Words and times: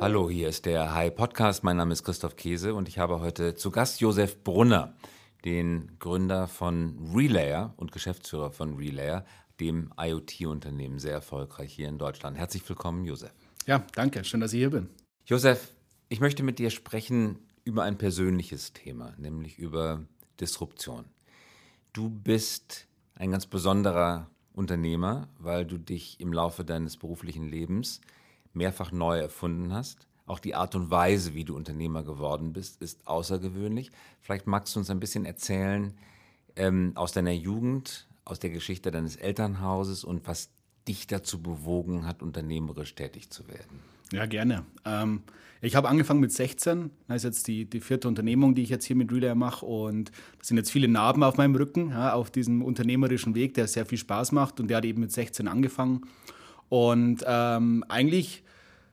Hallo, 0.00 0.30
hier 0.30 0.48
ist 0.48 0.64
der 0.64 0.94
Hi 0.94 1.10
Podcast. 1.10 1.62
Mein 1.62 1.76
Name 1.76 1.92
ist 1.92 2.04
Christoph 2.04 2.34
Käse 2.34 2.74
und 2.74 2.88
ich 2.88 2.98
habe 2.98 3.20
heute 3.20 3.54
zu 3.54 3.70
Gast 3.70 4.00
Josef 4.00 4.42
Brunner, 4.42 4.94
den 5.44 5.98
Gründer 5.98 6.48
von 6.48 7.12
Relayer 7.14 7.74
und 7.76 7.92
Geschäftsführer 7.92 8.50
von 8.50 8.76
Relayer, 8.76 9.26
dem 9.60 9.92
IoT-Unternehmen, 10.00 10.98
sehr 10.98 11.12
erfolgreich 11.12 11.74
hier 11.74 11.86
in 11.90 11.98
Deutschland. 11.98 12.38
Herzlich 12.38 12.66
willkommen, 12.66 13.04
Josef. 13.04 13.34
Ja, 13.66 13.84
danke. 13.94 14.24
Schön, 14.24 14.40
dass 14.40 14.54
ich 14.54 14.60
hier 14.60 14.70
bin. 14.70 14.88
Josef, 15.26 15.74
ich 16.08 16.20
möchte 16.20 16.42
mit 16.42 16.58
dir 16.58 16.70
sprechen 16.70 17.38
über 17.64 17.82
ein 17.82 17.98
persönliches 17.98 18.72
Thema, 18.72 19.12
nämlich 19.18 19.58
über 19.58 20.06
Disruption. 20.40 21.04
Du 21.92 22.08
bist 22.08 22.86
ein 23.16 23.30
ganz 23.30 23.44
besonderer 23.44 24.30
Unternehmer, 24.54 25.28
weil 25.38 25.66
du 25.66 25.76
dich 25.76 26.20
im 26.20 26.32
Laufe 26.32 26.64
deines 26.64 26.96
beruflichen 26.96 27.46
Lebens 27.46 28.00
mehrfach 28.52 28.92
neu 28.92 29.18
erfunden 29.18 29.72
hast. 29.72 30.06
Auch 30.26 30.38
die 30.38 30.54
Art 30.54 30.74
und 30.74 30.90
Weise, 30.90 31.34
wie 31.34 31.44
du 31.44 31.56
Unternehmer 31.56 32.02
geworden 32.02 32.52
bist, 32.52 32.80
ist 32.80 33.06
außergewöhnlich. 33.06 33.90
Vielleicht 34.20 34.46
magst 34.46 34.74
du 34.74 34.80
uns 34.80 34.90
ein 34.90 35.00
bisschen 35.00 35.24
erzählen 35.24 35.92
ähm, 36.56 36.92
aus 36.94 37.12
deiner 37.12 37.32
Jugend, 37.32 38.06
aus 38.24 38.38
der 38.38 38.50
Geschichte 38.50 38.90
deines 38.90 39.16
Elternhauses 39.16 40.04
und 40.04 40.26
was 40.26 40.50
dich 40.86 41.06
dazu 41.06 41.42
bewogen 41.42 42.06
hat, 42.06 42.22
unternehmerisch 42.22 42.94
tätig 42.94 43.30
zu 43.30 43.48
werden. 43.48 43.80
Ja, 44.12 44.26
gerne. 44.26 44.64
Ähm, 44.84 45.22
ich 45.62 45.76
habe 45.76 45.88
angefangen 45.88 46.20
mit 46.20 46.32
16. 46.32 46.90
Das 47.06 47.18
ist 47.18 47.24
jetzt 47.24 47.48
die, 47.48 47.64
die 47.64 47.80
vierte 47.80 48.08
Unternehmung, 48.08 48.54
die 48.54 48.62
ich 48.62 48.70
jetzt 48.70 48.84
hier 48.84 48.96
mit 48.96 49.12
Relay 49.12 49.34
mache. 49.34 49.66
Und 49.66 50.10
das 50.38 50.48
sind 50.48 50.56
jetzt 50.56 50.70
viele 50.70 50.88
Narben 50.88 51.22
auf 51.22 51.36
meinem 51.36 51.54
Rücken, 51.54 51.90
ja, 51.90 52.14
auf 52.14 52.30
diesem 52.30 52.62
unternehmerischen 52.62 53.34
Weg, 53.34 53.54
der 53.54 53.68
sehr 53.68 53.84
viel 53.84 53.98
Spaß 53.98 54.32
macht. 54.32 54.58
Und 54.58 54.68
der 54.68 54.78
hat 54.78 54.84
eben 54.84 55.00
mit 55.00 55.12
16 55.12 55.48
angefangen. 55.48 56.06
Und 56.70 57.22
ähm, 57.26 57.84
eigentlich 57.88 58.42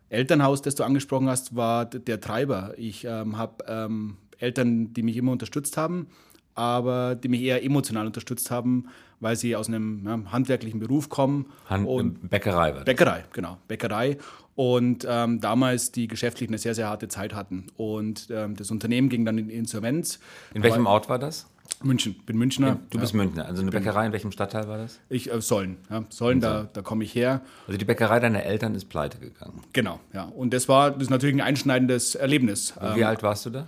Elternhaus, 0.10 0.62
das 0.62 0.76
du 0.76 0.84
angesprochen 0.84 1.30
hast, 1.30 1.56
war 1.56 1.86
der 1.86 2.20
Treiber. 2.20 2.74
Ich 2.76 3.06
ähm, 3.06 3.38
habe 3.38 3.64
ähm, 3.68 4.18
Eltern, 4.40 4.94
die 4.94 5.04
mich 5.04 5.16
immer 5.16 5.32
unterstützt 5.32 5.78
haben, 5.78 6.08
aber 6.56 7.16
die 7.16 7.28
mich 7.28 7.42
eher 7.42 7.64
emotional 7.64 8.08
unterstützt 8.08 8.52
haben, 8.52 8.88
weil 9.20 9.36
sie 9.36 9.56
aus 9.56 9.68
einem 9.68 10.04
ja, 10.06 10.32
handwerklichen 10.32 10.80
Beruf 10.80 11.10
kommen. 11.10 11.48
Hand, 11.70 11.88
und 11.88 12.30
Bäckerei 12.30 12.70
war 12.70 12.80
das. 12.80 12.86
Bäckerei, 12.86 13.26
genau, 13.32 13.58
Bäckerei. 13.68 14.18
Und 14.56 15.06
ähm, 15.08 15.40
damals 15.40 15.92
die 15.92 16.08
geschäftlich 16.08 16.50
eine 16.50 16.58
sehr, 16.58 16.74
sehr 16.74 16.90
harte 16.90 17.08
Zeit 17.10 17.36
hatten. 17.36 17.68
Und 17.76 18.30
ähm, 18.32 18.56
das 18.56 18.72
Unternehmen 18.72 19.10
ging 19.10 19.24
dann 19.24 19.38
in 19.38 19.50
Insolvenz. 19.50 20.20
In 20.54 20.64
welchem 20.64 20.88
Ort 20.88 21.10
war 21.10 21.20
das? 21.20 21.48
München, 21.84 22.16
bin 22.26 22.38
Münchner. 22.38 22.80
Du 22.90 23.00
bist 23.00 23.14
ja. 23.14 23.18
Münchner. 23.18 23.46
Also 23.46 23.62
eine 23.62 23.72
Bäckerei, 23.72 24.08
in 24.08 24.12
welchem 24.12 24.32
Stadtteil 24.32 24.68
war 24.68 24.78
das? 24.78 25.00
Ich, 25.10 25.32
äh, 25.32 25.42
Sollen. 25.42 25.78
Ja. 25.90 26.04
Sollen, 26.10 26.42
da, 26.42 26.68
da 26.72 26.82
komme 26.82 27.04
ich 27.04 27.14
her. 27.14 27.42
Also 27.68 27.78
die 27.78 27.86
Bäckerei 27.86 28.20
deiner 28.20 28.44
Eltern 28.44 28.76
ist 28.76 28.90
pleite 28.90 29.20
gegangen. 29.20 29.64
Genau, 29.74 30.00
ja. 30.14 30.24
Und 30.24 30.54
das 30.54 30.68
war 30.68 30.92
das 30.92 31.04
ist 31.04 31.10
natürlich 31.10 31.36
ein 31.36 31.42
einschneidendes 31.42 32.16
Erlebnis. 32.16 32.74
Wie 32.80 33.02
ähm, 33.02 33.08
alt 33.08 33.24
warst 33.24 33.46
du 33.46 33.52
da? 33.52 33.68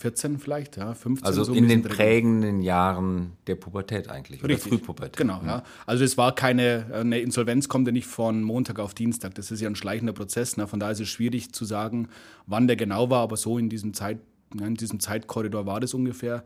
14 0.00 0.38
vielleicht, 0.38 0.78
ja, 0.78 0.94
15. 0.94 1.26
Also 1.26 1.44
so 1.44 1.52
in 1.52 1.68
den 1.68 1.82
prägenden 1.82 2.62
Jahren 2.62 3.32
der 3.46 3.54
Pubertät 3.54 4.08
eigentlich, 4.08 4.42
Richtig. 4.42 4.66
oder 4.66 4.78
Frühpubertät. 4.78 5.16
Genau, 5.16 5.42
ja. 5.44 5.62
Also 5.86 6.04
es 6.04 6.16
war 6.16 6.34
keine, 6.34 6.86
eine 6.92 7.18
Insolvenz 7.18 7.68
kommt 7.68 7.86
ja 7.86 7.92
nicht 7.92 8.06
von 8.06 8.42
Montag 8.42 8.78
auf 8.78 8.94
Dienstag, 8.94 9.34
das 9.34 9.50
ist 9.50 9.60
ja 9.60 9.68
ein 9.68 9.76
schleichender 9.76 10.14
Prozess, 10.14 10.56
ne? 10.56 10.66
von 10.66 10.80
daher 10.80 10.92
ist 10.92 11.00
es 11.00 11.08
schwierig 11.08 11.52
zu 11.52 11.66
sagen, 11.66 12.08
wann 12.46 12.66
der 12.66 12.76
genau 12.76 13.10
war, 13.10 13.20
aber 13.20 13.36
so 13.36 13.58
in 13.58 13.68
diesem, 13.68 13.92
Zeit, 13.92 14.20
in 14.58 14.74
diesem 14.74 15.00
Zeitkorridor 15.00 15.66
war 15.66 15.80
das 15.80 15.94
ungefähr. 15.94 16.42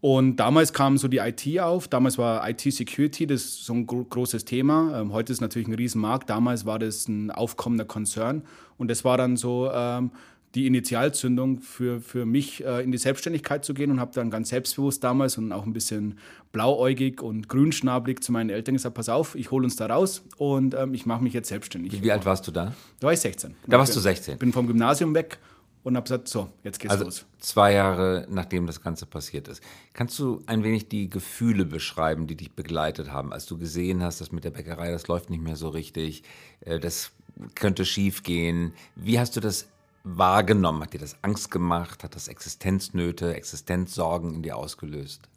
Und 0.00 0.36
damals 0.36 0.72
kam 0.72 0.96
so 0.96 1.08
die 1.08 1.18
IT 1.18 1.60
auf. 1.60 1.86
Damals 1.86 2.16
war 2.16 2.48
IT-Security 2.48 3.26
das 3.26 3.64
so 3.64 3.74
ein 3.74 3.86
gro 3.86 4.04
großes 4.04 4.46
Thema. 4.46 4.98
Ähm, 4.98 5.12
heute 5.12 5.32
ist 5.32 5.42
natürlich 5.42 5.68
ein 5.68 5.74
Riesenmarkt. 5.74 6.30
Damals 6.30 6.64
war 6.64 6.78
das 6.78 7.06
ein 7.06 7.30
aufkommender 7.30 7.84
Konzern. 7.84 8.42
Und 8.78 8.90
das 8.90 9.04
war 9.04 9.18
dann 9.18 9.36
so 9.36 9.70
ähm, 9.70 10.10
die 10.54 10.66
Initialzündung 10.66 11.60
für, 11.60 12.00
für 12.00 12.24
mich, 12.24 12.64
äh, 12.64 12.82
in 12.82 12.92
die 12.92 12.98
Selbstständigkeit 12.98 13.64
zu 13.64 13.74
gehen 13.74 13.90
und 13.90 14.00
habe 14.00 14.12
dann 14.14 14.30
ganz 14.30 14.48
selbstbewusst 14.48 15.04
damals 15.04 15.36
und 15.38 15.52
auch 15.52 15.64
ein 15.64 15.72
bisschen 15.74 16.18
blauäugig 16.50 17.20
und 17.22 17.48
grünschnabelig 17.48 18.20
zu 18.22 18.32
meinen 18.32 18.50
Eltern 18.50 18.74
gesagt, 18.74 18.94
pass 18.94 19.08
auf, 19.08 19.36
ich 19.36 19.50
hole 19.50 19.64
uns 19.64 19.76
da 19.76 19.86
raus 19.86 20.22
und 20.38 20.74
ähm, 20.74 20.94
ich 20.94 21.06
mache 21.06 21.22
mich 21.22 21.34
jetzt 21.34 21.50
selbstständig. 21.50 21.92
Wie, 21.92 22.02
wie, 22.02 22.10
alt 22.10 22.24
warst 22.24 22.46
du 22.48 22.50
da? 22.50 22.72
Da 22.98 23.06
war 23.06 23.12
ich 23.12 23.20
16. 23.20 23.54
Da 23.66 23.78
warst 23.78 23.94
du 23.94 24.00
16? 24.00 24.38
Bin 24.38 24.52
vom 24.52 24.66
Gymnasium 24.66 25.14
weg 25.14 25.38
und 25.82 25.96
habe 25.96 26.04
gesagt, 26.04 26.28
so, 26.28 26.50
jetzt 26.62 26.78
geht's 26.78 26.92
also 26.92 27.04
los. 27.04 27.26
Zwei 27.38 27.72
Jahre 27.72 28.26
nachdem 28.28 28.66
das 28.66 28.82
Ganze 28.82 29.06
passiert 29.06 29.48
ist. 29.48 29.62
Kannst 29.92 30.18
du 30.18 30.42
ein 30.46 30.62
wenig 30.62 30.88
die 30.88 31.08
Gefühle 31.08 31.64
beschreiben, 31.64 32.26
die 32.26 32.36
dich 32.36 32.52
begleitet 32.52 33.10
haben, 33.12 33.32
als 33.32 33.46
du 33.46 33.56
gesehen 33.56 34.02
hast, 34.02 34.20
dass 34.20 34.32
mit 34.32 34.44
der 34.44 34.50
Bäckerei, 34.50 34.90
das 34.90 35.08
läuft 35.08 35.30
nicht 35.30 35.42
mehr 35.42 35.56
so 35.56 35.68
richtig, 35.68 36.22
äh, 36.60 36.78
das 36.78 37.12
könnte 37.54 37.84
schief 37.84 38.22
gehen. 38.22 38.74
Wie 38.94 39.18
hast 39.18 39.36
du 39.36 39.40
das 39.40 39.68
wahrgenommen? 40.04 40.82
Hat 40.82 40.92
dir 40.92 40.98
das 40.98 41.16
Angst 41.22 41.50
gemacht? 41.50 42.04
Hat 42.04 42.14
das 42.14 42.28
Existenznöte, 42.28 43.34
Existenzsorgen 43.34 44.34
in 44.34 44.42
dir 44.42 44.56
ausgelöst? 44.56 45.28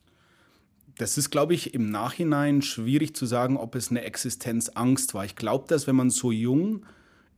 Das 0.97 1.17
ist, 1.17 1.31
glaube 1.31 1.53
ich, 1.53 1.73
im 1.73 1.89
Nachhinein 1.89 2.61
schwierig 2.61 3.15
zu 3.15 3.25
sagen, 3.25 3.57
ob 3.57 3.75
es 3.75 3.89
eine 3.89 4.03
Existenzangst 4.03 5.13
war. 5.13 5.25
Ich 5.25 5.35
glaube, 5.35 5.67
dass 5.67 5.87
wenn 5.87 5.95
man 5.95 6.11
so 6.11 6.31
jung 6.31 6.85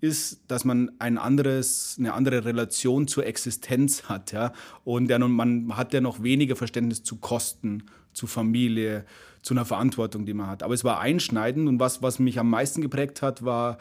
ist, 0.05 0.41
dass 0.47 0.66
man 0.66 0.91
ein 0.99 1.17
anderes, 1.17 1.95
eine 1.99 2.13
andere 2.13 2.45
Relation 2.45 3.07
zur 3.07 3.25
Existenz 3.25 4.03
hat. 4.03 4.31
Ja? 4.31 4.53
Und 4.83 5.09
ja, 5.09 5.19
man 5.19 5.75
hat 5.75 5.93
ja 5.93 6.01
noch 6.01 6.23
weniger 6.23 6.55
Verständnis 6.55 7.03
zu 7.03 7.17
Kosten, 7.17 7.83
zu 8.13 8.27
Familie, 8.27 9.05
zu 9.41 9.53
einer 9.53 9.66
Verantwortung, 9.66 10.25
die 10.25 10.33
man 10.33 10.47
hat. 10.47 10.63
Aber 10.63 10.73
es 10.73 10.83
war 10.83 10.99
einschneidend 10.99 11.67
und 11.67 11.79
was, 11.79 12.01
was 12.01 12.19
mich 12.19 12.39
am 12.39 12.49
meisten 12.49 12.81
geprägt 12.81 13.21
hat, 13.21 13.43
war 13.45 13.77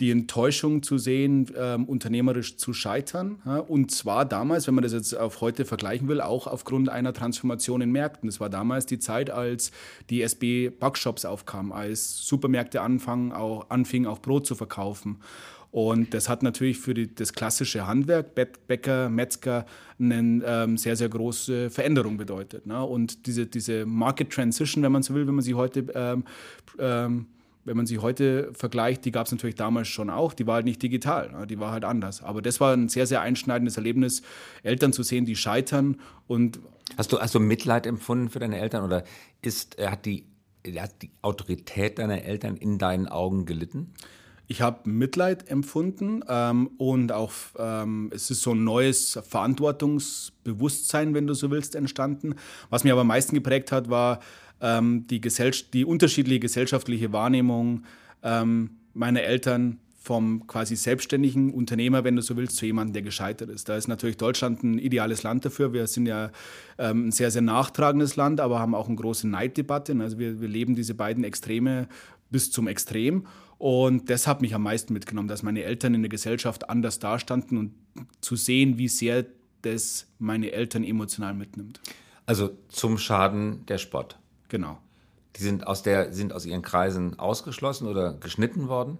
die 0.00 0.10
Enttäuschung 0.10 0.82
zu 0.82 0.98
sehen, 0.98 1.50
ähm, 1.56 1.84
unternehmerisch 1.84 2.56
zu 2.56 2.72
scheitern. 2.72 3.40
Ja? 3.46 3.58
Und 3.58 3.90
zwar 3.90 4.24
damals, 4.24 4.66
wenn 4.66 4.74
man 4.74 4.82
das 4.82 4.92
jetzt 4.92 5.16
auf 5.16 5.40
heute 5.40 5.64
vergleichen 5.64 6.08
will, 6.08 6.20
auch 6.20 6.46
aufgrund 6.46 6.88
einer 6.88 7.12
Transformation 7.12 7.80
in 7.80 7.90
Märkten. 7.90 8.28
Das 8.28 8.40
war 8.40 8.50
damals 8.50 8.86
die 8.86 8.98
Zeit, 8.98 9.30
als 9.30 9.70
die 10.10 10.22
SB 10.22 10.70
Backshops 10.70 11.24
aufkamen, 11.24 11.72
als 11.72 12.26
Supermärkte 12.26 12.82
anfangen, 12.82 13.32
auch, 13.32 13.70
anfingen, 13.70 14.08
auch 14.08 14.20
Brot 14.20 14.46
zu 14.46 14.54
verkaufen. 14.54 15.18
Und 15.70 16.14
das 16.14 16.28
hat 16.28 16.42
natürlich 16.42 16.78
für 16.78 16.94
die, 16.94 17.14
das 17.14 17.32
klassische 17.32 17.86
Handwerk, 17.86 18.34
Bäcker, 18.34 19.10
Metzger, 19.10 19.66
eine 19.98 20.42
ähm, 20.46 20.78
sehr, 20.78 20.96
sehr 20.96 21.08
große 21.08 21.70
Veränderung 21.70 22.16
bedeutet. 22.16 22.66
Ne? 22.66 22.82
Und 22.82 23.26
diese, 23.26 23.46
diese 23.46 23.84
Market 23.84 24.30
Transition, 24.30 24.82
wenn 24.82 24.92
man 24.92 25.02
so 25.02 25.14
will, 25.14 25.26
wenn 25.26 25.34
man 25.34 25.44
sie 25.44 25.54
heute 25.54 25.86
ähm, 25.94 26.24
ähm, 26.78 27.26
wenn 27.66 27.76
man 27.76 27.86
sie 27.86 27.98
heute 27.98 28.50
vergleicht, 28.54 29.04
die 29.04 29.10
gab 29.10 29.26
es 29.26 29.32
natürlich 29.32 29.56
damals 29.56 29.88
schon 29.88 30.08
auch. 30.08 30.32
Die 30.32 30.46
war 30.46 30.54
halt 30.54 30.64
nicht 30.64 30.82
digital, 30.82 31.32
ne? 31.32 31.46
die 31.46 31.58
war 31.58 31.72
halt 31.72 31.84
anders. 31.84 32.22
Aber 32.22 32.40
das 32.40 32.60
war 32.60 32.72
ein 32.72 32.88
sehr, 32.88 33.06
sehr 33.06 33.20
einschneidendes 33.20 33.76
Erlebnis, 33.76 34.22
Eltern 34.62 34.92
zu 34.92 35.02
sehen, 35.02 35.26
die 35.26 35.36
scheitern. 35.36 36.00
Und 36.28 36.60
hast 36.96 37.12
du, 37.12 37.18
hast 37.18 37.34
du 37.34 37.40
Mitleid 37.40 37.86
empfunden 37.86 38.30
für 38.30 38.38
deine 38.38 38.58
Eltern 38.58 38.84
oder 38.84 39.02
ist, 39.42 39.78
äh, 39.78 39.88
hat, 39.88 40.06
die, 40.06 40.26
hat 40.76 41.02
die 41.02 41.10
Autorität 41.22 41.98
deiner 41.98 42.22
Eltern 42.22 42.56
in 42.56 42.78
deinen 42.78 43.08
Augen 43.08 43.46
gelitten? 43.46 43.92
Ich 44.48 44.60
habe 44.60 44.88
Mitleid 44.88 45.50
empfunden 45.50 46.22
ähm, 46.28 46.70
und 46.78 47.10
auch 47.10 47.32
ähm, 47.58 48.12
es 48.14 48.30
ist 48.30 48.42
so 48.42 48.52
ein 48.52 48.62
neues 48.62 49.18
Verantwortungsbewusstsein, 49.28 51.14
wenn 51.14 51.26
du 51.26 51.34
so 51.34 51.50
willst, 51.50 51.74
entstanden. 51.74 52.36
Was 52.70 52.84
mir 52.84 52.92
aber 52.92 53.00
am 53.00 53.08
meisten 53.08 53.34
geprägt 53.34 53.72
hat, 53.72 53.90
war 53.90 54.20
ähm, 54.60 55.06
die, 55.08 55.20
die 55.20 55.84
unterschiedliche 55.84 56.40
gesellschaftliche 56.40 57.12
Wahrnehmung 57.12 57.84
ähm, 58.22 58.70
meiner 58.94 59.22
Eltern 59.22 59.78
vom 60.06 60.46
quasi 60.46 60.76
selbstständigen 60.76 61.52
Unternehmer, 61.52 62.04
wenn 62.04 62.14
du 62.14 62.22
so 62.22 62.36
willst, 62.36 62.56
zu 62.56 62.64
jemandem, 62.64 62.92
der 62.92 63.02
gescheitert 63.02 63.50
ist. 63.50 63.68
Da 63.68 63.76
ist 63.76 63.88
natürlich 63.88 64.16
Deutschland 64.16 64.62
ein 64.62 64.78
ideales 64.78 65.24
Land 65.24 65.44
dafür. 65.44 65.72
Wir 65.72 65.88
sind 65.88 66.06
ja 66.06 66.30
ähm, 66.78 67.08
ein 67.08 67.10
sehr, 67.10 67.32
sehr 67.32 67.42
nachtragendes 67.42 68.14
Land, 68.14 68.40
aber 68.40 68.60
haben 68.60 68.76
auch 68.76 68.86
eine 68.86 68.94
große 68.94 69.26
Neiddebatte. 69.26 69.96
Also 70.00 70.18
wir, 70.20 70.40
wir 70.40 70.48
leben 70.48 70.76
diese 70.76 70.94
beiden 70.94 71.24
Extreme 71.24 71.88
bis 72.30 72.52
zum 72.52 72.68
Extrem. 72.68 73.26
Und 73.58 74.08
das 74.08 74.28
hat 74.28 74.42
mich 74.42 74.54
am 74.54 74.62
meisten 74.62 74.92
mitgenommen, 74.92 75.28
dass 75.28 75.42
meine 75.42 75.64
Eltern 75.64 75.94
in 75.94 76.02
der 76.02 76.08
Gesellschaft 76.08 76.70
anders 76.70 77.00
dastanden 77.00 77.58
und 77.58 77.74
zu 78.20 78.36
sehen, 78.36 78.78
wie 78.78 78.88
sehr 78.88 79.26
das 79.62 80.06
meine 80.20 80.52
Eltern 80.52 80.84
emotional 80.84 81.34
mitnimmt. 81.34 81.80
Also 82.26 82.56
zum 82.68 82.96
Schaden 82.98 83.66
der 83.66 83.78
Spott. 83.78 84.18
Genau. 84.48 84.78
Die 85.36 85.42
sind 85.42 85.66
aus, 85.66 85.82
der, 85.82 86.12
sind 86.12 86.32
aus 86.32 86.46
ihren 86.46 86.62
Kreisen 86.62 87.18
ausgeschlossen 87.18 87.86
oder 87.86 88.14
geschnitten 88.14 88.68
worden? 88.68 88.98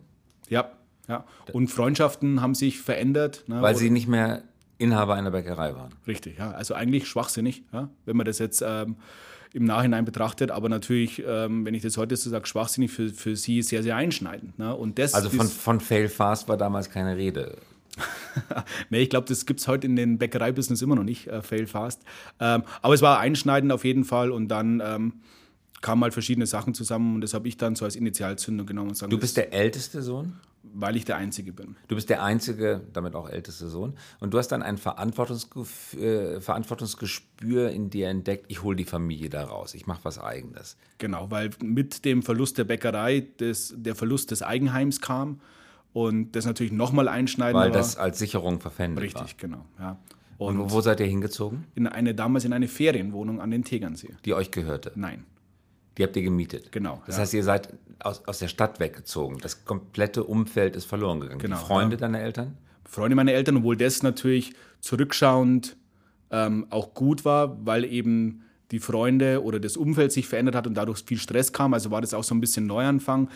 Ja, 0.48 0.70
ja. 1.08 1.24
Und 1.52 1.68
Freundschaften 1.68 2.42
haben 2.42 2.54
sich 2.54 2.80
verändert. 2.80 3.44
Ne? 3.46 3.62
Weil 3.62 3.76
sie 3.76 3.90
nicht 3.90 4.08
mehr 4.08 4.42
Inhaber 4.78 5.14
einer 5.14 5.30
Bäckerei 5.30 5.74
waren. 5.74 5.94
Richtig, 6.06 6.38
ja. 6.38 6.50
Also 6.50 6.74
eigentlich 6.74 7.08
schwachsinnig, 7.08 7.62
ja? 7.72 7.88
wenn 8.04 8.16
man 8.16 8.26
das 8.26 8.38
jetzt 8.38 8.62
ähm, 8.66 8.96
im 9.54 9.64
Nachhinein 9.64 10.04
betrachtet. 10.04 10.50
Aber 10.50 10.68
natürlich, 10.68 11.22
ähm, 11.26 11.64
wenn 11.64 11.74
ich 11.74 11.82
das 11.82 11.96
heute 11.96 12.16
so 12.16 12.28
sage, 12.28 12.46
schwachsinnig 12.46 12.90
für, 12.90 13.08
für 13.08 13.36
sie 13.36 13.62
sehr, 13.62 13.82
sehr 13.82 13.96
einschneidend. 13.96 14.58
Ne? 14.58 14.74
Und 14.74 14.98
das 14.98 15.14
also 15.14 15.30
von, 15.30 15.46
von 15.46 15.80
Fail 15.80 16.08
Fast 16.08 16.48
war 16.48 16.56
damals 16.56 16.90
keine 16.90 17.16
Rede. 17.16 17.56
nee, 18.90 19.00
ich 19.00 19.10
glaube, 19.10 19.26
das 19.28 19.46
gibt 19.46 19.60
es 19.60 19.68
heute 19.68 19.86
in 19.86 19.96
den 19.96 20.18
Bäckereibusiness 20.18 20.82
immer 20.82 20.96
noch 20.96 21.04
nicht, 21.04 21.28
äh, 21.28 21.42
Fail 21.42 21.66
Fast. 21.66 22.02
Ähm, 22.40 22.62
aber 22.82 22.94
es 22.94 23.02
war 23.02 23.18
einschneidend 23.18 23.72
auf 23.72 23.84
jeden 23.84 24.04
Fall 24.04 24.30
und 24.30 24.48
dann 24.48 24.82
ähm, 24.84 25.12
kamen 25.80 26.02
halt 26.02 26.12
verschiedene 26.12 26.46
Sachen 26.46 26.74
zusammen 26.74 27.16
und 27.16 27.20
das 27.20 27.34
habe 27.34 27.48
ich 27.48 27.56
dann 27.56 27.74
so 27.76 27.84
als 27.84 27.96
Initialzündung 27.96 28.66
genommen. 28.66 28.90
Und 28.90 28.96
sagen, 28.96 29.10
du 29.10 29.18
bist 29.18 29.36
der 29.36 29.52
älteste 29.52 30.02
Sohn? 30.02 30.34
Weil 30.78 30.96
ich 30.96 31.04
der 31.04 31.16
Einzige 31.16 31.52
bin. 31.52 31.76
Du 31.86 31.94
bist 31.94 32.10
der 32.10 32.24
einzige, 32.24 32.82
damit 32.92 33.14
auch 33.14 33.30
älteste 33.30 33.68
Sohn. 33.68 33.96
Und 34.18 34.34
du 34.34 34.38
hast 34.38 34.48
dann 34.48 34.62
ein 34.62 34.78
Verantwortungsgef 34.78 35.94
äh, 35.94 36.40
Verantwortungsgespür 36.40 37.70
in 37.70 37.88
dir 37.88 38.08
entdeckt, 38.08 38.46
ich 38.48 38.62
hole 38.62 38.76
die 38.76 38.84
Familie 38.84 39.30
da 39.30 39.44
raus, 39.44 39.74
ich 39.74 39.86
mache 39.86 40.00
was 40.02 40.18
Eigenes. 40.18 40.76
Genau, 40.98 41.30
weil 41.30 41.50
mit 41.62 42.04
dem 42.04 42.22
Verlust 42.22 42.58
der 42.58 42.64
Bäckerei 42.64 43.28
des, 43.38 43.74
der 43.76 43.94
Verlust 43.94 44.32
des 44.32 44.42
Eigenheims 44.42 45.00
kam 45.00 45.40
und 45.96 46.32
das 46.32 46.44
natürlich 46.44 46.72
nochmal 46.72 47.08
einschneiden 47.08 47.58
Weil 47.58 47.70
das 47.70 47.96
als 47.96 48.18
Sicherung 48.18 48.60
verpfändet 48.60 49.02
Richtig, 49.02 49.14
war. 49.14 49.24
Richtig, 49.24 49.38
genau. 49.38 49.64
Ja. 49.78 49.96
Und, 50.36 50.60
und, 50.60 50.70
wo 50.70 50.82
seid 50.82 51.00
ihr 51.00 51.06
hingezogen? 51.06 51.64
In 51.74 51.86
eine, 51.86 52.14
damals 52.14 52.44
in 52.44 52.52
eine 52.52 52.68
Ferienwohnung 52.68 53.40
an 53.40 53.50
den 53.50 53.64
Tegernsee. 53.64 54.14
Die 54.26 54.34
euch 54.34 54.50
gehörte? 54.50 54.92
Nein. 54.94 55.24
Die 55.96 56.02
habt 56.02 56.14
ihr 56.14 56.22
gemietet? 56.22 56.70
Genau. 56.70 57.02
Das 57.06 57.16
ja. 57.16 57.22
heißt, 57.22 57.32
ihr 57.32 57.42
seid 57.42 57.72
aus, 58.00 58.22
aus 58.28 58.40
der 58.40 58.48
Stadt 58.48 58.78
weggezogen. 58.78 59.38
Das 59.40 59.64
komplette 59.64 60.24
Umfeld 60.24 60.76
ist 60.76 60.84
verloren 60.84 61.20
gegangen. 61.20 61.40
Genau, 61.40 61.58
die 61.58 61.64
Freunde 61.64 61.96
ja. 61.96 62.00
deiner 62.00 62.20
Eltern? 62.20 62.58
Freunde 62.84 63.16
meiner 63.16 63.32
Eltern, 63.32 63.56
obwohl 63.56 63.78
das 63.78 64.02
natürlich 64.02 64.52
zurückschauend 64.80 65.78
ähm, 66.30 66.66
auch 66.68 66.92
gut 66.92 67.24
war, 67.24 67.64
weil 67.64 67.86
eben 67.86 68.42
die 68.70 68.80
Freunde 68.80 69.42
oder 69.42 69.60
das 69.60 69.76
Umfeld 69.76 70.12
sich 70.12 70.26
verändert 70.26 70.54
hat 70.54 70.66
und 70.66 70.74
dadurch 70.74 71.04
viel 71.06 71.18
Stress 71.18 71.52
kam. 71.52 71.74
Also 71.74 71.90
war 71.90 72.00
das 72.00 72.14
auch 72.14 72.24
so 72.24 72.34
ein 72.34 72.40
bisschen 72.40 72.66
Neuanfang. 72.66 73.28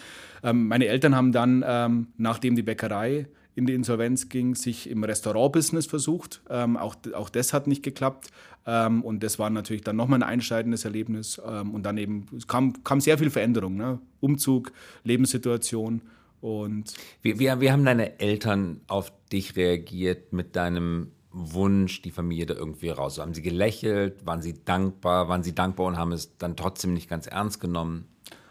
Ähm, 0.42 0.68
meine 0.68 0.86
Eltern 0.86 1.14
haben 1.14 1.32
dann, 1.32 1.64
ähm, 1.66 2.08
nachdem 2.16 2.56
die 2.56 2.62
Bäckerei 2.62 3.26
in 3.54 3.66
die 3.66 3.74
Insolvenz 3.74 4.28
ging, 4.28 4.54
sich 4.54 4.88
im 4.88 5.04
Restaurantbusiness 5.04 5.86
versucht. 5.86 6.40
Ähm, 6.48 6.76
auch, 6.76 6.96
auch 7.14 7.28
das 7.28 7.52
hat 7.52 7.66
nicht 7.66 7.82
geklappt. 7.82 8.28
Ähm, 8.66 9.02
und 9.02 9.22
das 9.22 9.38
war 9.38 9.50
natürlich 9.50 9.82
dann 9.82 9.96
nochmal 9.96 10.22
ein 10.22 10.28
einschneidendes 10.28 10.84
Erlebnis. 10.84 11.40
Ähm, 11.44 11.74
und 11.74 11.84
dann 11.84 11.98
eben 11.98 12.26
kam, 12.46 12.82
kam 12.84 13.00
sehr 13.00 13.18
viel 13.18 13.30
Veränderung. 13.30 13.76
Ne? 13.76 13.98
Umzug, 14.20 14.72
Lebenssituation. 15.04 16.02
Und 16.40 16.94
wie, 17.22 17.38
wie, 17.38 17.60
wie 17.60 17.70
haben 17.70 17.84
deine 17.84 18.18
Eltern 18.18 18.80
auf 18.86 19.12
dich 19.30 19.56
reagiert 19.56 20.32
mit 20.32 20.56
deinem 20.56 21.12
Wunsch, 21.32 22.02
die 22.02 22.10
Familie 22.10 22.46
da 22.46 22.54
irgendwie 22.54 22.88
raus? 22.88 23.18
Haben 23.18 23.34
sie 23.34 23.42
gelächelt? 23.42 24.26
Waren 24.26 24.42
sie 24.42 24.64
dankbar? 24.64 25.28
Waren 25.28 25.42
sie 25.42 25.54
dankbar 25.54 25.86
und 25.86 25.96
haben 25.96 26.12
es 26.12 26.36
dann 26.38 26.56
trotzdem 26.56 26.94
nicht 26.94 27.08
ganz 27.08 27.26
ernst 27.26 27.60
genommen? 27.60 28.06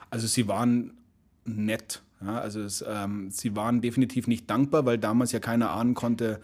Also 0.10 0.28
sie 0.28 0.48
waren 0.48 0.94
nett. 1.46 2.02
Ja, 2.22 2.40
also 2.40 2.62
es, 2.62 2.84
ähm, 2.88 3.30
sie 3.31 3.56
waren 3.56 3.81
definitiv 3.81 4.28
nicht 4.28 4.50
dankbar, 4.50 4.86
weil 4.86 4.98
damals 4.98 5.31
ja 5.31 5.40
keiner 5.40 5.72
ahnen 5.72 5.94
konnte, 5.94 6.42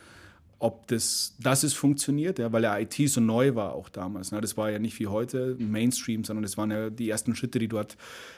ob 0.66 0.88
das, 0.88 1.36
dass 1.40 1.62
es 1.62 1.74
funktioniert, 1.74 2.40
ja, 2.40 2.52
weil 2.52 2.64
ja 2.64 2.78
IT 2.80 2.96
so 3.08 3.22
neu 3.22 3.54
war 3.54 3.74
auch 3.74 3.88
damals. 3.88 4.32
Ne? 4.32 4.42
Das 4.42 4.58
war 4.58 4.72
ja 4.72 4.80
nicht 4.80 5.00
wie 5.00 5.06
heute 5.06 5.56
Mainstream, 5.60 6.24
sondern 6.24 6.42
das 6.42 6.58
waren 6.58 6.72
ja 6.72 6.90
die 6.90 7.08
ersten 7.08 7.36
Schritte, 7.36 7.60
die 7.60 7.68
dort 7.68 7.98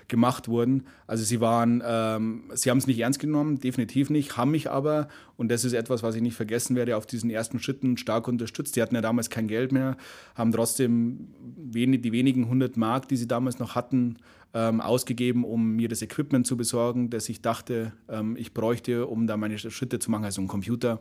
gemacht 0.10 0.50
wurden. 0.50 0.84
Also 1.08 1.24
sie 1.24 1.40
waren, 1.40 1.82
ähm, 1.86 2.44
sie 2.54 2.70
haben 2.70 2.80
es 2.80 2.86
nicht 2.86 3.00
ernst 3.00 3.20
genommen, 3.20 3.60
definitiv 3.60 4.10
nicht, 4.10 4.36
haben 4.36 4.52
mich 4.52 4.70
aber, 4.70 5.08
und 5.38 5.50
das 5.50 5.64
ist 5.64 5.72
etwas, 5.72 6.04
was 6.04 6.16
ich 6.16 6.22
nicht 6.22 6.36
vergessen 6.36 6.76
werde, 6.76 6.98
auf 6.98 7.06
diesen 7.06 7.30
ersten 7.30 7.60
Schritten 7.60 7.96
stark 7.96 8.28
unterstützt. 8.28 8.76
Die 8.76 8.82
hatten 8.82 8.96
ja 8.96 9.02
damals 9.02 9.30
kein 9.30 9.48
Geld 9.48 9.72
mehr, 9.72 9.96
haben 10.36 10.52
trotzdem 10.52 11.30
wenig, 11.56 12.02
die 12.02 12.12
wenigen 12.12 12.50
hundert 12.50 12.76
Mark, 12.76 13.08
die 13.08 13.16
sie 13.16 13.28
damals 13.28 13.58
noch 13.58 13.74
hatten, 13.76 14.18
ähm, 14.57 14.81
ausgegeben, 14.81 15.44
um 15.44 15.75
mir 15.75 15.88
das 15.88 16.01
Equipment 16.01 16.48
zu 16.48 16.57
besorgen, 16.57 17.12
das 17.12 17.30
ich 17.30 17.42
dachte, 17.42 17.94
ähm, 18.09 18.36
ich 18.38 18.56
bräuchte, 18.56 19.06
um 19.06 19.27
da 19.27 19.38
meine 19.38 19.59
Schritte 19.59 20.00
zu 20.00 20.09
machen, 20.09 20.25
also 20.25 20.42
ein 20.42 20.48
Computer. 20.48 21.00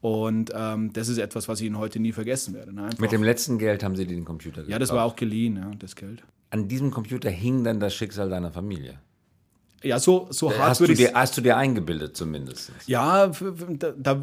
Und 0.00 0.50
ähm, 0.54 0.92
das 0.92 1.08
ist 1.08 1.18
etwas, 1.18 1.46
was 1.48 1.60
ich 1.60 1.66
Ihnen 1.66 1.78
heute 1.78 2.00
nie 2.00 2.10
vergessen 2.10 2.54
werde. 2.54 2.74
Ne? 2.74 2.90
Mit 2.98 3.12
dem 3.12 3.22
letzten 3.22 3.58
Geld 3.58 3.84
haben 3.84 3.94
Sie 3.94 4.06
den 4.06 4.24
Computer 4.24 4.56
gekauft? 4.56 4.72
Ja, 4.72 4.78
das 4.80 4.90
war 4.90 5.04
auch 5.04 5.14
geliehen, 5.14 5.56
ja, 5.56 5.70
das 5.78 5.94
Geld. 5.94 6.24
An 6.50 6.66
diesem 6.66 6.90
Computer 6.90 7.30
hing 7.30 7.62
dann 7.62 7.78
das 7.78 7.94
Schicksal 7.94 8.28
deiner 8.28 8.50
Familie? 8.50 8.98
Ja, 9.84 10.00
so, 10.00 10.26
so 10.30 10.50
hart 10.50 10.70
hast 10.70 10.80
würde 10.80 10.94
ich... 10.94 11.14
Hast 11.14 11.36
du 11.36 11.42
dir 11.42 11.56
eingebildet 11.56 12.16
zumindest? 12.16 12.72
Ja, 12.86 13.28
da, 13.28 13.92
da, 13.92 14.20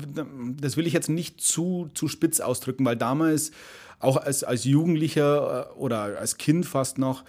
das 0.59 0.75
will 0.75 0.87
ich 0.87 0.93
jetzt 0.93 1.09
nicht 1.09 1.39
zu, 1.39 1.89
zu 1.93 2.09
spitz 2.09 2.41
ausdrücken, 2.41 2.83
weil 2.83 2.97
damals, 2.97 3.51
auch 3.99 4.17
als, 4.17 4.43
als 4.43 4.65
Jugendlicher 4.65 5.69
äh, 5.69 5.73
oder 5.75 6.19
als 6.19 6.37
Kind 6.37 6.65
fast 6.65 6.97
noch, 6.97 7.23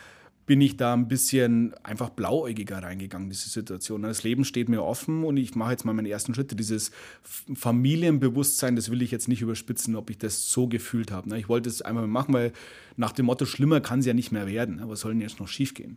bin 0.47 0.61
ich 0.61 0.77
da 0.77 0.93
ein 0.93 1.09
bisschen 1.09 1.75
einfach 1.83 2.11
blauäugiger 2.11 2.83
reingegangen, 2.83 3.31
diese 3.31 3.49
Situation. 3.49 4.03
Das 4.03 4.23
Leben 4.23 4.45
steht 4.45 4.69
mir 4.69 4.83
offen 4.83 5.25
und 5.25 5.37
ich 5.37 5.55
mache 5.55 5.73
jetzt 5.73 5.85
mal 5.85 5.95
meine 5.95 6.09
ersten 6.09 6.35
Schritte. 6.35 6.55
Dieses 6.55 6.91
Familienbewusstsein, 7.55 8.77
das 8.77 8.91
will 8.91 9.03
ich 9.03 9.11
jetzt 9.11 9.29
nicht 9.29 9.43
überspitzen, 9.43 9.97
ob 9.97 10.11
ich 10.11 10.19
das 10.19 10.51
so 10.51 10.69
gefühlt 10.69 11.11
habe. 11.11 11.37
Ich 11.39 11.49
wollte 11.49 11.69
es 11.69 11.83
einmal 11.83 12.07
machen, 12.07 12.35
weil 12.35 12.53
nach 12.97 13.13
dem 13.13 13.27
Motto, 13.27 13.47
schlimmer 13.47 13.81
kann 13.81 14.01
es 14.01 14.07
ja 14.07 14.15
nicht 14.15 14.33
mehr 14.33 14.47
werden. 14.47 14.83
Was 14.85 15.01
soll 15.01 15.13
denn 15.13 15.23
jetzt 15.23 15.41
noch 15.41 15.49
schiefgehen? 15.49 15.97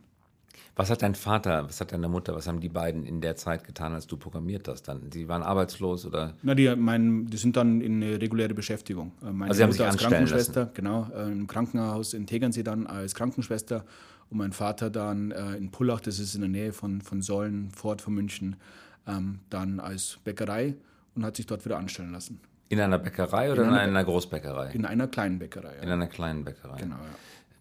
Was 0.78 0.92
hat 0.92 1.02
dein 1.02 1.16
Vater, 1.16 1.66
was 1.68 1.82
hat 1.82 1.92
deine 1.92 2.08
Mutter, 2.08 2.36
was 2.36 2.48
haben 2.48 2.60
die 2.60 2.70
beiden 2.70 3.04
in 3.08 3.20
der 3.20 3.36
Zeit 3.36 3.64
getan, 3.64 3.94
als 3.94 4.06
du 4.06 4.16
programmiert 4.16 4.68
hast 4.68 4.84
dann? 4.84 5.12
Sie 5.12 5.28
waren 5.28 5.42
arbeitslos 5.42 6.06
oder? 6.06 6.36
Na, 6.44 6.54
die, 6.54 6.76
mein, 6.76 7.26
die 7.26 7.38
sind 7.38 7.58
dann 7.58 7.82
in 7.82 7.96
eine 7.96 8.22
reguläre 8.22 8.54
Beschäftigung. 8.54 9.12
Meine 9.22 9.46
also 9.46 9.58
sie 9.58 9.64
haben 9.64 9.72
sich 9.72 9.84
als 9.84 9.98
Krankenschwester, 9.98 10.60
lassen. 10.62 10.74
genau, 10.76 11.08
im 11.26 11.48
Krankenhaus 11.48 12.14
in 12.14 12.28
Tegernsee 12.28 12.62
dann 12.62 12.86
als 12.86 13.16
Krankenschwester 13.16 13.86
und 14.30 14.38
mein 14.38 14.52
Vater 14.52 14.90
dann 14.90 15.32
äh, 15.32 15.56
in 15.56 15.72
Pullach, 15.72 16.02
das 16.02 16.20
ist 16.20 16.36
in 16.36 16.42
der 16.42 16.50
Nähe 16.50 16.74
von, 16.74 17.02
von 17.02 17.22
Sollen, 17.22 17.72
Fort 17.72 18.02
von 18.02 18.14
München, 18.14 18.56
ähm, 19.08 19.40
dann 19.50 19.80
als 19.80 20.20
Bäckerei 20.24 20.76
und 21.16 21.26
hat 21.26 21.38
sich 21.38 21.46
dort 21.46 21.66
wieder 21.66 21.78
anstellen 21.78 22.12
lassen. 22.12 22.40
In 22.70 22.82
einer 22.82 23.00
Bäckerei 23.00 23.52
oder 23.52 23.64
in, 23.64 23.70
einer, 23.70 23.84
in 23.84 23.90
einer 23.92 24.04
Großbäckerei? 24.04 24.72
In 24.72 24.86
einer 24.86 25.08
kleinen 25.08 25.40
Bäckerei. 25.40 25.76
Ja. 25.76 25.82
In 25.84 25.90
einer 25.90 26.08
kleinen 26.08 26.44
Bäckerei. 26.44 26.78
Genau, 26.78 26.96
ja. 26.96 27.16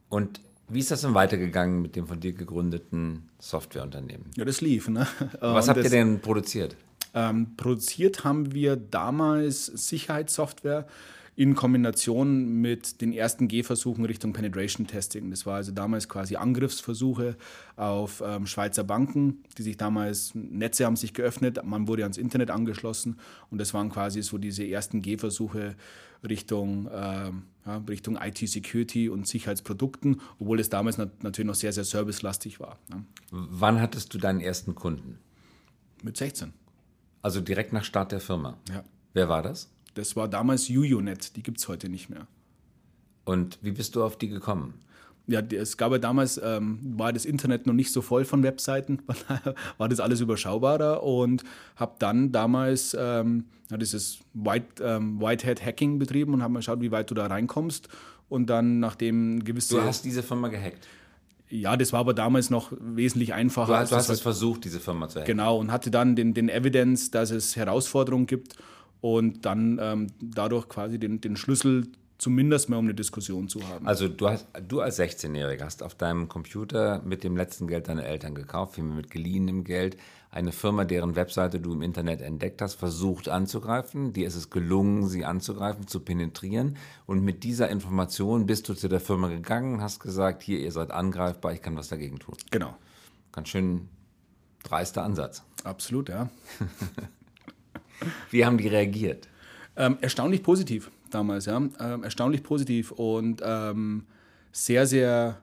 Und 0.08 0.40
wie 0.68 0.80
ist 0.80 0.90
das 0.90 1.02
denn 1.02 1.14
weitergegangen 1.14 1.80
mit 1.80 1.94
dem 1.94 2.08
von 2.08 2.18
dir 2.18 2.32
gegründeten 2.32 3.28
Softwareunternehmen? 3.38 4.26
Ja, 4.36 4.44
das 4.44 4.60
lief. 4.60 4.88
Ne? 4.88 5.06
Was 5.40 5.66
und 5.66 5.70
habt 5.70 5.78
das, 5.78 5.84
ihr 5.84 5.90
denn 5.90 6.20
produziert? 6.20 6.76
Ähm, 7.14 7.56
produziert 7.56 8.24
haben 8.24 8.52
wir 8.52 8.76
damals 8.76 9.66
Sicherheitssoftware 9.66 10.86
in 11.36 11.54
Kombination 11.54 12.60
mit 12.62 13.02
den 13.02 13.12
ersten 13.12 13.46
Gehversuchen 13.46 14.06
Richtung 14.06 14.32
Penetration 14.32 14.86
Testing. 14.86 15.30
Das 15.30 15.44
war 15.44 15.56
also 15.56 15.70
damals 15.70 16.08
quasi 16.08 16.36
Angriffsversuche 16.36 17.36
auf 17.76 18.22
ähm, 18.24 18.46
Schweizer 18.46 18.84
Banken, 18.84 19.44
die 19.58 19.62
sich 19.62 19.76
damals, 19.76 20.34
Netze 20.34 20.86
haben 20.86 20.96
sich 20.96 21.12
geöffnet, 21.12 21.60
man 21.62 21.88
wurde 21.88 22.04
ans 22.04 22.16
Internet 22.16 22.50
angeschlossen 22.50 23.18
und 23.50 23.58
das 23.58 23.74
waren 23.74 23.90
quasi 23.90 24.22
so 24.22 24.38
diese 24.38 24.66
ersten 24.66 25.02
Gehversuche 25.02 25.76
Richtung, 26.26 26.86
äh, 26.86 27.30
ja, 27.66 27.76
Richtung 27.86 28.16
IT-Security 28.16 29.10
und 29.10 29.28
Sicherheitsprodukten, 29.28 30.22
obwohl 30.38 30.58
es 30.58 30.70
damals 30.70 30.96
nat 30.96 31.22
natürlich 31.22 31.46
noch 31.46 31.54
sehr, 31.54 31.72
sehr 31.74 31.84
servicelastig 31.84 32.60
war. 32.60 32.78
Ne? 32.88 33.04
Wann 33.30 33.80
hattest 33.80 34.14
du 34.14 34.18
deinen 34.18 34.40
ersten 34.40 34.74
Kunden? 34.74 35.18
Mit 36.02 36.16
16. 36.16 36.54
Also 37.20 37.42
direkt 37.42 37.74
nach 37.74 37.84
Start 37.84 38.12
der 38.12 38.20
Firma? 38.20 38.56
Ja. 38.70 38.84
Wer 39.12 39.28
war 39.28 39.42
das? 39.42 39.70
Das 39.96 40.14
war 40.14 40.28
damals 40.28 40.68
UUNet, 40.68 41.36
die 41.36 41.42
gibt 41.42 41.58
es 41.58 41.68
heute 41.68 41.88
nicht 41.88 42.10
mehr. 42.10 42.26
Und 43.24 43.58
wie 43.62 43.70
bist 43.70 43.96
du 43.96 44.04
auf 44.04 44.18
die 44.18 44.28
gekommen? 44.28 44.74
Ja, 45.26 45.40
es 45.40 45.78
gab 45.78 45.90
ja 45.90 45.98
damals, 45.98 46.38
ähm, 46.42 46.78
war 46.98 47.12
das 47.14 47.24
Internet 47.24 47.66
noch 47.66 47.72
nicht 47.72 47.90
so 47.90 48.02
voll 48.02 48.24
von 48.24 48.42
Webseiten, 48.42 49.00
war 49.78 49.88
das 49.88 49.98
alles 49.98 50.20
überschaubarer 50.20 51.02
und 51.02 51.42
habe 51.76 51.94
dann 51.98 52.30
damals 52.30 52.94
ähm, 52.98 53.46
dieses 53.70 54.18
White, 54.34 54.84
ähm, 54.84 55.20
Whitehead 55.20 55.64
Hacking 55.64 55.98
betrieben 55.98 56.34
und 56.34 56.42
habe 56.42 56.52
mal 56.52 56.58
geschaut, 56.60 56.80
wie 56.82 56.92
weit 56.92 57.10
du 57.10 57.14
da 57.14 57.26
reinkommst 57.26 57.88
und 58.28 58.50
dann 58.50 58.78
nachdem 58.78 59.42
gewisse... 59.42 59.76
Du 59.76 59.82
hast 59.82 60.04
diese 60.04 60.22
Firma 60.22 60.48
gehackt? 60.48 60.86
Ja, 61.48 61.76
das 61.76 61.92
war 61.92 62.00
aber 62.00 62.12
damals 62.12 62.50
noch 62.50 62.72
wesentlich 62.78 63.32
einfacher. 63.32 63.72
Du 63.72 63.78
hast, 63.78 63.92
du 63.92 63.96
hast 63.96 64.08
es 64.10 64.20
versucht, 64.20 64.64
diese 64.64 64.78
Firma 64.78 65.08
zu 65.08 65.20
hacken? 65.20 65.26
Genau, 65.26 65.58
und 65.58 65.72
hatte 65.72 65.90
dann 65.90 66.14
den, 66.14 66.34
den 66.34 66.50
Evidence, 66.50 67.10
dass 67.10 67.30
es 67.30 67.56
Herausforderungen 67.56 68.26
gibt 68.26 68.56
und 69.00 69.44
dann 69.44 69.78
ähm, 69.80 70.06
dadurch 70.20 70.68
quasi 70.68 70.98
den, 70.98 71.20
den 71.20 71.36
Schlüssel 71.36 71.88
zumindest 72.18 72.68
mal 72.68 72.78
um 72.78 72.86
eine 72.86 72.94
Diskussion 72.94 73.48
zu 73.48 73.66
haben. 73.68 73.86
Also 73.86 74.08
du, 74.08 74.28
hast, 74.28 74.46
du 74.66 74.80
als 74.80 74.98
16-Jähriger 74.98 75.64
hast 75.64 75.82
auf 75.82 75.94
deinem 75.94 76.28
Computer 76.28 77.02
mit 77.04 77.24
dem 77.24 77.36
letzten 77.36 77.66
Geld 77.66 77.88
deiner 77.88 78.04
Eltern 78.04 78.34
gekauft, 78.34 78.74
vielmehr 78.74 78.96
mit 78.96 79.10
geliehenem 79.10 79.64
Geld, 79.64 79.96
eine 80.30 80.52
Firma, 80.52 80.84
deren 80.84 81.16
Webseite 81.16 81.60
du 81.60 81.72
im 81.72 81.82
Internet 81.82 82.20
entdeckt 82.20 82.60
hast, 82.60 82.74
versucht 82.74 83.28
anzugreifen. 83.28 84.12
Dir 84.12 84.26
ist 84.26 84.34
es 84.34 84.50
gelungen, 84.50 85.08
sie 85.08 85.24
anzugreifen, 85.24 85.86
zu 85.86 86.00
penetrieren. 86.00 86.76
Und 87.06 87.22
mit 87.22 87.42
dieser 87.42 87.70
Information 87.70 88.44
bist 88.46 88.68
du 88.68 88.74
zu 88.74 88.88
der 88.88 89.00
Firma 89.00 89.28
gegangen, 89.28 89.80
hast 89.80 90.00
gesagt, 90.00 90.42
hier, 90.42 90.58
ihr 90.58 90.72
seid 90.72 90.90
angreifbar, 90.90 91.52
ich 91.52 91.62
kann 91.62 91.76
was 91.76 91.88
dagegen 91.88 92.18
tun. 92.18 92.36
Genau. 92.50 92.76
Ganz 93.32 93.48
schön 93.48 93.88
dreister 94.62 95.04
Ansatz. 95.04 95.42
Absolut, 95.64 96.08
ja. 96.08 96.28
Wie 98.30 98.44
haben 98.44 98.58
die 98.58 98.68
reagiert? 98.68 99.28
Ähm, 99.76 99.98
erstaunlich 100.00 100.42
positiv 100.42 100.90
damals, 101.10 101.46
ja. 101.46 101.56
Ähm, 101.56 102.02
erstaunlich 102.02 102.42
positiv 102.42 102.92
und 102.92 103.42
ähm, 103.44 104.04
sehr, 104.52 104.86
sehr 104.86 105.40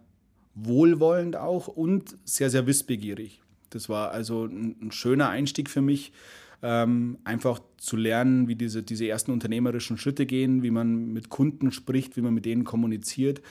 wohlwollend 0.56 1.36
auch 1.36 1.68
und 1.68 2.16
sehr, 2.26 2.50
sehr 2.50 2.68
wissbegierig. 2.68 3.42
Das 3.70 3.90
war 3.90 4.12
also 4.12 4.46
ein, 4.46 4.76
ein 4.82 4.92
schöner 4.92 5.30
Einstieg 5.30 5.70
für 5.70 5.82
mich, 5.82 6.14
ähm, 6.62 7.18
einfach 7.24 7.60
zu 7.78 7.98
lernen, 7.98 8.48
wie 8.48 8.56
diese, 8.56 8.84
diese 8.84 9.08
ersten 9.08 9.32
unternehmerischen 9.32 9.98
Schritte 9.98 10.26
gehen, 10.26 10.64
wie 10.64 10.72
man 10.72 11.12
mit 11.12 11.30
Kunden 11.30 11.72
spricht, 11.72 12.16
wie 12.16 12.22
man 12.22 12.34
mit 12.34 12.46
denen 12.46 12.64
kommuniziert. 12.64 13.42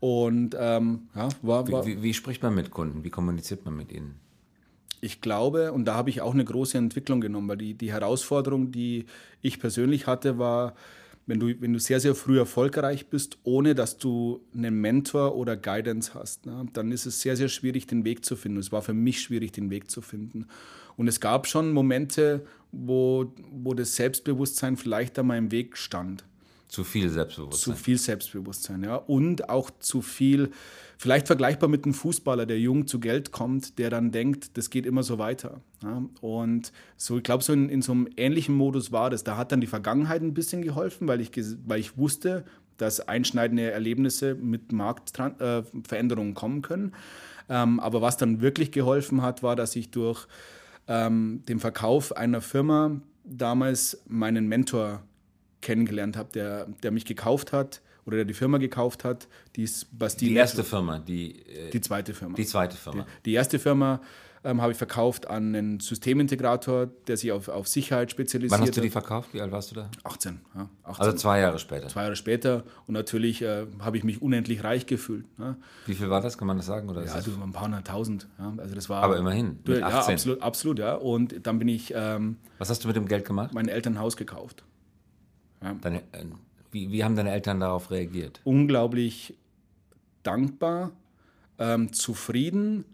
Und 0.00 0.56
ähm, 0.58 1.08
ja, 1.14 1.28
war, 1.42 1.70
war 1.70 1.86
Wie, 1.86 1.96
wie, 1.96 2.02
wie 2.02 2.14
spricht 2.14 2.42
man 2.42 2.54
mit 2.54 2.70
Kunden? 2.70 3.04
Wie 3.04 3.10
kommuniziert 3.10 3.64
man 3.64 3.76
mit 3.76 3.92
ihnen? 3.92 4.14
Ich 5.00 5.20
glaube, 5.20 5.72
und 5.72 5.84
da 5.84 5.94
habe 5.94 6.10
ich 6.10 6.20
auch 6.20 6.34
eine 6.34 6.44
große 6.44 6.78
Entwicklung 6.78 7.20
genommen, 7.20 7.48
weil 7.48 7.56
die, 7.56 7.74
die 7.74 7.92
Herausforderung, 7.92 8.72
die 8.72 9.06
ich 9.42 9.60
persönlich 9.60 10.06
hatte, 10.06 10.38
war, 10.38 10.74
wenn 11.26 11.40
du, 11.40 11.60
wenn 11.60 11.74
du 11.74 11.78
sehr, 11.78 12.00
sehr 12.00 12.14
früh 12.14 12.38
erfolgreich 12.38 13.08
bist, 13.08 13.38
ohne 13.44 13.74
dass 13.74 13.98
du 13.98 14.40
einen 14.54 14.80
Mentor 14.80 15.36
oder 15.36 15.56
Guidance 15.56 16.14
hast, 16.14 16.46
ne, 16.46 16.66
dann 16.72 16.90
ist 16.90 17.04
es 17.04 17.20
sehr, 17.20 17.36
sehr 17.36 17.48
schwierig, 17.48 17.86
den 17.86 18.04
Weg 18.04 18.24
zu 18.24 18.34
finden. 18.34 18.58
Es 18.58 18.72
war 18.72 18.80
für 18.80 18.94
mich 18.94 19.20
schwierig, 19.20 19.52
den 19.52 19.68
Weg 19.70 19.90
zu 19.90 20.00
finden. 20.00 20.46
Und 20.96 21.06
es 21.06 21.20
gab 21.20 21.46
schon 21.46 21.70
Momente, 21.72 22.46
wo, 22.72 23.32
wo 23.52 23.74
das 23.74 23.94
Selbstbewusstsein 23.96 24.76
vielleicht 24.76 25.18
an 25.18 25.26
meinem 25.26 25.52
Weg 25.52 25.76
stand. 25.76 26.24
Zu 26.68 26.84
viel 26.84 27.08
Selbstbewusstsein. 27.08 27.74
Zu 27.74 27.82
viel 27.82 27.98
Selbstbewusstsein, 27.98 28.82
ja. 28.84 28.96
Und 28.96 29.48
auch 29.48 29.70
zu 29.80 30.02
viel, 30.02 30.50
vielleicht 30.98 31.26
vergleichbar 31.26 31.68
mit 31.68 31.84
einem 31.84 31.94
Fußballer, 31.94 32.44
der 32.44 32.60
jung 32.60 32.86
zu 32.86 33.00
Geld 33.00 33.32
kommt, 33.32 33.78
der 33.78 33.88
dann 33.88 34.12
denkt, 34.12 34.56
das 34.58 34.68
geht 34.68 34.84
immer 34.84 35.02
so 35.02 35.18
weiter. 35.18 35.62
Ja. 35.82 36.02
Und 36.20 36.72
so, 36.98 37.16
ich 37.16 37.22
glaube, 37.22 37.42
so 37.42 37.54
in, 37.54 37.70
in 37.70 37.80
so 37.80 37.92
einem 37.92 38.08
ähnlichen 38.18 38.54
Modus 38.54 38.92
war 38.92 39.08
das. 39.08 39.24
Da 39.24 39.38
hat 39.38 39.50
dann 39.50 39.62
die 39.62 39.66
Vergangenheit 39.66 40.20
ein 40.20 40.34
bisschen 40.34 40.60
geholfen, 40.60 41.08
weil 41.08 41.22
ich, 41.22 41.30
weil 41.66 41.80
ich 41.80 41.96
wusste, 41.96 42.44
dass 42.76 43.00
einschneidende 43.00 43.70
Erlebnisse 43.70 44.34
mit 44.34 44.70
Marktveränderungen 44.70 46.32
äh, 46.32 46.34
kommen 46.34 46.60
können. 46.60 46.92
Ähm, 47.48 47.80
aber 47.80 48.02
was 48.02 48.18
dann 48.18 48.42
wirklich 48.42 48.72
geholfen 48.72 49.22
hat, 49.22 49.42
war, 49.42 49.56
dass 49.56 49.74
ich 49.74 49.90
durch 49.90 50.26
ähm, 50.86 51.42
den 51.48 51.60
Verkauf 51.60 52.16
einer 52.16 52.42
Firma 52.42 53.00
damals 53.24 54.02
meinen 54.06 54.48
Mentor 54.48 55.02
kennengelernt 55.60 56.16
habe, 56.16 56.30
der, 56.32 56.66
der 56.82 56.90
mich 56.90 57.04
gekauft 57.04 57.52
hat 57.52 57.80
oder 58.04 58.16
der 58.16 58.24
die 58.24 58.34
Firma 58.34 58.58
gekauft 58.58 59.04
hat. 59.04 59.28
Die 59.56 59.62
ist 59.64 59.86
Bastille. 59.98 60.30
Die 60.30 60.36
erste 60.36 60.64
Firma, 60.64 60.98
die, 60.98 61.40
äh, 61.46 61.70
die 61.70 61.80
zweite 61.80 62.14
Firma. 62.14 62.34
Die 62.36 62.46
zweite 62.46 62.76
Firma. 62.76 63.02
Die, 63.04 63.30
die 63.30 63.34
erste 63.34 63.58
Firma 63.58 64.00
ähm, 64.44 64.62
habe 64.62 64.72
ich 64.72 64.78
verkauft 64.78 65.28
an 65.28 65.54
einen 65.54 65.80
Systemintegrator, 65.80 66.86
der 67.06 67.16
sich 67.16 67.32
auf, 67.32 67.48
auf 67.48 67.68
Sicherheit 67.68 68.10
spezialisiert 68.10 68.52
Wann 68.52 68.66
hast 68.66 68.76
du 68.76 68.80
die 68.80 68.88
verkauft? 68.90 69.30
Wie 69.34 69.40
alt 69.40 69.50
warst 69.52 69.70
du 69.72 69.74
da? 69.74 69.90
18, 70.04 70.40
ja, 70.54 70.68
18. 70.84 71.04
Also 71.06 71.16
zwei 71.18 71.40
Jahre 71.40 71.58
später. 71.58 71.88
Zwei 71.88 72.02
Jahre 72.02 72.16
später. 72.16 72.64
Und 72.86 72.94
natürlich 72.94 73.42
äh, 73.42 73.66
habe 73.80 73.96
ich 73.98 74.04
mich 74.04 74.22
unendlich 74.22 74.64
reich 74.64 74.86
gefühlt. 74.86 75.26
Ne? 75.38 75.56
Wie 75.86 75.94
viel 75.94 76.08
war 76.08 76.20
das? 76.20 76.38
Kann 76.38 76.46
man 76.46 76.56
das 76.56 76.66
sagen? 76.66 76.88
Oder 76.88 77.04
Ja, 77.04 77.14
das- 77.16 77.24
du, 77.24 77.32
ein 77.42 77.52
paar 77.52 77.64
hunderttausend. 77.64 78.28
Ja? 78.38 78.54
Also 78.58 78.74
das 78.74 78.88
war, 78.88 79.02
Aber 79.02 79.18
immerhin, 79.18 79.58
mit 79.66 79.80
ja, 79.80 79.86
18. 79.88 80.14
absolut, 80.14 80.42
absolut, 80.42 80.78
ja. 80.78 80.94
Und 80.94 81.46
dann 81.46 81.58
bin 81.58 81.68
ich 81.68 81.92
ähm, 81.94 82.36
Was 82.58 82.70
hast 82.70 82.84
du 82.84 82.88
mit 82.88 82.96
dem 82.96 83.06
Geld 83.06 83.24
gemacht? 83.26 83.52
meinen 83.52 83.68
Eltern 83.68 83.94
ein 83.98 84.00
Gekauft. 85.60 85.84
Deine, 85.84 85.98
äh, 86.12 86.24
wie, 86.70 86.90
wie 86.90 87.04
haben 87.04 87.16
deine 87.16 87.32
Eltern 87.32 87.60
darauf 87.60 87.90
reagiert? 87.90 88.40
unglaublich 88.44 89.34
dankbar, 90.22 90.92
ähm, 91.58 91.92
zufrieden 91.92 92.84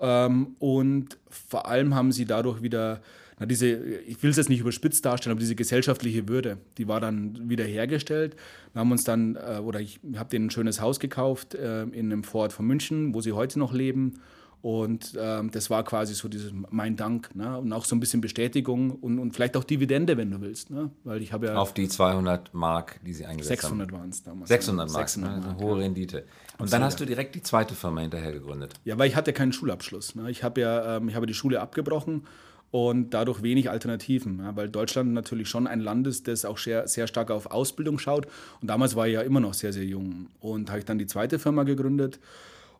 ähm, 0.00 0.56
und 0.58 1.18
vor 1.28 1.66
allem 1.66 1.94
haben 1.94 2.12
sie 2.12 2.24
dadurch 2.24 2.62
wieder, 2.62 3.00
na, 3.38 3.46
diese, 3.46 3.68
ich 3.68 4.22
will 4.22 4.30
es 4.30 4.36
jetzt 4.36 4.48
nicht 4.48 4.60
überspitzt 4.60 5.04
darstellen, 5.04 5.32
aber 5.32 5.40
diese 5.40 5.54
gesellschaftliche 5.54 6.28
Würde, 6.28 6.58
die 6.78 6.88
war 6.88 7.00
dann 7.00 7.48
wieder 7.48 7.64
hergestellt. 7.64 8.36
Wir 8.72 8.80
haben 8.80 8.92
uns 8.92 9.04
dann, 9.04 9.36
äh, 9.36 9.58
oder 9.58 9.80
ich 9.80 10.00
habe 10.16 10.28
denen 10.28 10.46
ein 10.46 10.50
schönes 10.50 10.80
Haus 10.80 11.00
gekauft 11.00 11.54
äh, 11.54 11.84
in 11.84 12.12
einem 12.12 12.24
Vorort 12.24 12.52
von 12.52 12.66
München, 12.66 13.14
wo 13.14 13.20
sie 13.20 13.32
heute 13.32 13.58
noch 13.58 13.72
leben. 13.72 14.20
Und 14.64 15.12
ähm, 15.20 15.50
das 15.50 15.68
war 15.68 15.84
quasi 15.84 16.14
so 16.14 16.26
dieses 16.26 16.50
mein 16.70 16.96
Dank 16.96 17.36
ne? 17.36 17.58
und 17.58 17.70
auch 17.74 17.84
so 17.84 17.94
ein 17.94 18.00
bisschen 18.00 18.22
Bestätigung 18.22 18.92
und, 18.92 19.18
und 19.18 19.34
vielleicht 19.34 19.58
auch 19.58 19.64
Dividende, 19.64 20.16
wenn 20.16 20.30
du 20.30 20.40
willst. 20.40 20.70
Ne? 20.70 20.90
Weil 21.04 21.20
ich 21.20 21.34
habe 21.34 21.48
ja 21.48 21.56
Auf 21.56 21.74
die 21.74 21.86
200 21.86 22.54
Mark, 22.54 22.98
die 23.04 23.12
sie 23.12 23.26
eingesetzt 23.26 23.60
600 23.60 23.92
haben. 23.92 24.00
waren 24.00 24.08
es 24.08 24.22
damals. 24.22 24.48
600 24.48 24.90
Mark. 24.90 25.06
600 25.10 25.30
ne? 25.30 25.36
Mark, 25.36 25.60
Eine 25.60 25.68
hohe 25.68 25.80
Rendite. 25.80 26.24
Und 26.56 26.72
dann 26.72 26.82
hast 26.82 26.98
du 26.98 27.04
direkt 27.04 27.34
die 27.34 27.42
zweite 27.42 27.74
Firma 27.74 28.00
hinterher 28.00 28.32
gegründet. 28.32 28.72
Ja, 28.86 28.96
weil 28.96 29.06
ich 29.06 29.16
hatte 29.16 29.34
keinen 29.34 29.52
Schulabschluss. 29.52 30.14
Ne? 30.14 30.30
Ich 30.30 30.42
habe 30.42 30.62
ja, 30.62 30.96
ähm, 30.96 31.10
ich 31.10 31.14
habe 31.14 31.26
die 31.26 31.34
Schule 31.34 31.60
abgebrochen 31.60 32.26
und 32.70 33.10
dadurch 33.10 33.42
wenig 33.42 33.68
Alternativen, 33.68 34.38
ja? 34.38 34.56
weil 34.56 34.70
Deutschland 34.70 35.12
natürlich 35.12 35.50
schon 35.50 35.66
ein 35.66 35.80
Land 35.80 36.06
ist, 36.06 36.26
das 36.26 36.46
auch 36.46 36.56
sehr, 36.56 36.88
sehr 36.88 37.06
stark 37.06 37.30
auf 37.30 37.50
Ausbildung 37.50 37.98
schaut. 37.98 38.28
Und 38.62 38.70
damals 38.70 38.96
war 38.96 39.06
ich 39.08 39.12
ja 39.12 39.20
immer 39.20 39.40
noch 39.40 39.52
sehr, 39.52 39.74
sehr 39.74 39.84
jung. 39.84 40.28
Und 40.40 40.70
habe 40.70 40.78
ich 40.78 40.86
dann 40.86 40.98
die 40.98 41.06
zweite 41.06 41.38
Firma 41.38 41.64
gegründet 41.64 42.18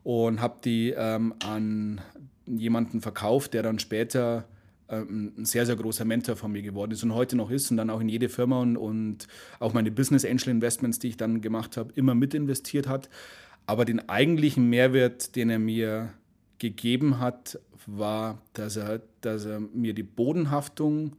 und 0.05 0.39
habe 0.39 0.59
die 0.63 0.93
ähm, 0.95 1.33
an 1.43 1.99
jemanden 2.45 3.01
verkauft, 3.01 3.55
der 3.55 3.63
dann 3.63 3.79
später 3.79 4.45
ähm, 4.87 5.33
ein 5.35 5.45
sehr, 5.45 5.65
sehr 5.65 5.75
großer 5.75 6.05
Mentor 6.05 6.35
von 6.35 6.51
mir 6.51 6.61
geworden 6.61 6.91
ist 6.91 7.01
und 7.01 7.15
heute 7.15 7.35
noch 7.35 7.49
ist 7.49 7.71
und 7.71 7.77
dann 7.77 7.89
auch 7.89 7.99
in 7.99 8.07
jede 8.07 8.29
Firma 8.29 8.61
und, 8.61 8.77
und 8.77 9.27
auch 9.59 9.73
meine 9.73 9.89
Business 9.89 10.23
Angel 10.23 10.49
Investments, 10.49 10.99
die 10.99 11.07
ich 11.07 11.17
dann 11.17 11.41
gemacht 11.41 11.75
habe, 11.75 11.91
immer 11.95 12.13
mit 12.13 12.35
investiert 12.35 12.87
hat. 12.87 13.09
Aber 13.65 13.83
den 13.83 14.07
eigentlichen 14.07 14.69
Mehrwert, 14.69 15.35
den 15.35 15.49
er 15.49 15.57
mir 15.57 16.13
gegeben 16.59 17.19
hat, 17.19 17.59
war, 17.87 18.37
dass 18.53 18.75
er, 18.75 19.01
dass 19.21 19.45
er 19.45 19.59
mir 19.59 19.95
die 19.95 20.03
Bodenhaftung 20.03 21.13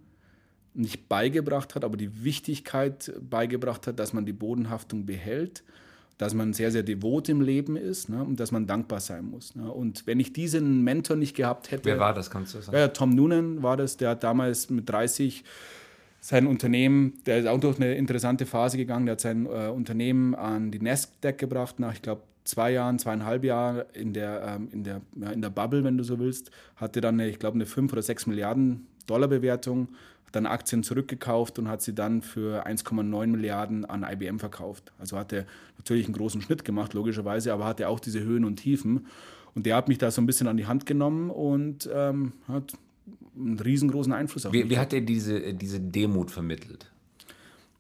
nicht 0.74 1.08
beigebracht 1.08 1.74
hat, 1.74 1.82
aber 1.82 1.96
die 1.96 2.22
Wichtigkeit 2.22 3.12
beigebracht 3.20 3.88
hat, 3.88 3.98
dass 3.98 4.12
man 4.12 4.26
die 4.26 4.32
Bodenhaftung 4.32 5.06
behält, 5.06 5.64
dass 6.18 6.34
man 6.34 6.52
sehr, 6.52 6.70
sehr 6.70 6.82
devot 6.82 7.28
im 7.28 7.40
Leben 7.40 7.76
ist 7.76 8.08
ne, 8.08 8.22
und 8.22 8.40
dass 8.40 8.52
man 8.52 8.66
dankbar 8.66 9.00
sein 9.00 9.26
muss. 9.26 9.54
Ne. 9.54 9.70
Und 9.70 10.06
wenn 10.06 10.18
ich 10.18 10.32
diesen 10.32 10.82
Mentor 10.82 11.16
nicht 11.16 11.36
gehabt 11.36 11.70
hätte. 11.70 11.84
Wer 11.84 11.98
war 11.98 12.14
das, 12.14 12.30
kannst 12.30 12.54
du 12.54 12.60
sagen? 12.60 12.76
Ja, 12.76 12.88
Tom 12.88 13.10
Noonan 13.10 13.62
war 13.62 13.76
das, 13.76 13.96
der 13.96 14.10
hat 14.10 14.24
damals 14.24 14.70
mit 14.70 14.88
30 14.88 15.44
sein 16.20 16.46
Unternehmen, 16.46 17.14
der 17.26 17.38
ist 17.38 17.46
auch 17.46 17.60
durch 17.60 17.76
eine 17.76 17.94
interessante 17.94 18.46
Phase 18.46 18.76
gegangen, 18.76 19.06
der 19.06 19.12
hat 19.12 19.20
sein 19.20 19.46
äh, 19.46 19.68
Unternehmen 19.68 20.34
an 20.34 20.72
die 20.72 20.80
Nasdaq 20.80 21.38
gebracht, 21.38 21.78
nach, 21.78 21.92
ich 21.92 22.02
glaube, 22.02 22.22
zwei 22.42 22.72
Jahren, 22.72 22.98
zweieinhalb 22.98 23.44
Jahren 23.44 23.84
in 23.92 24.12
der, 24.12 24.42
ähm, 24.42 24.68
in, 24.72 24.84
der, 24.84 25.02
ja, 25.20 25.30
in 25.30 25.42
der 25.42 25.50
Bubble, 25.50 25.84
wenn 25.84 25.98
du 25.98 26.04
so 26.04 26.18
willst, 26.18 26.50
hatte 26.76 27.00
dann, 27.00 27.20
eine, 27.20 27.28
ich 27.28 27.38
glaube, 27.38 27.56
eine 27.56 27.66
5 27.66 27.92
oder 27.92 28.02
6 28.02 28.26
Milliarden 28.26 28.86
Dollar 29.06 29.28
Bewertung, 29.28 29.88
hat 30.26 30.36
dann 30.36 30.46
Aktien 30.46 30.82
zurückgekauft 30.82 31.58
und 31.58 31.68
hat 31.68 31.82
sie 31.82 31.94
dann 31.94 32.22
für 32.22 32.66
1,9 32.66 33.26
Milliarden 33.26 33.84
an 33.84 34.02
IBM 34.02 34.38
verkauft. 34.38 34.92
Also 34.98 35.18
hat 35.18 35.32
er 35.32 35.46
natürlich 35.78 36.06
einen 36.06 36.14
großen 36.14 36.42
Schnitt 36.42 36.64
gemacht, 36.64 36.94
logischerweise, 36.94 37.52
aber 37.52 37.64
hatte 37.64 37.88
auch 37.88 38.00
diese 38.00 38.20
Höhen 38.22 38.44
und 38.44 38.56
Tiefen. 38.56 39.06
Und 39.54 39.66
der 39.66 39.76
hat 39.76 39.88
mich 39.88 39.98
da 39.98 40.10
so 40.10 40.20
ein 40.20 40.26
bisschen 40.26 40.48
an 40.48 40.56
die 40.56 40.66
Hand 40.66 40.84
genommen 40.84 41.30
und 41.30 41.88
ähm, 41.92 42.32
hat 42.48 42.74
einen 43.36 43.58
riesengroßen 43.58 44.12
Einfluss 44.12 44.46
auf 44.46 44.52
mich. 44.52 44.64
Wie, 44.64 44.70
wie 44.70 44.78
hat 44.78 44.92
er 44.92 45.00
diese, 45.00 45.54
diese 45.54 45.80
Demut 45.80 46.30
vermittelt? 46.30 46.90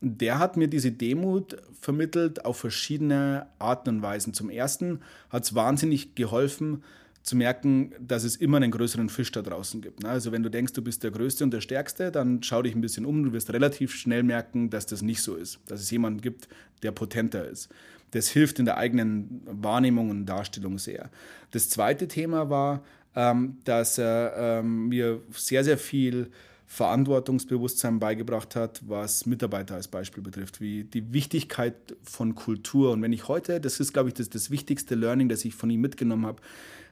Der 0.00 0.38
hat 0.38 0.56
mir 0.56 0.68
diese 0.68 0.92
Demut 0.92 1.56
vermittelt 1.80 2.44
auf 2.44 2.58
verschiedene 2.58 3.46
Arten 3.58 3.88
und 3.88 4.02
Weisen. 4.02 4.34
Zum 4.34 4.50
Ersten 4.50 5.00
hat 5.30 5.44
es 5.44 5.54
wahnsinnig 5.54 6.14
geholfen, 6.14 6.82
zu 7.26 7.36
merken, 7.36 7.92
dass 7.98 8.22
es 8.22 8.36
immer 8.36 8.58
einen 8.58 8.70
größeren 8.70 9.08
Fisch 9.08 9.32
da 9.32 9.42
draußen 9.42 9.82
gibt. 9.82 10.04
ne? 10.04 10.08
Also 10.08 10.30
wenn 10.30 10.44
du 10.44 10.48
denkst, 10.48 10.72
du 10.74 10.82
bist 10.82 11.02
der 11.02 11.10
Größte 11.10 11.42
und 11.42 11.50
der 11.50 11.60
Stärkste, 11.60 12.12
dann 12.12 12.42
schau 12.44 12.62
dich 12.62 12.74
ein 12.74 12.80
bisschen 12.80 13.04
um. 13.04 13.24
Du 13.24 13.32
wirst 13.32 13.52
relativ 13.52 13.92
schnell 13.92 14.22
merken, 14.22 14.70
dass 14.70 14.86
das 14.86 15.02
nicht 15.02 15.20
so 15.20 15.34
ist. 15.34 15.58
Dass 15.66 15.80
es 15.80 15.90
jemanden 15.90 16.20
gibt, 16.20 16.48
der 16.84 16.92
potenter 16.92 17.48
ist. 17.48 17.68
Das 18.12 18.28
hilft 18.28 18.60
in 18.60 18.64
der 18.64 18.76
eigenen 18.76 19.42
Wahrnehmung 19.44 20.10
und 20.10 20.24
Darstellung 20.24 20.78
sehr. 20.78 21.10
Das 21.50 21.68
zweite 21.68 22.06
Thema 22.06 22.48
war, 22.48 22.84
ähm, 23.16 23.58
dass 23.64 23.98
er 23.98 24.34
ähm, 24.38 24.88
mir 24.88 25.20
sehr, 25.32 25.64
sehr 25.64 25.78
viel 25.78 26.30
Verantwortungsbewusstsein 26.68 27.98
beigebracht 27.98 28.54
hat, 28.54 28.82
was 28.86 29.26
Mitarbeiter 29.26 29.74
als 29.74 29.88
Beispiel 29.88 30.22
betrifft, 30.22 30.60
wie 30.60 30.84
die 30.84 31.12
Wichtigkeit 31.12 31.74
von 32.02 32.36
Kultur. 32.36 32.92
Und 32.92 33.02
wenn 33.02 33.12
ich 33.12 33.26
heute, 33.26 33.60
das 33.60 33.80
ist, 33.80 33.92
glaube 33.92 34.10
ich, 34.10 34.14
das, 34.14 34.30
das 34.30 34.50
wichtigste 34.50 34.94
Learning, 34.94 35.28
das 35.28 35.44
ich 35.44 35.54
von 35.54 35.70
ihm 35.70 35.80
mitgenommen 35.80 36.26
habe, 36.26 36.42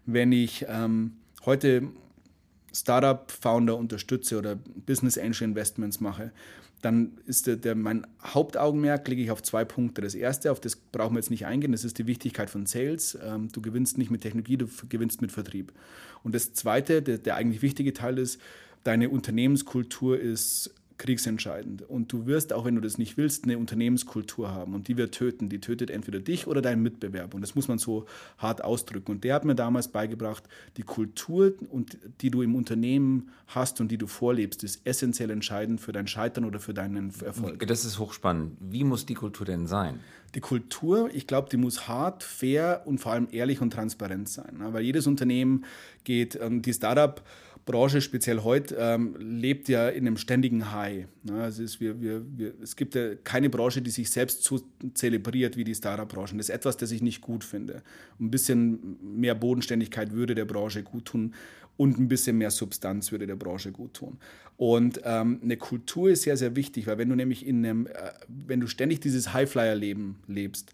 wenn 0.06 0.32
ich 0.32 0.66
ähm, 0.68 1.12
heute 1.44 1.88
Startup-Founder 2.72 3.76
unterstütze 3.76 4.38
oder 4.38 4.56
Business 4.56 5.16
Angel 5.16 5.42
Investments 5.42 6.00
mache, 6.00 6.32
dann 6.82 7.12
ist 7.26 7.46
der, 7.46 7.56
der, 7.56 7.74
mein 7.74 8.06
Hauptaugenmerk 8.22 9.08
lege 9.08 9.22
ich 9.22 9.30
auf 9.30 9.42
zwei 9.42 9.64
Punkte. 9.64 10.02
Das 10.02 10.14
erste, 10.14 10.52
auf 10.52 10.60
das 10.60 10.76
brauchen 10.76 11.14
wir 11.14 11.20
jetzt 11.20 11.30
nicht 11.30 11.46
eingehen, 11.46 11.72
das 11.72 11.84
ist 11.84 11.98
die 11.98 12.06
Wichtigkeit 12.06 12.50
von 12.50 12.66
Sales. 12.66 13.18
Ähm, 13.24 13.48
du 13.50 13.62
gewinnst 13.62 13.96
nicht 13.96 14.10
mit 14.10 14.20
Technologie, 14.20 14.58
du 14.58 14.68
gewinnst 14.88 15.22
mit 15.22 15.32
Vertrieb. 15.32 15.72
Und 16.22 16.34
das 16.34 16.52
zweite, 16.52 17.00
der, 17.00 17.18
der 17.18 17.36
eigentlich 17.36 17.62
wichtige 17.62 17.94
Teil 17.94 18.18
ist, 18.18 18.40
deine 18.82 19.08
Unternehmenskultur 19.08 20.20
ist 20.20 20.74
kriegsentscheidend. 20.98 21.82
Und 21.82 22.12
du 22.12 22.26
wirst, 22.26 22.52
auch 22.52 22.64
wenn 22.64 22.74
du 22.74 22.80
das 22.80 22.98
nicht 22.98 23.16
willst, 23.16 23.44
eine 23.44 23.58
Unternehmenskultur 23.58 24.50
haben. 24.52 24.74
Und 24.74 24.88
die 24.88 24.96
wird 24.96 25.14
töten. 25.14 25.48
Die 25.48 25.60
tötet 25.60 25.90
entweder 25.90 26.20
dich 26.20 26.46
oder 26.46 26.62
deinen 26.62 26.82
Mitbewerber. 26.82 27.34
Und 27.34 27.42
das 27.42 27.54
muss 27.54 27.68
man 27.68 27.78
so 27.78 28.06
hart 28.38 28.62
ausdrücken. 28.62 29.12
Und 29.12 29.24
der 29.24 29.34
hat 29.34 29.44
mir 29.44 29.54
damals 29.54 29.88
beigebracht, 29.88 30.44
die 30.76 30.82
Kultur, 30.82 31.52
und, 31.70 31.98
die 32.20 32.30
du 32.30 32.42
im 32.42 32.54
Unternehmen 32.54 33.30
hast 33.48 33.80
und 33.80 33.90
die 33.90 33.98
du 33.98 34.06
vorlebst, 34.06 34.64
ist 34.64 34.86
essentiell 34.86 35.30
entscheidend 35.30 35.80
für 35.80 35.92
dein 35.92 36.06
Scheitern 36.06 36.44
oder 36.44 36.60
für 36.60 36.74
deinen 36.74 37.12
Erfolg. 37.22 37.66
Das 37.66 37.84
ist 37.84 37.98
hochspannend. 37.98 38.56
Wie 38.60 38.84
muss 38.84 39.06
die 39.06 39.14
Kultur 39.14 39.46
denn 39.46 39.66
sein? 39.66 40.00
Die 40.34 40.40
Kultur, 40.40 41.10
ich 41.12 41.26
glaube, 41.26 41.48
die 41.48 41.56
muss 41.56 41.86
hart, 41.86 42.22
fair 42.22 42.82
und 42.86 42.98
vor 42.98 43.12
allem 43.12 43.28
ehrlich 43.30 43.60
und 43.60 43.72
transparent 43.72 44.28
sein. 44.28 44.56
Weil 44.58 44.82
jedes 44.82 45.06
Unternehmen 45.06 45.64
geht, 46.02 46.38
ähm, 46.40 46.62
die 46.62 46.72
Startup- 46.72 47.22
Branche, 47.64 48.00
speziell 48.00 48.40
heute, 48.40 48.76
ähm, 48.78 49.16
lebt 49.18 49.68
ja 49.68 49.88
in 49.88 50.06
einem 50.06 50.16
ständigen 50.16 50.72
High. 50.72 51.06
Ne? 51.22 51.46
Es, 51.46 51.80
wir, 51.80 52.00
wir, 52.00 52.22
wir, 52.36 52.54
es 52.62 52.76
gibt 52.76 52.94
ja 52.94 53.14
keine 53.24 53.48
Branche, 53.48 53.80
die 53.80 53.90
sich 53.90 54.10
selbst 54.10 54.44
so 54.44 54.60
zelebriert 54.92 55.56
wie 55.56 55.64
die 55.64 55.74
Startup-Branche. 55.74 56.36
Das 56.36 56.48
ist 56.48 56.54
etwas, 56.54 56.76
das 56.76 56.90
ich 56.90 57.00
nicht 57.00 57.22
gut 57.22 57.42
finde. 57.42 57.82
Ein 58.20 58.30
bisschen 58.30 58.98
mehr 59.02 59.34
Bodenständigkeit 59.34 60.12
würde 60.12 60.34
der 60.34 60.44
Branche 60.44 60.82
gut 60.82 61.06
tun 61.06 61.34
und 61.76 61.98
ein 61.98 62.08
bisschen 62.08 62.38
mehr 62.38 62.50
Substanz 62.50 63.10
würde 63.12 63.26
der 63.26 63.36
Branche 63.36 63.72
gut 63.72 63.94
tun. 63.94 64.18
Und 64.56 65.00
ähm, 65.04 65.40
eine 65.42 65.56
Kultur 65.56 66.10
ist 66.10 66.22
sehr, 66.22 66.36
sehr 66.36 66.54
wichtig, 66.54 66.86
weil 66.86 66.98
wenn 66.98 67.08
du 67.08 67.16
nämlich 67.16 67.46
in 67.46 67.64
einem, 67.64 67.86
äh, 67.86 67.90
wenn 68.28 68.60
du 68.60 68.66
ständig 68.66 69.00
dieses 69.00 69.32
Highflyer-Leben 69.32 70.16
lebst, 70.28 70.72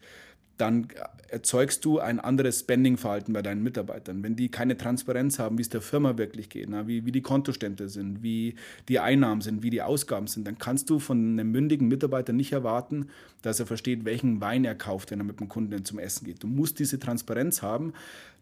dann 0.60 0.88
erzeugst 1.28 1.84
du 1.84 2.00
ein 2.00 2.20
anderes 2.20 2.60
Spending-Verhalten 2.60 3.32
bei 3.32 3.42
deinen 3.42 3.62
Mitarbeitern. 3.62 4.22
Wenn 4.22 4.36
die 4.36 4.50
keine 4.50 4.76
Transparenz 4.76 5.38
haben, 5.38 5.58
wie 5.58 5.62
es 5.62 5.68
der 5.68 5.80
Firma 5.80 6.18
wirklich 6.18 6.48
geht, 6.48 6.68
na, 6.68 6.86
wie, 6.86 7.06
wie 7.06 7.12
die 7.12 7.22
Kontostände 7.22 7.88
sind, 7.88 8.22
wie 8.22 8.56
die 8.88 8.98
Einnahmen 8.98 9.40
sind, 9.40 9.62
wie 9.62 9.70
die 9.70 9.82
Ausgaben 9.82 10.26
sind, 10.26 10.46
dann 10.46 10.58
kannst 10.58 10.90
du 10.90 10.98
von 10.98 11.18
einem 11.18 11.50
mündigen 11.52 11.88
Mitarbeiter 11.88 12.32
nicht 12.32 12.52
erwarten, 12.52 13.08
dass 13.42 13.60
er 13.60 13.66
versteht, 13.66 14.04
welchen 14.04 14.40
Wein 14.40 14.64
er 14.64 14.74
kauft, 14.74 15.10
wenn 15.10 15.20
er 15.20 15.24
mit 15.24 15.40
dem 15.40 15.48
Kunden 15.48 15.84
zum 15.84 15.98
Essen 15.98 16.24
geht. 16.24 16.42
Du 16.42 16.46
musst 16.46 16.78
diese 16.78 16.98
Transparenz 16.98 17.62
haben, 17.62 17.92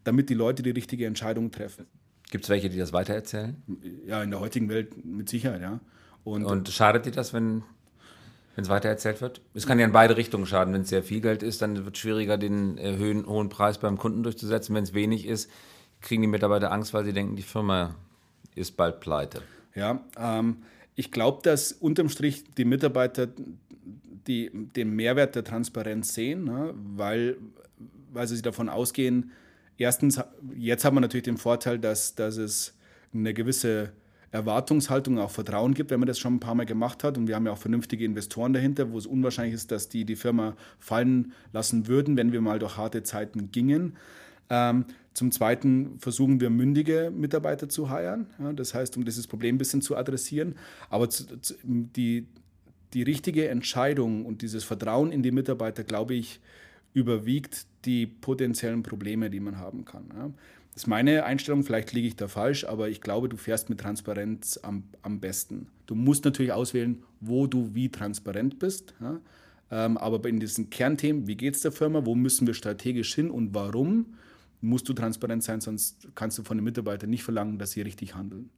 damit 0.03 0.29
die 0.29 0.33
Leute 0.33 0.63
die 0.63 0.71
richtige 0.71 1.05
Entscheidung 1.05 1.51
treffen. 1.51 1.85
Gibt 2.31 2.45
es 2.45 2.49
welche, 2.49 2.69
die 2.69 2.77
das 2.77 2.93
weitererzählen? 2.93 3.55
Ja, 4.05 4.23
in 4.23 4.31
der 4.31 4.39
heutigen 4.39 4.69
Welt 4.69 5.05
mit 5.05 5.29
Sicherheit, 5.29 5.61
ja. 5.61 5.79
Und, 6.23 6.45
Und 6.45 6.69
schadet 6.69 7.05
dir 7.05 7.11
das, 7.11 7.33
wenn 7.33 7.63
wenn 8.59 8.63
es 8.63 8.69
weitererzählt 8.69 9.21
wird? 9.21 9.39
Es 9.53 9.65
kann 9.65 9.79
ja 9.79 9.85
in 9.85 9.93
beide 9.93 10.17
Richtungen 10.17 10.45
schaden. 10.45 10.73
Wenn 10.73 10.81
es 10.81 10.89
sehr 10.89 11.01
viel 11.01 11.21
Geld 11.21 11.43
ist, 11.43 11.61
dann 11.61 11.85
wird 11.85 11.95
es 11.95 12.01
schwieriger, 12.01 12.37
den 12.37 12.77
äh, 12.77 12.97
hohen 13.25 13.47
Preis 13.47 13.77
beim 13.77 13.97
Kunden 13.97 14.21
durchzusetzen. 14.21 14.75
Wenn 14.75 14.83
es 14.83 14.93
wenig 14.93 15.25
ist, 15.25 15.49
kriegen 16.01 16.21
die 16.21 16.27
Mitarbeiter 16.27 16.69
Angst, 16.73 16.93
weil 16.93 17.05
sie 17.05 17.13
denken, 17.13 17.37
die 17.37 17.41
Firma 17.41 17.95
ist 18.55 18.75
bald 18.75 18.99
pleite. 18.99 19.41
Ja, 19.75 20.03
ähm, 20.17 20.57
ich 20.95 21.09
glaube, 21.09 21.39
dass 21.41 21.71
unterm 21.71 22.09
Strich 22.09 22.43
die 22.57 22.65
Mitarbeiter 22.65 23.29
die, 24.27 24.51
den 24.53 24.93
Mehrwert 24.93 25.35
der 25.35 25.45
Transparenz 25.45 26.13
sehen, 26.13 26.43
ne, 26.43 26.73
weil, 26.75 27.37
weil 28.11 28.27
sie 28.27 28.41
davon 28.41 28.67
ausgehen, 28.67 29.31
erstens, 29.77 30.19
jetzt 30.57 30.83
haben 30.83 30.97
wir 30.97 31.01
natürlich 31.01 31.23
den 31.23 31.37
Vorteil, 31.37 31.79
dass, 31.79 32.13
dass 32.13 32.35
es 32.35 32.75
eine 33.13 33.33
gewisse 33.33 33.93
Erwartungshaltung, 34.31 35.17
auch 35.19 35.31
Vertrauen 35.31 35.73
gibt, 35.73 35.91
wenn 35.91 35.99
man 35.99 36.07
das 36.07 36.19
schon 36.19 36.35
ein 36.35 36.39
paar 36.39 36.55
Mal 36.55 36.65
gemacht 36.65 37.03
hat. 37.03 37.17
Und 37.17 37.27
wir 37.27 37.35
haben 37.35 37.45
ja 37.45 37.51
auch 37.51 37.57
vernünftige 37.57 38.05
Investoren 38.05 38.53
dahinter, 38.53 38.91
wo 38.91 38.97
es 38.97 39.07
unwahrscheinlich 39.07 39.55
ist, 39.55 39.71
dass 39.71 39.89
die 39.89 40.05
die 40.05 40.15
Firma 40.15 40.55
fallen 40.77 41.33
lassen 41.51 41.87
würden, 41.87 42.15
wenn 42.17 42.31
wir 42.31 42.41
mal 42.41 42.59
durch 42.59 42.77
harte 42.77 43.03
Zeiten 43.03 43.51
gingen. 43.51 43.97
Ähm, 44.49 44.85
zum 45.13 45.31
Zweiten 45.31 45.99
versuchen 45.99 46.39
wir 46.39 46.49
mündige 46.49 47.11
Mitarbeiter 47.13 47.67
zu 47.67 47.89
heiren, 47.89 48.27
ja, 48.39 48.53
das 48.53 48.73
heißt, 48.73 48.95
um 48.95 49.03
dieses 49.03 49.27
Problem 49.27 49.55
ein 49.55 49.57
bisschen 49.57 49.81
zu 49.81 49.97
adressieren. 49.97 50.55
Aber 50.89 51.09
zu, 51.09 51.39
zu, 51.41 51.55
die, 51.63 52.27
die 52.93 53.03
richtige 53.03 53.49
Entscheidung 53.49 54.25
und 54.25 54.41
dieses 54.41 54.63
Vertrauen 54.63 55.11
in 55.11 55.23
die 55.23 55.31
Mitarbeiter, 55.31 55.83
glaube 55.83 56.13
ich, 56.13 56.39
überwiegt 56.93 57.65
die 57.85 58.07
potenziellen 58.07 58.83
Probleme, 58.83 59.29
die 59.29 59.39
man 59.39 59.57
haben 59.57 59.85
kann. 59.85 60.05
Ja. 60.15 60.31
Das 60.79 60.85
ist 60.85 60.87
meine 60.87 61.25
Einstellung, 61.25 61.63
vielleicht 61.63 61.91
liege 61.91 62.07
ich 62.07 62.15
da 62.15 62.29
falsch, 62.29 62.63
aber 62.63 62.87
ich 62.87 63.01
glaube, 63.01 63.27
du 63.27 63.35
fährst 63.35 63.69
mit 63.69 63.81
Transparenz 63.81 64.57
am, 64.63 64.85
am 65.01 65.19
besten. 65.19 65.67
Du 65.87 65.93
musst 65.93 66.23
natürlich 66.23 66.53
auswählen, 66.53 67.03
wo 67.19 67.47
du 67.47 67.75
wie 67.75 67.89
transparent 67.89 68.59
bist. 68.59 68.93
Ja? 69.01 69.19
Ähm, 69.71 69.97
aber 69.97 70.29
in 70.29 70.39
diesen 70.39 70.69
Kernthemen, 70.69 71.27
wie 71.27 71.35
geht 71.35 71.55
es 71.55 71.63
der 71.63 71.73
Firma, 71.73 72.05
wo 72.05 72.15
müssen 72.15 72.47
wir 72.47 72.53
strategisch 72.53 73.13
hin 73.13 73.29
und 73.29 73.53
warum, 73.53 74.13
musst 74.61 74.87
du 74.87 74.93
transparent 74.93 75.43
sein, 75.43 75.59
sonst 75.59 76.07
kannst 76.15 76.37
du 76.37 76.43
von 76.43 76.55
den 76.55 76.63
Mitarbeitern 76.63 77.09
nicht 77.09 77.23
verlangen, 77.23 77.59
dass 77.59 77.71
sie 77.71 77.81
richtig 77.81 78.15
handeln. 78.15 78.49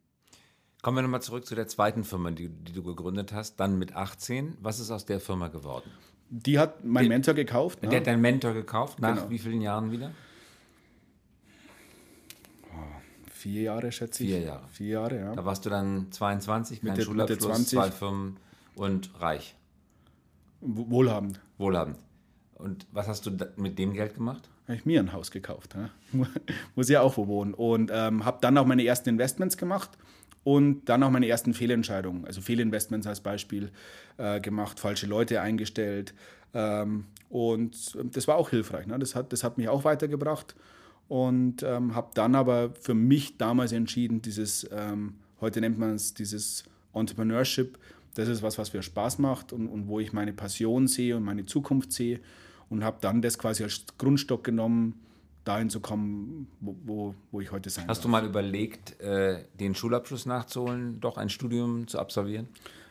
Kommen 0.83 0.97
wir 0.97 1.01
nochmal 1.01 1.23
zurück 1.23 1.47
zu 1.47 1.55
der 1.55 1.67
zweiten 1.67 2.03
Firma, 2.03 2.29
die, 2.29 2.49
die, 2.49 2.73
du 2.73 2.83
gegründet 2.83 3.33
hast, 3.33 3.59
dann 3.59 3.79
mit 3.79 3.95
18. 3.95 4.57
Was 4.61 4.79
ist 4.79 4.91
aus 4.91 5.07
der 5.07 5.21
Firma 5.21 5.47
geworden? 5.47 5.89
Die 6.29 6.59
hat 6.59 6.85
mein 6.85 7.07
Mentor 7.07 7.33
gekauft. 7.33 7.81
Der 7.81 7.89
ja. 7.91 7.97
hat 7.97 8.05
deinen 8.05 8.21
Mentor 8.21 8.53
gekauft, 8.53 8.99
nach 8.99 9.15
genau. 9.15 9.29
wie 9.31 9.39
vielen 9.39 9.61
Jahren 9.61 9.91
wieder? 9.91 10.11
Vier 13.41 13.63
Jahre, 13.63 13.91
schätze 13.91 14.23
ich. 14.23 14.29
Vier 14.29 14.41
Jahre. 14.41 14.67
Vier 14.71 14.87
Jahre, 14.87 15.19
ja. 15.19 15.33
Da 15.33 15.43
warst 15.43 15.65
du 15.65 15.71
dann 15.71 16.11
22, 16.11 16.81
kein 16.81 16.91
Mitte, 16.91 17.01
Schulabschluss, 17.01 17.39
Mitte 17.39 17.53
20. 17.55 17.69
zwei 17.69 17.89
Firmen 17.89 18.37
und 18.75 19.19
reich. 19.19 19.55
Wohlhabend. 20.59 21.39
Wohlhabend. 21.57 21.97
Und 22.53 22.85
was 22.91 23.07
hast 23.07 23.25
du 23.25 23.31
mit 23.55 23.79
dem 23.79 23.93
Geld 23.93 24.13
gemacht? 24.13 24.47
Habe 24.67 24.75
ich 24.75 24.85
mir 24.85 24.99
ein 24.99 25.11
Haus 25.11 25.31
gekauft. 25.31 25.75
Ja. 25.75 25.89
Muss 26.75 26.87
ja 26.87 27.01
auch 27.01 27.17
wo 27.17 27.25
wohnen. 27.25 27.55
Und 27.55 27.89
ähm, 27.91 28.25
habe 28.25 28.37
dann 28.41 28.55
auch 28.59 28.67
meine 28.67 28.85
ersten 28.85 29.09
Investments 29.09 29.57
gemacht 29.57 29.89
und 30.43 30.85
dann 30.85 31.01
auch 31.01 31.09
meine 31.09 31.27
ersten 31.27 31.55
Fehlentscheidungen, 31.55 32.25
also 32.25 32.41
Fehlinvestments 32.41 33.07
als 33.07 33.21
Beispiel 33.21 33.71
äh, 34.17 34.39
gemacht, 34.39 34.79
falsche 34.79 35.07
Leute 35.07 35.41
eingestellt. 35.41 36.13
Ähm, 36.53 37.05
und 37.29 37.97
das 38.03 38.27
war 38.27 38.35
auch 38.35 38.51
hilfreich. 38.51 38.85
Ne? 38.85 38.99
Das, 38.99 39.15
hat, 39.15 39.33
das 39.33 39.43
hat 39.43 39.57
mich 39.57 39.67
auch 39.67 39.83
weitergebracht 39.83 40.55
und 41.11 41.61
ähm, 41.63 41.93
habe 41.93 42.11
dann 42.13 42.35
aber 42.35 42.73
für 42.79 42.93
mich 42.93 43.37
damals 43.37 43.73
entschieden, 43.73 44.21
dieses, 44.21 44.65
ähm, 44.71 45.15
heute 45.41 45.59
nennt 45.59 45.77
man 45.77 45.95
es 45.95 46.13
dieses 46.13 46.63
Entrepreneurship, 46.93 47.77
das 48.15 48.29
ist 48.29 48.41
was, 48.43 48.57
was 48.57 48.71
mir 48.71 48.81
Spaß 48.81 49.19
macht 49.19 49.51
und, 49.51 49.67
und 49.67 49.89
wo 49.89 49.99
ich 49.99 50.13
meine 50.13 50.31
Passion 50.31 50.87
sehe 50.87 51.17
und 51.17 51.23
meine 51.23 51.45
Zukunft 51.45 51.91
sehe 51.91 52.21
und 52.69 52.85
habe 52.85 52.99
dann 53.01 53.21
das 53.21 53.37
quasi 53.37 53.61
als 53.63 53.83
Grundstock 53.97 54.45
genommen, 54.45 55.01
dahin 55.43 55.69
zu 55.69 55.81
kommen, 55.81 56.47
wo, 56.61 56.77
wo, 56.85 57.15
wo 57.31 57.41
ich 57.41 57.51
heute 57.51 57.69
sein 57.69 57.89
Hast 57.89 57.97
darf. 57.97 58.03
du 58.03 58.09
mal 58.09 58.25
überlegt, 58.25 58.97
äh, 59.01 59.43
den 59.59 59.75
Schulabschluss 59.75 60.25
nachzuholen, 60.25 61.01
doch 61.01 61.17
ein 61.17 61.27
Studium 61.27 61.89
zu 61.89 61.99
absolvieren? 61.99 62.47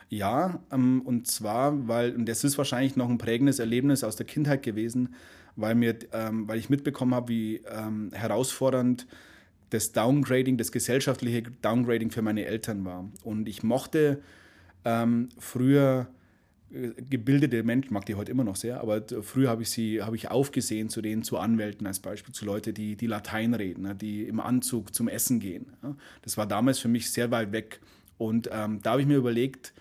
Ja, 0.09 0.59
ähm, 0.71 1.01
und 1.05 1.25
zwar, 1.25 1.87
weil, 1.87 2.15
und 2.15 2.29
das 2.29 2.43
ist 2.43 2.55
wahrscheinlich 2.59 2.95
noch 2.95 3.09
ein 3.09 3.17
prägendes 3.17 3.57
Erlebnis 3.57 4.03
aus 4.03 4.15
der 4.15 4.27
Kindheit 4.27 4.61
gewesen, 4.61 5.15
weil, 5.55 5.75
mir, 5.75 5.97
ähm, 6.13 6.47
weil 6.47 6.57
ich 6.57 6.69
mitbekommen 6.69 7.13
habe, 7.13 7.29
wie 7.29 7.61
ähm, 7.69 8.11
herausfordernd 8.13 9.07
das 9.69 9.91
Downgrading, 9.93 10.57
das 10.57 10.71
gesellschaftliche 10.71 11.43
Downgrading 11.61 12.11
für 12.11 12.21
meine 12.21 12.45
Eltern 12.45 12.85
war. 12.85 13.09
Und 13.23 13.47
ich 13.47 13.63
mochte 13.63 14.21
ähm, 14.83 15.29
früher 15.37 16.07
äh, 16.73 16.89
gebildete 17.09 17.63
Menschen, 17.63 17.93
mag 17.93 18.05
die 18.05 18.15
heute 18.15 18.31
immer 18.31 18.43
noch 18.43 18.57
sehr, 18.57 18.81
aber 18.81 19.01
früher 19.21 19.49
habe 19.49 19.63
ich 19.63 19.69
sie, 19.69 20.01
habe 20.01 20.15
ich 20.15 20.29
aufgesehen 20.29 20.89
zu 20.89 21.01
denen, 21.01 21.23
zu 21.23 21.37
Anwälten 21.37 21.87
als 21.87 21.99
Beispiel, 21.99 22.33
zu 22.33 22.45
Leuten, 22.45 22.73
die, 22.73 22.95
die 22.95 23.07
Latein 23.07 23.53
reden, 23.53 23.83
ne, 23.83 23.95
die 23.95 24.23
im 24.23 24.39
Anzug 24.39 24.93
zum 24.93 25.07
Essen 25.07 25.39
gehen. 25.39 25.67
Das 26.21 26.37
war 26.37 26.45
damals 26.47 26.79
für 26.79 26.87
mich 26.87 27.11
sehr 27.11 27.31
weit 27.31 27.51
weg. 27.51 27.79
Und 28.17 28.49
ähm, 28.51 28.79
da 28.83 28.91
habe 28.91 29.01
ich 29.01 29.07
mir 29.07 29.17
überlegt, 29.17 29.73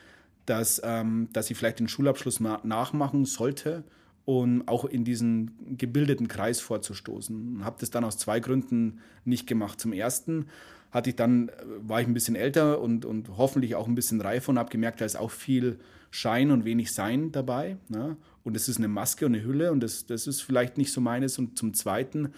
dass, 0.47 0.81
ähm, 0.85 1.29
dass 1.33 1.51
ich 1.51 1.57
vielleicht 1.57 1.81
den 1.81 1.89
Schulabschluss 1.89 2.41
nachmachen 2.41 3.25
sollte 3.25 3.85
um 4.25 4.67
auch 4.69 4.85
in 4.85 5.05
diesen 5.05 5.77
gebildeten 5.77 6.29
Kreis 6.29 6.61
vorzustoßen. 6.61 7.65
Habe 7.65 7.77
das 7.81 7.91
dann 7.91 8.05
aus 8.05 8.19
zwei 8.19 8.41
Gründen 8.41 9.01
nicht 9.25 9.47
gemacht. 9.47 9.81
Zum 9.81 9.93
ersten 9.93 10.47
hatte 10.91 11.11
ich 11.11 11.17
dann, 11.17 11.51
war 11.81 12.01
ich 12.01 12.07
ein 12.07 12.15
bisschen 12.15 12.37
älter 12.37 12.81
und, 12.81 13.05
und 13.05 13.37
hoffentlich 13.37 13.75
auch 13.75 13.87
ein 13.87 13.95
bisschen 13.95 14.21
reifer 14.21 14.51
und 14.51 14.59
habe 14.59 14.71
gemerkt, 14.71 15.01
da 15.01 15.05
ist 15.05 15.17
auch 15.17 15.31
viel 15.31 15.79
Schein 16.11 16.51
und 16.51 16.65
wenig 16.65 16.93
Sein 16.93 17.33
dabei. 17.33 17.77
Ne? 17.89 18.17
Und 18.43 18.57
es 18.57 18.69
ist 18.69 18.79
eine 18.79 18.89
Maske 18.89 19.27
und 19.27 19.35
eine 19.35 19.45
Hülle 19.45 19.73
und 19.73 19.81
das, 19.81 20.07
das 20.07 20.27
ist 20.27 20.43
vielleicht 20.43 20.79
nicht 20.79 20.93
so 20.93 21.01
meines. 21.01 21.39
Und 21.39 21.57
zum 21.59 21.75
Zweiten 21.75 22.33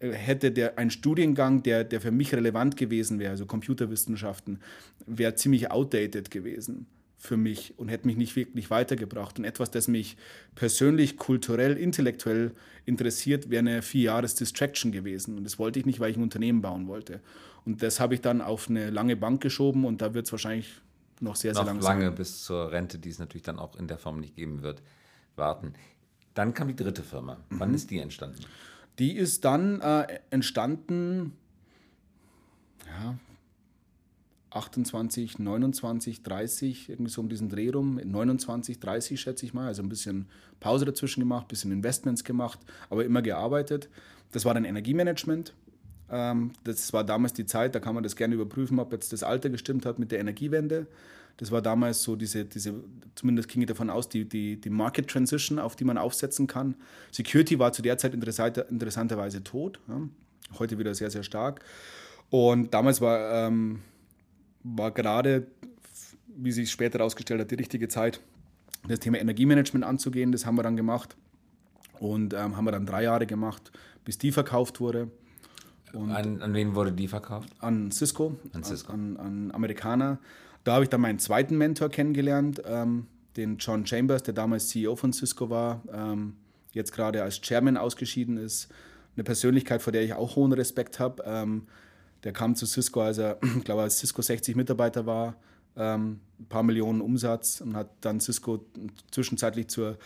äh, 0.00 0.10
hätte 0.10 0.50
der, 0.50 0.78
ein 0.78 0.90
Studiengang, 0.90 1.62
der, 1.62 1.84
der 1.84 2.00
für 2.00 2.10
mich 2.10 2.34
relevant 2.34 2.76
gewesen 2.76 3.18
wäre, 3.18 3.32
also 3.32 3.44
Computerwissenschaften, 3.46 4.60
wäre 5.06 5.34
ziemlich 5.34 5.70
outdated 5.70 6.30
gewesen 6.30 6.86
für 7.22 7.36
mich 7.36 7.78
und 7.78 7.86
hätte 7.86 8.08
mich 8.08 8.16
nicht 8.16 8.34
wirklich 8.34 8.68
weitergebracht. 8.68 9.38
Und 9.38 9.44
etwas, 9.44 9.70
das 9.70 9.86
mich 9.86 10.16
persönlich, 10.56 11.16
kulturell, 11.16 11.76
intellektuell 11.76 12.50
interessiert, 12.84 13.48
wäre 13.48 13.60
eine 13.60 13.82
vier 13.82 14.02
Jahres 14.02 14.34
Distraction 14.34 14.90
gewesen. 14.90 15.38
Und 15.38 15.44
das 15.44 15.56
wollte 15.56 15.78
ich 15.78 15.86
nicht, 15.86 16.00
weil 16.00 16.10
ich 16.10 16.16
ein 16.16 16.22
Unternehmen 16.24 16.62
bauen 16.62 16.88
wollte. 16.88 17.20
Und 17.64 17.80
das 17.80 18.00
habe 18.00 18.14
ich 18.14 18.22
dann 18.22 18.40
auf 18.40 18.68
eine 18.68 18.90
lange 18.90 19.14
Bank 19.14 19.40
geschoben 19.40 19.84
und 19.84 20.02
da 20.02 20.14
wird 20.14 20.26
es 20.26 20.32
wahrscheinlich 20.32 20.80
noch 21.20 21.36
sehr, 21.36 21.54
sehr 21.54 21.62
noch 21.62 21.80
lange 21.80 22.06
lange 22.06 22.10
bis 22.10 22.42
zur 22.42 22.72
Rente, 22.72 22.98
die 22.98 23.10
es 23.10 23.20
natürlich 23.20 23.44
dann 23.44 23.60
auch 23.60 23.76
in 23.76 23.86
der 23.86 23.98
Form 23.98 24.18
nicht 24.18 24.34
geben 24.34 24.62
wird, 24.62 24.82
warten. 25.36 25.74
Dann 26.34 26.54
kam 26.54 26.66
die 26.66 26.74
dritte 26.74 27.04
Firma. 27.04 27.36
Wann 27.50 27.68
mhm. 27.68 27.76
ist 27.76 27.92
die 27.92 28.00
entstanden? 28.00 28.40
Die 28.98 29.16
ist 29.16 29.44
dann 29.44 29.80
äh, 29.80 30.18
entstanden, 30.30 31.36
ja, 32.84 33.16
28, 34.54 35.38
29, 35.38 36.22
30, 36.22 36.88
irgendwie 36.90 37.10
so 37.10 37.20
um 37.20 37.28
diesen 37.28 37.48
Dreh 37.48 37.70
rum, 37.70 38.00
29, 38.02 38.80
30 38.80 39.20
schätze 39.20 39.46
ich 39.46 39.54
mal, 39.54 39.66
also 39.66 39.82
ein 39.82 39.88
bisschen 39.88 40.26
Pause 40.60 40.84
dazwischen 40.84 41.20
gemacht, 41.20 41.46
ein 41.46 41.48
bisschen 41.48 41.72
Investments 41.72 42.24
gemacht, 42.24 42.58
aber 42.90 43.04
immer 43.04 43.22
gearbeitet. 43.22 43.88
Das 44.32 44.44
war 44.44 44.54
dann 44.54 44.64
Energiemanagement. 44.64 45.54
Ähm, 46.10 46.52
das 46.64 46.92
war 46.92 47.04
damals 47.04 47.32
die 47.32 47.46
Zeit, 47.46 47.74
da 47.74 47.80
kann 47.80 47.94
man 47.94 48.02
das 48.02 48.16
gerne 48.16 48.34
überprüfen, 48.34 48.78
ob 48.78 48.92
jetzt 48.92 49.12
das 49.12 49.22
Alter 49.22 49.48
gestimmt 49.48 49.86
hat 49.86 49.98
mit 49.98 50.12
der 50.12 50.20
Energiewende. 50.20 50.86
Das 51.38 51.50
war 51.50 51.62
damals 51.62 52.02
so 52.02 52.14
diese, 52.14 52.44
diese 52.44 52.74
zumindest 53.14 53.48
ging 53.48 53.62
ich 53.62 53.68
davon 53.68 53.88
aus, 53.88 54.10
die, 54.10 54.28
die, 54.28 54.60
die 54.60 54.70
Market 54.70 55.08
Transition, 55.08 55.58
auf 55.58 55.76
die 55.76 55.84
man 55.84 55.96
aufsetzen 55.96 56.46
kann. 56.46 56.74
Security 57.10 57.58
war 57.58 57.72
zu 57.72 57.80
der 57.80 57.96
Zeit 57.96 58.14
interessanterweise 58.14 59.42
tot, 59.42 59.80
heute 60.58 60.78
wieder 60.78 60.94
sehr, 60.94 61.10
sehr 61.10 61.22
stark. 61.22 61.64
Und 62.28 62.74
damals 62.74 63.00
war... 63.00 63.46
Ähm, 63.46 63.80
war 64.64 64.90
gerade, 64.90 65.46
wie 66.28 66.52
sich 66.52 66.70
später 66.70 66.98
herausgestellt 66.98 67.40
hat, 67.40 67.50
die 67.50 67.56
richtige 67.56 67.88
Zeit, 67.88 68.20
das 68.88 69.00
Thema 69.00 69.18
Energiemanagement 69.18 69.84
anzugehen. 69.84 70.32
Das 70.32 70.46
haben 70.46 70.56
wir 70.56 70.62
dann 70.62 70.76
gemacht 70.76 71.16
und 72.00 72.34
ähm, 72.34 72.56
haben 72.56 72.64
wir 72.64 72.72
dann 72.72 72.86
drei 72.86 73.04
Jahre 73.04 73.26
gemacht, 73.26 73.70
bis 74.04 74.18
die 74.18 74.32
verkauft 74.32 74.80
wurde. 74.80 75.10
An, 75.94 76.40
an, 76.40 76.54
wen 76.54 76.74
wurde 76.74 76.92
die 76.92 77.06
verkauft? 77.06 77.50
An 77.58 77.90
Cisco, 77.90 78.36
an, 78.52 78.64
Cisco. 78.64 78.92
an, 78.92 79.16
an 79.18 79.50
Amerikaner. 79.52 80.18
Da 80.64 80.74
habe 80.74 80.84
ich 80.84 80.90
dann 80.90 81.00
meinen 81.00 81.18
zweiten 81.18 81.58
Mentor 81.58 81.90
kennengelernt, 81.90 82.62
ähm, 82.64 83.06
den 83.36 83.58
John 83.58 83.86
Chambers, 83.86 84.22
der 84.22 84.34
damals 84.34 84.68
CEO 84.68 84.96
von 84.96 85.12
Cisco 85.12 85.50
war, 85.50 85.82
ähm, 85.92 86.34
jetzt 86.72 86.92
gerade 86.92 87.22
als 87.22 87.40
Chairman 87.40 87.76
ausgeschieden 87.76 88.36
ist. 88.36 88.68
Eine 89.16 89.24
Persönlichkeit, 89.24 89.82
vor 89.82 89.92
der 89.92 90.02
ich 90.02 90.14
auch 90.14 90.36
hohen 90.36 90.52
Respekt 90.52 90.98
habe. 90.98 91.22
Der 92.24 92.32
kam 92.32 92.54
zu 92.54 92.66
Cisco, 92.66 93.00
als 93.02 93.18
er, 93.18 93.38
ich 93.58 93.64
glaube, 93.64 93.82
als 93.82 93.98
Cisco 93.98 94.22
60 94.22 94.56
Mitarbeiter 94.56 95.06
war, 95.06 95.36
ähm, 95.76 96.20
ein 96.38 96.46
paar 96.48 96.62
Millionen 96.62 97.00
Umsatz 97.00 97.60
und 97.60 97.76
hat 97.76 97.88
dann 98.00 98.20
Cisco 98.20 98.64
zwischenzeitlich 99.10 99.68
zur 99.68 99.96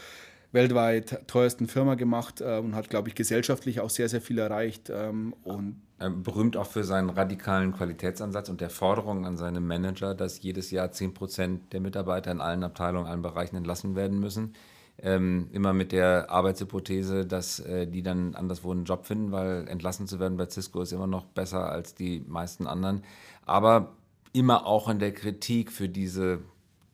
weltweit 0.52 1.26
teuersten 1.26 1.66
Firma 1.66 1.96
gemacht 1.96 2.40
äh, 2.40 2.58
und 2.58 2.74
hat, 2.74 2.88
glaube 2.88 3.08
ich, 3.08 3.14
gesellschaftlich 3.14 3.80
auch 3.80 3.90
sehr, 3.90 4.08
sehr 4.08 4.20
viel 4.20 4.38
erreicht. 4.38 4.90
Ähm, 4.90 5.34
und 5.42 5.82
berühmt 5.98 6.56
auch 6.58 6.66
für 6.66 6.84
seinen 6.84 7.08
radikalen 7.08 7.72
Qualitätsansatz 7.72 8.50
und 8.50 8.60
der 8.60 8.68
Forderung 8.68 9.24
an 9.24 9.38
seine 9.38 9.60
Manager, 9.60 10.14
dass 10.14 10.42
jedes 10.42 10.70
Jahr 10.70 10.92
10 10.92 11.14
Prozent 11.14 11.72
der 11.72 11.80
Mitarbeiter 11.80 12.30
in 12.30 12.42
allen 12.42 12.62
Abteilungen, 12.62 13.06
allen 13.06 13.22
Bereichen 13.22 13.56
entlassen 13.56 13.96
werden 13.96 14.20
müssen. 14.20 14.52
Ähm, 14.98 15.48
immer 15.52 15.74
mit 15.74 15.92
der 15.92 16.30
Arbeitshypothese, 16.30 17.26
dass 17.26 17.60
äh, 17.60 17.86
die 17.86 18.02
dann 18.02 18.34
anderswo 18.34 18.72
einen 18.72 18.84
Job 18.84 19.04
finden, 19.04 19.30
weil 19.30 19.68
entlassen 19.68 20.06
zu 20.06 20.18
werden 20.18 20.38
bei 20.38 20.48
Cisco 20.48 20.80
ist 20.80 20.92
immer 20.92 21.06
noch 21.06 21.26
besser 21.26 21.70
als 21.70 21.94
die 21.94 22.24
meisten 22.26 22.66
anderen. 22.66 23.02
Aber 23.44 23.92
immer 24.32 24.66
auch 24.66 24.88
in 24.88 24.98
der 24.98 25.12
Kritik 25.12 25.70
für 25.70 25.88
diese 25.88 26.40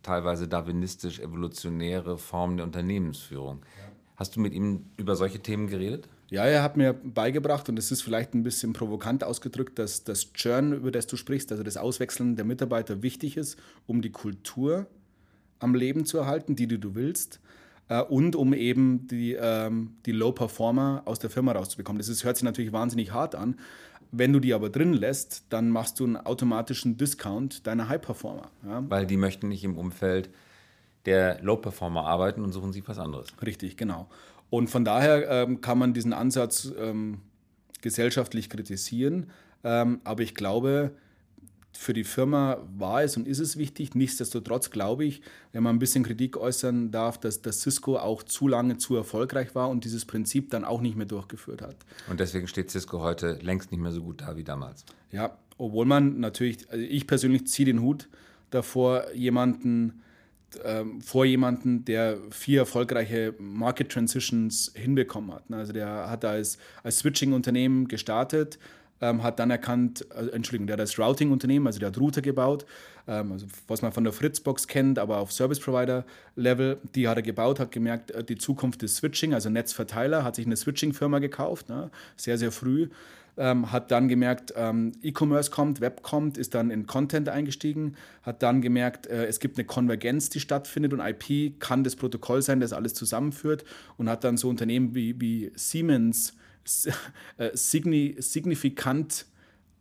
teilweise 0.03 0.49
darwinistisch-evolutionäre 0.49 2.19
Form 2.19 2.57
der 2.57 2.67
Unternehmensführung. 2.67 3.61
Ja. 3.79 3.93
Hast 4.17 4.37
du 4.37 4.41
mit 4.41 4.53
ihm 4.53 4.87
über 4.97 5.17
solche 5.17 5.41
Themen 5.41 5.69
geredet? 5.69 6.09
Ja, 6.29 6.45
er 6.45 6.63
hat 6.63 6.77
mir 6.77 6.95
beigebracht, 6.95 7.69
und 7.69 7.79
es 7.79 7.93
ist 7.93 8.03
vielleicht 8.03 8.35
ein 8.35 8.43
bisschen 8.43 8.73
provokant 8.73 9.23
ausgedrückt, 9.23 9.79
dass 9.79 10.03
das 10.03 10.33
Churn, 10.33 10.73
über 10.73 10.91
das 10.91 11.07
du 11.07 11.17
sprichst, 11.17 11.53
also 11.53 11.63
das 11.63 11.77
Auswechseln 11.77 12.37
der 12.37 12.45
Mitarbeiter, 12.45 13.03
wichtig 13.03 13.37
ist, 13.37 13.59
um 13.87 14.01
die 14.01 14.11
Kultur 14.11 14.87
am 15.59 15.75
Leben 15.75 16.07
zu 16.07 16.19
erhalten, 16.19 16.57
die, 16.57 16.67
die 16.67 16.81
du 16.81 16.95
willst, 16.95 17.41
und 18.01 18.37
um 18.37 18.55
eben 18.55 19.07
die, 19.07 19.33
ähm, 19.33 19.97
die 20.07 20.13
Low-Performer 20.13 21.03
aus 21.05 21.19
der 21.19 21.31
Firma 21.31 21.53
rauszubekommen. 21.53 21.99
Das 21.99 22.09
ist, 22.09 22.25
hört 22.25 22.37
sich 22.37 22.45
natürlich 22.45 22.73
wahnsinnig 22.73 23.13
hart 23.13 23.35
an, 23.35 23.57
wenn 24.13 24.33
du 24.33 24.41
die 24.41 24.53
aber 24.53 24.69
drin 24.69 24.93
lässt, 24.93 25.45
dann 25.49 25.71
machst 25.71 25.99
du 25.99 26.05
einen 26.05 26.19
automatischen 26.19 26.99
Discount 26.99 27.67
deiner 27.67 27.89
High-Performer. 27.89 28.51
Ja? 28.67 28.85
Weil 28.89 29.07
die 29.07 29.17
möchten 29.17 29.49
nicht 29.49 29.65
im 29.65 29.79
Umfeld 29.79 30.29
der 31.07 31.43
Low-Performer 31.43 32.05
arbeiten 32.05 32.43
und 32.45 32.53
suchen 32.53 32.73
sich 32.73 32.87
was 32.87 32.99
anderes. 32.99 33.29
Richtig, 33.45 33.77
genau. 33.79 34.09
Und 34.51 34.69
von 34.69 34.85
daher 34.85 35.29
ähm, 35.31 35.63
kann 35.63 35.79
man 35.79 35.95
diesen 35.95 36.13
Ansatz 36.13 36.71
ähm, 36.79 37.23
gesellschaftlich 37.81 38.51
kritisieren. 38.51 39.31
Ähm, 39.65 40.03
aber 40.05 40.23
ich 40.23 40.35
glaube, 40.35 40.93
für 41.75 41.93
die 41.93 42.05
Firma 42.05 42.59
war 42.77 43.03
es 43.03 43.17
und 43.17 43.27
ist 43.27 43.39
es 43.39 43.57
wichtig. 43.57 43.95
Nichtsdestotrotz 43.95 44.71
glaube 44.71 45.05
ich, 45.05 45.23
wenn 45.53 45.63
man 45.63 45.77
ein 45.77 45.79
bisschen 45.79 46.05
Kritik 46.05 46.37
äußern 46.37 46.91
darf, 46.91 47.19
dass 47.19 47.43
das 47.43 47.61
Cisco 47.61 47.97
auch 47.97 48.23
zu 48.23 48.49
lange 48.49 48.79
zu 48.79 48.97
erfolgreich 48.97 49.55
war 49.55 49.71
und 49.71 49.85
dieses 49.85 50.05
Prinzip 50.05 50.51
dann 50.51 50.65
auch 50.65 50.81
nicht 50.81 50.97
mehr 50.97 51.07
durchgeführt 51.07 51.63
hat. 51.63 51.77
Und 52.09 52.21
deswegen 52.21 52.47
steht 52.47 52.71
Cisco 52.71 53.01
heute 53.01 53.39
längst 53.43 53.73
nicht 53.73 53.81
mehr 53.81 53.93
so 53.93 54.03
gut 54.03 54.21
da 54.21 54.37
wie 54.37 54.45
damals. 54.45 54.85
Ja, 55.11 55.37
obwohl 55.59 55.87
man 55.87 56.21
natürlich, 56.21 56.71
also 56.71 56.85
ich 56.85 57.07
persönlich 57.07 57.47
ziehe 57.47 57.67
den 57.67 57.81
Hut 57.81 58.09
davor, 58.51 59.13
jemanden 59.15 60.03
ähm, 60.65 61.01
vor 61.01 61.25
jemanden, 61.25 61.85
der 61.85 62.19
vier 62.31 62.61
erfolgreiche 62.61 63.35
Market 63.39 63.91
Transitions 63.91 64.73
hinbekommen 64.75 65.33
hat. 65.33 65.45
Also 65.51 65.73
der 65.73 66.11
hat 66.11 66.25
als, 66.25 66.59
als 66.83 66.99
Switching-Unternehmen 66.99 67.89
gestartet, 67.89 68.59
ähm, 69.03 69.23
hat 69.23 69.41
dann 69.41 69.51
erkannt, 69.51 70.07
äh, 70.15 70.29
Entschuldigung, 70.29 70.69
der 70.69 70.75
hat 70.75 70.81
das 70.81 70.99
Routing-Unternehmen, 70.99 71.67
also 71.67 71.81
der 71.81 71.89
hat 71.89 71.99
Router 71.99 72.23
gebaut, 72.23 72.65
ähm, 73.09 73.33
also 73.33 73.47
was 73.67 73.83
man 73.83 73.93
von 73.93 74.05
der 74.05 74.13
Fritzbox 74.13 74.69
kennt, 74.69 74.99
aber 74.99 75.19
auf 75.19 75.33
Service-Provider-Level, 75.33 76.79
die 76.95 77.09
hat 77.09 77.19
er 77.19 77.23
gebaut, 77.23 77.59
hat 77.61 77.73
gemerkt, 77.73 78.13
äh, 78.13 78.25
die 78.25 78.39
Zukunft 78.39 78.83
ist 78.85 78.97
Switching, 78.97 79.35
also 79.35 79.51
Netzverteiler, 79.51 80.25
hat 80.25 80.37
sich 80.37 80.47
eine 80.47 80.57
Switching-Firma 80.57 81.19
gekauft, 81.19 81.69
ne, 81.69 81.91
sehr, 82.17 82.39
sehr 82.39 82.53
früh. 82.53 82.89
Ähm, 83.39 83.73
hat 83.73 83.91
dann 83.91 84.09
gemerkt, 84.09 84.53
ähm, 84.57 84.93
E-Commerce 85.03 85.51
kommt, 85.51 85.81
Web 85.81 86.03
kommt, 86.03 86.37
ist 86.37 86.55
dann 86.55 86.71
in 86.71 86.87
Content 86.87 87.31
eingestiegen, 87.31 87.97
hat 88.23 88.43
dann 88.43 88.61
gemerkt, 88.61 89.07
äh, 89.07 89.25
es 89.25 89.41
gibt 89.41 89.57
eine 89.57 89.65
Konvergenz, 89.65 90.29
die 90.29 90.39
stattfindet 90.39 90.93
und 90.93 91.01
IP 91.01 91.59
kann 91.59 91.83
das 91.83 91.97
Protokoll 91.97 92.43
sein, 92.43 92.61
das 92.61 92.75
alles 92.75 92.93
zusammenführt 92.93 93.65
und 93.97 94.11
hat 94.11 94.23
dann 94.23 94.37
so 94.37 94.51
Unternehmen 94.51 94.95
wie, 94.95 95.19
wie 95.19 95.51
Siemens 95.55 96.35
signifikant 97.55 99.27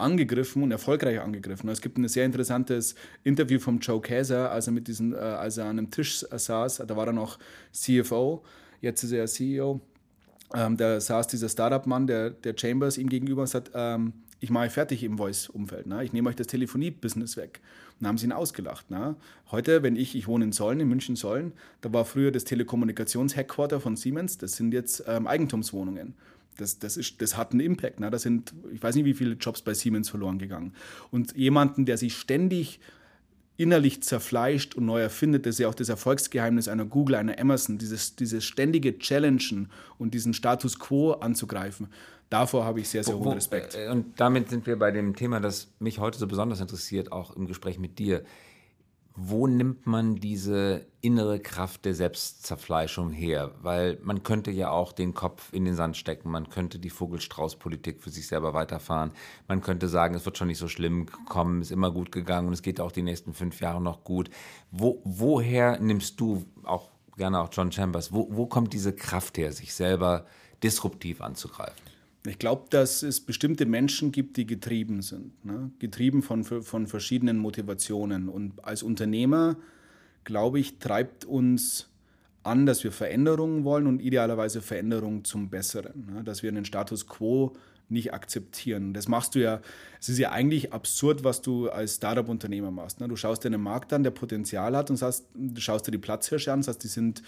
angegriffen 0.02 0.64
und 0.64 0.72
erfolgreich 0.72 1.22
angegriffen. 1.22 1.70
Es 1.70 1.82
gibt 1.82 1.98
ein 1.98 2.08
sehr 2.08 2.26
interessantes 2.26 2.96
Interview 3.24 3.60
vom 3.60 3.80
Joe 3.80 4.02
Käser, 4.02 4.52
als 4.52 4.68
er 4.68 4.74
mit 4.74 4.88
diesen, 4.88 5.14
äh, 5.14 5.18
als 5.18 5.58
er 5.58 5.66
an 5.66 5.78
einem 5.78 5.92
Tisch 5.92 6.26
saß, 6.30 6.84
da 6.86 6.98
war 6.98 7.08
er 7.08 7.14
noch 7.14 7.38
CFO, 7.72 8.44
jetzt 8.82 9.04
ist 9.04 9.12
er 9.12 9.28
CEO. 9.28 9.80
Ähm, 10.54 10.76
da 10.76 11.00
saß 11.00 11.28
dieser 11.28 11.48
Startup-Mann, 11.48 12.08
der, 12.08 12.32
der 12.32 12.56
Chambers, 12.58 12.98
ihm 12.98 13.08
gegenüber 13.08 13.42
und 13.42 13.48
sagt, 13.48 13.72
ähm, 13.74 14.14
ich 14.42 14.50
mache 14.50 14.70
fertig 14.70 15.04
im 15.04 15.18
Voice-Umfeld. 15.18 15.86
Ne? 15.86 16.04
Ich 16.04 16.14
nehme 16.14 16.28
euch 16.28 16.36
das 16.36 16.48
Telefonie-Business 16.48 17.38
weg. 17.38 17.62
Und 18.00 18.08
haben 18.08 18.18
sie 18.18 18.26
ihn 18.26 18.32
ausgelacht. 18.32 18.90
Ne? 18.90 19.16
Heute, 19.52 19.84
wenn 19.84 19.96
ich, 19.96 20.16
ich 20.16 20.28
wohne 20.28 20.46
in 20.46 20.52
Sollen, 20.52 20.80
in 20.80 20.90
München-Sollen, 20.90 21.54
da 21.82 21.94
war 21.94 22.04
früher 22.04 22.32
das 22.32 22.44
Telekommunikations-Headquarter 22.46 23.80
von 23.80 23.96
Siemens, 23.96 24.40
das 24.40 24.54
sind 24.54 24.74
jetzt 24.74 25.04
ähm, 25.08 25.28
Eigentumswohnungen 25.28 26.16
das, 26.58 26.80
das, 26.80 26.98
ist, 26.98 27.22
das 27.22 27.38
hat 27.38 27.52
einen 27.52 27.62
Impact. 27.62 28.00
Ne? 28.00 28.10
Da 28.10 28.20
sind, 28.20 28.54
ich 28.74 28.82
weiß 28.82 28.96
nicht, 28.96 29.06
wie 29.06 29.14
viele 29.14 29.34
Jobs 29.34 29.62
bei 29.62 29.74
Siemens 29.74 30.10
verloren 30.10 30.40
gegangen. 30.40 30.74
Und 31.10 31.36
jemanden, 31.36 31.86
der 31.86 31.98
sich 31.98 32.16
ständig 32.16 32.80
innerlich 33.58 34.02
zerfleischt 34.02 34.76
und 34.76 34.86
neu 34.86 35.02
erfindet, 35.02 35.46
das 35.46 35.56
ist 35.56 35.60
ja 35.60 35.68
auch 35.68 35.76
das 35.76 35.90
Erfolgsgeheimnis 35.90 36.68
einer 36.68 36.86
Google, 36.86 37.16
einer 37.16 37.40
Amazon, 37.40 37.78
dieses, 37.78 38.16
dieses 38.16 38.44
ständige 38.44 38.98
Challengen 38.98 39.70
und 39.98 40.14
diesen 40.14 40.34
Status 40.34 40.80
quo 40.80 41.12
anzugreifen. 41.12 41.88
Davor 42.30 42.64
habe 42.64 42.80
ich 42.80 42.90
sehr, 42.90 43.04
sehr 43.04 43.20
hohen 43.20 43.34
Respekt. 43.34 43.76
Äh, 43.76 43.90
und 43.90 44.20
damit 44.20 44.50
sind 44.50 44.66
wir 44.66 44.80
bei 44.80 44.92
dem 44.92 45.16
Thema, 45.16 45.40
das 45.40 45.68
mich 45.80 46.00
heute 46.00 46.18
so 46.18 46.28
besonders 46.28 46.62
interessiert, 46.62 47.12
auch 47.12 47.36
im 47.36 47.46
Gespräch 47.46 47.78
mit 47.78 48.00
dir 48.00 48.24
wo 49.16 49.46
nimmt 49.46 49.88
man 49.88 50.16
diese 50.16 50.86
innere 51.02 51.40
Kraft 51.40 51.86
der 51.86 51.94
Selbstzerfleischung 51.94 53.12
her? 53.12 53.52
Weil 53.62 54.00
man 54.04 54.24
könnte 54.24 54.52
ja 54.52 54.70
auch 54.70 54.94
den 54.94 55.14
Kopf 55.14 55.52
in 55.52 55.66
den 55.66 55.76
Sand 55.76 55.98
stecken, 55.98 56.32
man 56.32 56.50
könnte 56.50 56.80
die 56.80 56.90
Vogelstrauß-Politik 56.90 58.02
für 58.02 58.10
sich 58.10 58.28
selber 58.28 58.54
weiterfahren, 58.54 59.12
man 59.48 59.62
könnte 59.62 59.90
sagen, 59.90 60.16
es 60.16 60.26
wird 60.26 60.38
schon 60.38 60.48
nicht 60.48 60.60
so 60.60 60.68
schlimm 60.70 61.08
kommen, 61.28 61.62
ist 61.62 61.72
immer 61.72 61.92
gut 61.92 62.12
gegangen 62.12 62.48
und 62.48 62.54
es 62.54 62.62
geht 62.62 62.80
auch 62.80 62.92
die 62.92 63.04
nächsten 63.04 63.34
fünf 63.34 63.60
Jahre 63.60 63.82
noch 63.82 64.04
gut. 64.04 64.30
Wo, 64.72 65.02
woher 65.04 65.80
nimmst 65.80 66.20
du, 66.20 66.46
auch 66.64 66.90
gerne 67.18 67.42
auch 67.42 67.50
John 67.52 67.72
Chambers, 67.72 68.14
wo, 68.14 68.28
wo 68.32 68.46
kommt 68.46 68.74
diese 68.74 68.94
Kraft 68.94 69.38
her, 69.38 69.52
sich 69.52 69.74
selber 69.74 70.26
disruptiv 70.64 71.22
anzugreifen? 71.22 71.91
Ich 72.26 72.38
glaube, 72.38 72.66
dass 72.70 73.02
es 73.02 73.20
bestimmte 73.20 73.66
Menschen 73.66 74.12
gibt, 74.12 74.38
die 74.38 74.46
getrieben 74.46 75.02
sind. 75.02 75.44
Ne? 75.44 75.72
Getrieben 75.80 76.22
von, 76.22 76.44
von 76.44 76.88
verschiedenen 76.88 77.38
Motivationen. 77.38 78.30
Und 78.30 78.64
als 78.64 78.84
Unternehmer, 78.84 79.58
glaube 80.24 80.60
ich, 80.60 80.78
treibt 80.78 81.26
uns 81.26 81.90
an, 82.44 82.66
dass 82.66 82.84
wir 82.84 82.92
Veränderungen 82.92 83.64
wollen 83.64 83.88
und 83.88 84.02
idealerweise 84.02 84.62
Veränderungen 84.62 85.26
zum 85.26 85.50
Besseren. 85.50 86.14
Ne? 86.14 86.24
Dass 86.24 86.44
wir 86.44 86.50
einen 86.50 86.66
Status 86.66 87.08
quo 87.08 87.54
nicht 87.90 88.14
akzeptieren. 88.14 88.94
Das 88.94 89.08
machst 89.08 89.36
du 89.36 89.40
ja, 89.40 89.60
es 90.00 90.08
ist 90.08 90.18
ja 90.18 90.32
eigentlich 90.32 90.74
absurd, 90.74 91.24
was 91.24 91.42
du 91.42 91.70
als 91.70 91.96
Startup-Unternehmer 91.96 92.72
machst. 92.72 93.00
Ne? 93.00 93.08
Du 93.08 93.16
schaust 93.16 93.44
dir 93.44 93.48
einen 93.48 93.62
Markt 93.62 93.92
an, 93.94 94.04
der 94.04 94.12
Potenzial 94.12 94.78
hat 94.78 94.90
und 94.90 94.98
sagst, 94.98 95.26
du 95.34 95.60
schaust 95.60 95.88
dir 95.88 95.92
die 95.92 95.98
Platzhirsche 95.98 96.54
an, 96.54 96.64
sagst, 96.64 96.84
die 96.84 96.88
sind 96.88 97.22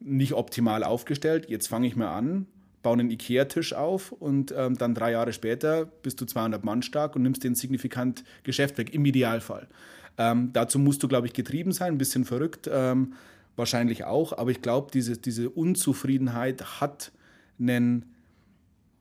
nicht 0.00 0.34
optimal 0.34 0.84
aufgestellt, 0.84 1.48
jetzt 1.48 1.68
fange 1.68 1.86
ich 1.86 1.96
mal 1.96 2.12
an 2.12 2.46
bauen 2.82 3.00
einen 3.00 3.10
Ikea-Tisch 3.10 3.74
auf 3.74 4.12
und 4.12 4.52
ähm, 4.56 4.76
dann 4.76 4.94
drei 4.94 5.12
Jahre 5.12 5.32
später 5.32 5.86
bist 5.86 6.20
du 6.20 6.24
200 6.26 6.64
Mann 6.64 6.82
stark 6.82 7.16
und 7.16 7.22
nimmst 7.22 7.44
den 7.44 7.54
signifikant 7.54 8.24
Geschäft 8.42 8.78
weg, 8.78 8.92
im 8.92 9.04
Idealfall. 9.04 9.68
Ähm, 10.18 10.50
dazu 10.52 10.78
musst 10.78 11.02
du, 11.02 11.08
glaube 11.08 11.26
ich, 11.26 11.32
getrieben 11.32 11.72
sein, 11.72 11.94
ein 11.94 11.98
bisschen 11.98 12.24
verrückt, 12.24 12.68
ähm, 12.70 13.14
wahrscheinlich 13.56 14.04
auch, 14.04 14.36
aber 14.36 14.50
ich 14.50 14.62
glaube, 14.62 14.90
diese, 14.92 15.16
diese 15.16 15.50
Unzufriedenheit 15.50 16.80
hat 16.80 17.12
einen, 17.58 18.06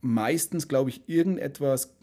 meistens, 0.01 0.67
glaube 0.67 0.89
ich, 0.89 1.01
irgendetwas, 1.07 1.93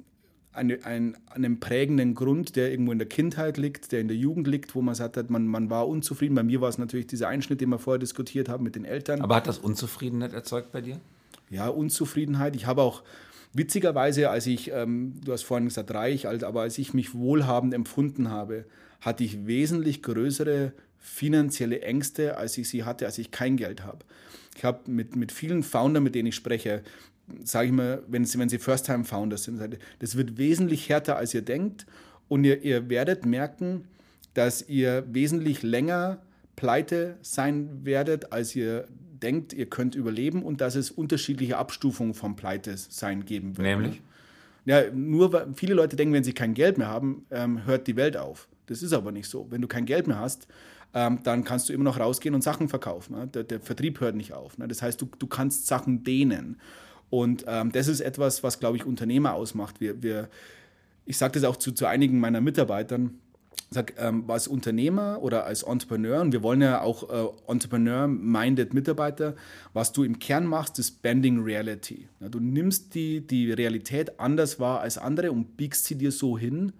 eine, 0.52 0.84
ein, 0.84 1.16
einen 1.30 1.60
prägenden 1.60 2.14
Grund, 2.14 2.56
der 2.56 2.70
irgendwo 2.70 2.90
in 2.90 2.98
der 2.98 3.08
Kindheit 3.08 3.58
liegt, 3.58 3.92
der 3.92 4.00
in 4.00 4.08
der 4.08 4.16
Jugend 4.16 4.48
liegt, 4.48 4.74
wo 4.74 4.82
man 4.82 4.94
sagt, 4.94 5.30
man, 5.30 5.46
man 5.46 5.70
war 5.70 5.86
unzufrieden. 5.86 6.34
Bei 6.34 6.42
mir 6.42 6.60
war 6.60 6.68
es 6.68 6.78
natürlich 6.78 7.06
dieser 7.06 7.28
Einschnitt, 7.28 7.60
den 7.60 7.68
wir 7.68 7.78
vorher 7.78 7.98
diskutiert 7.98 8.48
haben 8.48 8.64
mit 8.64 8.74
den 8.74 8.84
Eltern. 8.84 9.20
Aber 9.20 9.36
hat 9.36 9.46
das 9.46 9.58
Unzufriedenheit 9.58 10.32
erzeugt 10.32 10.72
bei 10.72 10.80
dir? 10.80 11.00
Ja, 11.50 11.68
Unzufriedenheit. 11.68 12.56
Ich 12.56 12.66
habe 12.66 12.82
auch 12.82 13.02
witzigerweise, 13.52 14.30
als 14.30 14.46
ich, 14.46 14.70
ähm, 14.72 15.14
du 15.24 15.32
hast 15.32 15.42
vorhin 15.42 15.66
gesagt 15.66 15.92
reich, 15.92 16.26
aber 16.26 16.62
als 16.62 16.78
ich 16.78 16.94
mich 16.94 17.14
wohlhabend 17.14 17.74
empfunden 17.74 18.30
habe, 18.30 18.64
hatte 19.00 19.24
ich 19.24 19.46
wesentlich 19.46 20.02
größere 20.02 20.72
finanzielle 20.98 21.82
Ängste, 21.82 22.36
als 22.36 22.58
ich 22.58 22.68
sie 22.68 22.84
hatte, 22.84 23.06
als 23.06 23.18
ich 23.18 23.30
kein 23.30 23.56
Geld 23.56 23.84
habe. 23.84 24.04
Ich 24.56 24.64
habe 24.64 24.90
mit, 24.90 25.16
mit 25.16 25.32
vielen 25.32 25.62
Foundern, 25.62 26.02
mit 26.02 26.14
denen 26.14 26.28
ich 26.28 26.34
spreche, 26.34 26.82
sage 27.44 27.68
ich 27.68 27.72
mal, 27.72 28.02
wenn 28.08 28.24
sie, 28.24 28.38
wenn 28.38 28.48
sie 28.48 28.58
First-Time-Founders 28.58 29.44
sind, 29.44 29.78
das 29.98 30.16
wird 30.16 30.38
wesentlich 30.38 30.88
härter, 30.88 31.16
als 31.16 31.34
ihr 31.34 31.42
denkt. 31.42 31.86
Und 32.28 32.44
ihr, 32.44 32.62
ihr 32.62 32.90
werdet 32.90 33.24
merken, 33.24 33.84
dass 34.34 34.68
ihr 34.68 35.04
wesentlich 35.10 35.62
länger 35.62 36.18
pleite 36.56 37.16
sein 37.22 37.84
werdet, 37.84 38.32
als 38.32 38.54
ihr 38.56 38.86
denkt, 39.22 39.52
ihr 39.52 39.66
könnt 39.66 39.94
überleben 39.94 40.42
und 40.42 40.60
dass 40.60 40.74
es 40.74 40.90
unterschiedliche 40.90 41.56
Abstufungen 41.56 42.14
vom 42.14 42.36
Pleite 42.36 42.76
sein 42.76 43.24
geben 43.24 43.56
wird. 43.56 43.66
Nämlich? 43.66 44.02
Ja, 44.64 44.90
nur 44.92 45.32
weil 45.32 45.46
viele 45.54 45.74
Leute 45.74 45.96
denken, 45.96 46.12
wenn 46.14 46.24
sie 46.24 46.34
kein 46.34 46.54
Geld 46.54 46.78
mehr 46.78 46.88
haben, 46.88 47.24
ähm, 47.30 47.64
hört 47.64 47.86
die 47.86 47.96
Welt 47.96 48.16
auf. 48.16 48.48
Das 48.66 48.82
ist 48.82 48.92
aber 48.92 49.12
nicht 49.12 49.28
so. 49.28 49.46
Wenn 49.50 49.62
du 49.62 49.68
kein 49.68 49.86
Geld 49.86 50.06
mehr 50.06 50.18
hast, 50.18 50.46
ähm, 50.94 51.20
dann 51.22 51.44
kannst 51.44 51.68
du 51.68 51.72
immer 51.72 51.84
noch 51.84 51.98
rausgehen 51.98 52.34
und 52.34 52.42
Sachen 52.42 52.68
verkaufen. 52.68 53.16
Ne? 53.16 53.26
Der, 53.28 53.44
der, 53.44 53.60
Vertrieb 53.60 54.00
hört 54.00 54.14
nicht 54.14 54.32
auf. 54.32 54.58
Ne? 54.58 54.68
Das 54.68 54.82
heißt, 54.82 55.00
du, 55.00 55.08
du 55.18 55.26
kannst 55.26 55.66
Sachen 55.66 56.04
dehnen. 56.04 56.60
Und 57.10 57.44
ähm, 57.46 57.72
das 57.72 57.88
ist 57.88 58.00
etwas, 58.00 58.42
was, 58.42 58.60
glaube 58.60 58.76
ich, 58.76 58.84
Unternehmer 58.84 59.34
ausmacht. 59.34 59.80
Wir, 59.80 60.02
wir, 60.02 60.28
ich 61.06 61.16
sage 61.16 61.32
das 61.40 61.44
auch 61.44 61.56
zu, 61.56 61.72
zu 61.72 61.86
einigen 61.86 62.20
meiner 62.20 62.40
Mitarbeitern. 62.40 63.18
Sag, 63.70 63.94
ähm, 63.98 64.24
als 64.28 64.48
Unternehmer 64.48 65.20
oder 65.20 65.44
als 65.44 65.62
Entrepreneur, 65.62 66.22
und 66.22 66.32
wir 66.32 66.42
wollen 66.42 66.62
ja 66.62 66.80
auch 66.80 67.10
äh, 67.10 67.52
Entrepreneur-minded 67.52 68.72
Mitarbeiter, 68.72 69.36
was 69.74 69.92
du 69.92 70.04
im 70.04 70.18
Kern 70.18 70.46
machst, 70.46 70.78
ist 70.78 71.02
Bending 71.02 71.42
Reality. 71.42 72.08
Ja, 72.20 72.30
du 72.30 72.40
nimmst 72.40 72.94
die, 72.94 73.26
die 73.26 73.52
Realität 73.52 74.18
anders 74.18 74.58
wahr 74.58 74.80
als 74.80 74.96
andere 74.96 75.32
und 75.32 75.58
biegst 75.58 75.84
sie 75.84 75.96
dir 75.96 76.12
so 76.12 76.38
hin, 76.38 76.72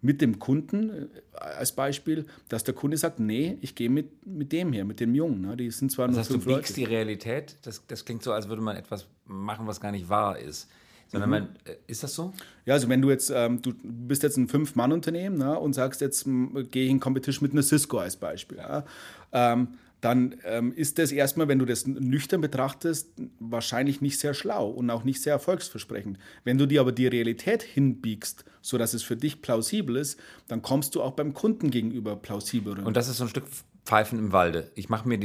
mit 0.00 0.20
dem 0.20 0.38
Kunden 0.38 0.90
äh, 0.90 1.06
als 1.34 1.72
Beispiel, 1.72 2.26
dass 2.48 2.64
der 2.64 2.74
Kunde 2.74 2.96
sagt, 2.96 3.20
nee, 3.20 3.58
ich 3.60 3.74
gehe 3.74 3.90
mit, 3.90 4.26
mit 4.26 4.52
dem 4.52 4.72
hier, 4.72 4.84
mit 4.84 5.00
dem 5.00 5.14
Jungen. 5.14 5.40
Ne? 5.40 5.56
Die 5.56 5.70
sind 5.70 5.90
zwar 5.90 6.06
das 6.06 6.14
nur 6.14 6.20
heißt, 6.20 6.30
fünf 6.30 6.44
du 6.44 6.54
biegst 6.54 6.70
Leute. 6.76 6.80
die 6.80 6.94
Realität, 6.94 7.56
das, 7.62 7.86
das 7.86 8.04
klingt 8.04 8.22
so, 8.22 8.32
als 8.32 8.48
würde 8.48 8.62
man 8.62 8.76
etwas 8.76 9.06
machen, 9.26 9.66
was 9.66 9.80
gar 9.80 9.92
nicht 9.92 10.08
wahr 10.08 10.38
ist. 10.38 10.68
Sondern 11.08 11.30
mhm. 11.30 11.36
man, 11.36 11.48
äh, 11.64 11.76
ist 11.86 12.02
das 12.02 12.14
so? 12.14 12.32
Ja, 12.66 12.74
also 12.74 12.88
wenn 12.88 13.02
du 13.02 13.10
jetzt, 13.10 13.32
ähm, 13.34 13.62
du 13.62 13.72
bist 13.82 14.22
jetzt 14.22 14.36
ein 14.36 14.48
Fünf-Mann-Unternehmen 14.48 15.38
ne, 15.38 15.58
und 15.58 15.72
sagst 15.72 16.00
jetzt, 16.00 16.24
gehe 16.24 16.84
ich 16.84 16.90
in 16.90 17.00
Competition 17.00 17.44
mit 17.44 17.52
einer 17.52 17.62
Cisco 17.62 17.98
als 17.98 18.16
Beispiel. 18.16 18.58
Ja, 18.58 18.84
ähm, 19.32 19.68
dann 20.00 20.36
ähm, 20.44 20.72
ist 20.72 20.98
das 20.98 21.10
erstmal, 21.10 21.48
wenn 21.48 21.58
du 21.58 21.64
das 21.64 21.86
nüchtern 21.86 22.40
betrachtest, 22.40 23.10
wahrscheinlich 23.40 24.00
nicht 24.00 24.20
sehr 24.20 24.32
schlau 24.32 24.68
und 24.68 24.88
auch 24.90 25.02
nicht 25.02 25.20
sehr 25.20 25.32
erfolgsversprechend. 25.32 26.18
Wenn 26.44 26.56
du 26.56 26.66
dir 26.66 26.80
aber 26.82 26.92
die 26.92 27.08
Realität 27.08 27.62
hinbiegst, 27.62 28.44
sodass 28.62 28.94
es 28.94 29.02
für 29.02 29.16
dich 29.16 29.42
plausibel 29.42 29.96
ist, 29.96 30.20
dann 30.46 30.62
kommst 30.62 30.94
du 30.94 31.02
auch 31.02 31.12
beim 31.12 31.34
Kunden 31.34 31.72
gegenüber 31.72 32.14
plausibel. 32.14 32.78
Und 32.78 32.96
das 32.96 33.08
ist 33.08 33.16
so 33.16 33.24
ein 33.24 33.30
Stück 33.30 33.46
Pfeifen 33.84 34.18
im 34.18 34.32
Walde. 34.32 34.70
Ich 34.74 34.90
mache 34.90 35.08
mir, 35.08 35.18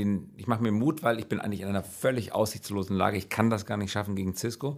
mach 0.46 0.62
mir 0.62 0.72
Mut, 0.72 1.04
weil 1.04 1.20
ich 1.20 1.28
bin 1.28 1.42
eigentlich 1.42 1.62
in 1.62 1.68
einer 1.68 1.84
völlig 1.84 2.32
aussichtslosen 2.32 2.96
Lage. 2.96 3.18
Ich 3.18 3.28
kann 3.28 3.50
das 3.50 3.66
gar 3.66 3.78
nicht 3.78 3.92
schaffen 3.92 4.16
gegen 4.16 4.36
Cisco. 4.36 4.78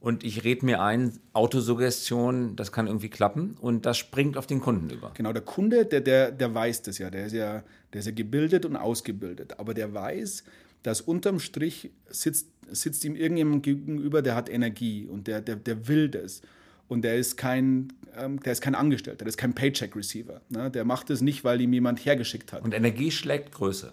Und 0.00 0.24
ich 0.24 0.44
rede 0.44 0.64
mir 0.64 0.80
ein, 0.80 1.18
Autosuggestion, 1.34 2.56
das 2.56 2.72
kann 2.72 2.86
irgendwie 2.86 3.10
klappen 3.10 3.56
und 3.60 3.84
das 3.84 3.98
springt 3.98 4.38
auf 4.38 4.46
den 4.46 4.60
Kunden 4.60 4.88
über. 4.88 5.12
Genau, 5.14 5.32
der 5.34 5.42
Kunde, 5.42 5.84
der, 5.84 6.00
der, 6.00 6.30
der 6.32 6.54
weiß 6.54 6.82
das 6.82 6.96
ja. 6.96 7.10
Der 7.10 7.26
ist 7.26 7.34
ja, 7.34 7.62
der 7.92 8.00
ist 8.00 8.06
ja 8.06 8.12
gebildet 8.12 8.64
und 8.64 8.76
ausgebildet. 8.76 9.60
Aber 9.60 9.74
der 9.74 9.92
weiß, 9.92 10.44
dass 10.82 11.02
unterm 11.02 11.38
Strich 11.38 11.90
sitzt, 12.08 12.48
sitzt 12.70 13.04
ihm 13.04 13.14
irgendjemand 13.14 13.62
gegenüber, 13.62 14.22
der 14.22 14.36
hat 14.36 14.48
Energie 14.48 15.06
und 15.06 15.26
der, 15.26 15.42
der, 15.42 15.56
der 15.56 15.86
will 15.86 16.08
das. 16.08 16.40
Und 16.88 17.02
der 17.02 17.16
ist 17.16 17.36
kein, 17.36 17.92
ähm, 18.16 18.40
der 18.40 18.52
ist 18.52 18.62
kein 18.62 18.74
Angestellter, 18.74 19.18
der 19.18 19.28
ist 19.28 19.36
kein 19.36 19.54
Paycheck-Receiver. 19.54 20.40
Ne? 20.48 20.70
Der 20.70 20.86
macht 20.86 21.10
es 21.10 21.20
nicht, 21.20 21.44
weil 21.44 21.60
ihm 21.60 21.74
jemand 21.74 22.04
hergeschickt 22.04 22.54
hat. 22.54 22.64
Und 22.64 22.72
Energie 22.72 23.10
schlägt 23.10 23.52
Größe. 23.52 23.92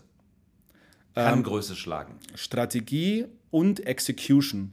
Kann 1.14 1.40
ähm, 1.40 1.44
Größe 1.44 1.76
schlagen. 1.76 2.16
Strategie 2.34 3.26
und 3.52 3.86
Execution 3.86 4.72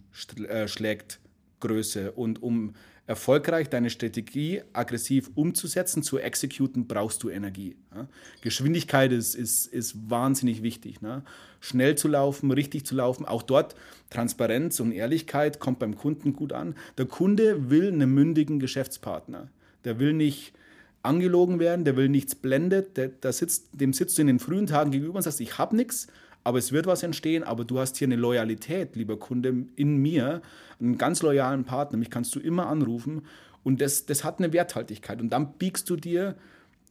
äh, 0.48 0.68
schlägt 0.68 1.18
Größe. 1.64 2.12
Und 2.12 2.42
um 2.42 2.74
erfolgreich 3.06 3.68
deine 3.68 3.90
Strategie 3.90 4.62
aggressiv 4.72 5.30
umzusetzen, 5.34 6.02
zu 6.02 6.18
exekuten, 6.18 6.86
brauchst 6.86 7.22
du 7.22 7.28
Energie. 7.28 7.76
Ja? 7.94 8.06
Geschwindigkeit 8.40 9.12
ist, 9.12 9.34
ist, 9.34 9.66
ist 9.66 10.10
wahnsinnig 10.10 10.62
wichtig. 10.62 11.02
Ne? 11.02 11.22
Schnell 11.60 11.96
zu 11.96 12.08
laufen, 12.08 12.50
richtig 12.50 12.86
zu 12.86 12.94
laufen, 12.94 13.24
auch 13.26 13.42
dort 13.42 13.74
Transparenz 14.10 14.80
und 14.80 14.92
Ehrlichkeit 14.92 15.60
kommt 15.60 15.78
beim 15.78 15.96
Kunden 15.96 16.32
gut 16.32 16.52
an. 16.52 16.74
Der 16.98 17.06
Kunde 17.06 17.70
will 17.70 17.88
einen 17.88 18.12
mündigen 18.12 18.58
Geschäftspartner. 18.58 19.48
Der 19.84 19.98
will 19.98 20.12
nicht 20.12 20.54
angelogen 21.02 21.58
werden, 21.58 21.84
der 21.84 21.96
will 21.96 22.08
nichts 22.08 22.34
blendet, 22.34 22.96
der, 22.96 23.08
der 23.08 23.32
sitzt, 23.34 23.68
dem 23.72 23.92
sitzt 23.92 24.16
du 24.16 24.22
in 24.22 24.26
den 24.28 24.38
frühen 24.38 24.66
Tagen 24.66 24.90
gegenüber 24.90 25.16
und 25.16 25.22
sagst, 25.22 25.40
ich 25.40 25.58
habe 25.58 25.76
nichts, 25.76 26.06
aber 26.44 26.58
es 26.58 26.72
wird 26.72 26.86
was 26.86 27.02
entstehen, 27.02 27.42
aber 27.42 27.64
du 27.64 27.78
hast 27.78 27.96
hier 27.96 28.06
eine 28.06 28.16
Loyalität, 28.16 28.96
lieber 28.96 29.18
Kunde, 29.18 29.66
in 29.76 29.96
mir, 29.96 30.42
einen 30.78 30.98
ganz 30.98 31.22
loyalen 31.22 31.64
Partner, 31.64 31.98
mich 31.98 32.10
kannst 32.10 32.34
du 32.34 32.40
immer 32.40 32.68
anrufen 32.68 33.22
und 33.62 33.80
das, 33.80 34.06
das 34.06 34.22
hat 34.24 34.38
eine 34.38 34.52
Werthaltigkeit. 34.52 35.20
Und 35.20 35.30
dann 35.30 35.54
biegst 35.54 35.88
du 35.88 35.96
dir 35.96 36.36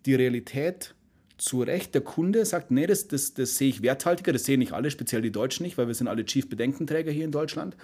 die 0.06 0.16
Realität 0.16 0.96
zu 1.44 1.62
Recht. 1.62 1.94
Der 1.94 2.02
Kunde 2.02 2.46
sagt, 2.46 2.72
nee, 2.72 2.88
das, 2.88 3.10
das, 3.10 3.34
das 3.34 3.58
sehe 3.58 3.68
ich 3.68 3.82
werthaltiger, 3.82 4.32
das 4.32 4.46
sehen 4.46 4.60
nicht 4.60 4.72
alle, 4.72 4.90
speziell 4.90 5.22
die 5.22 5.32
Deutschen 5.32 5.64
nicht, 5.64 5.78
weil 5.78 5.88
wir 5.88 5.94
sind 5.94 6.08
alle 6.08 6.26
Chief-Bedenkenträger 6.26 7.12
hier 7.12 7.26
in 7.26 7.32
Deutschland. 7.32 7.76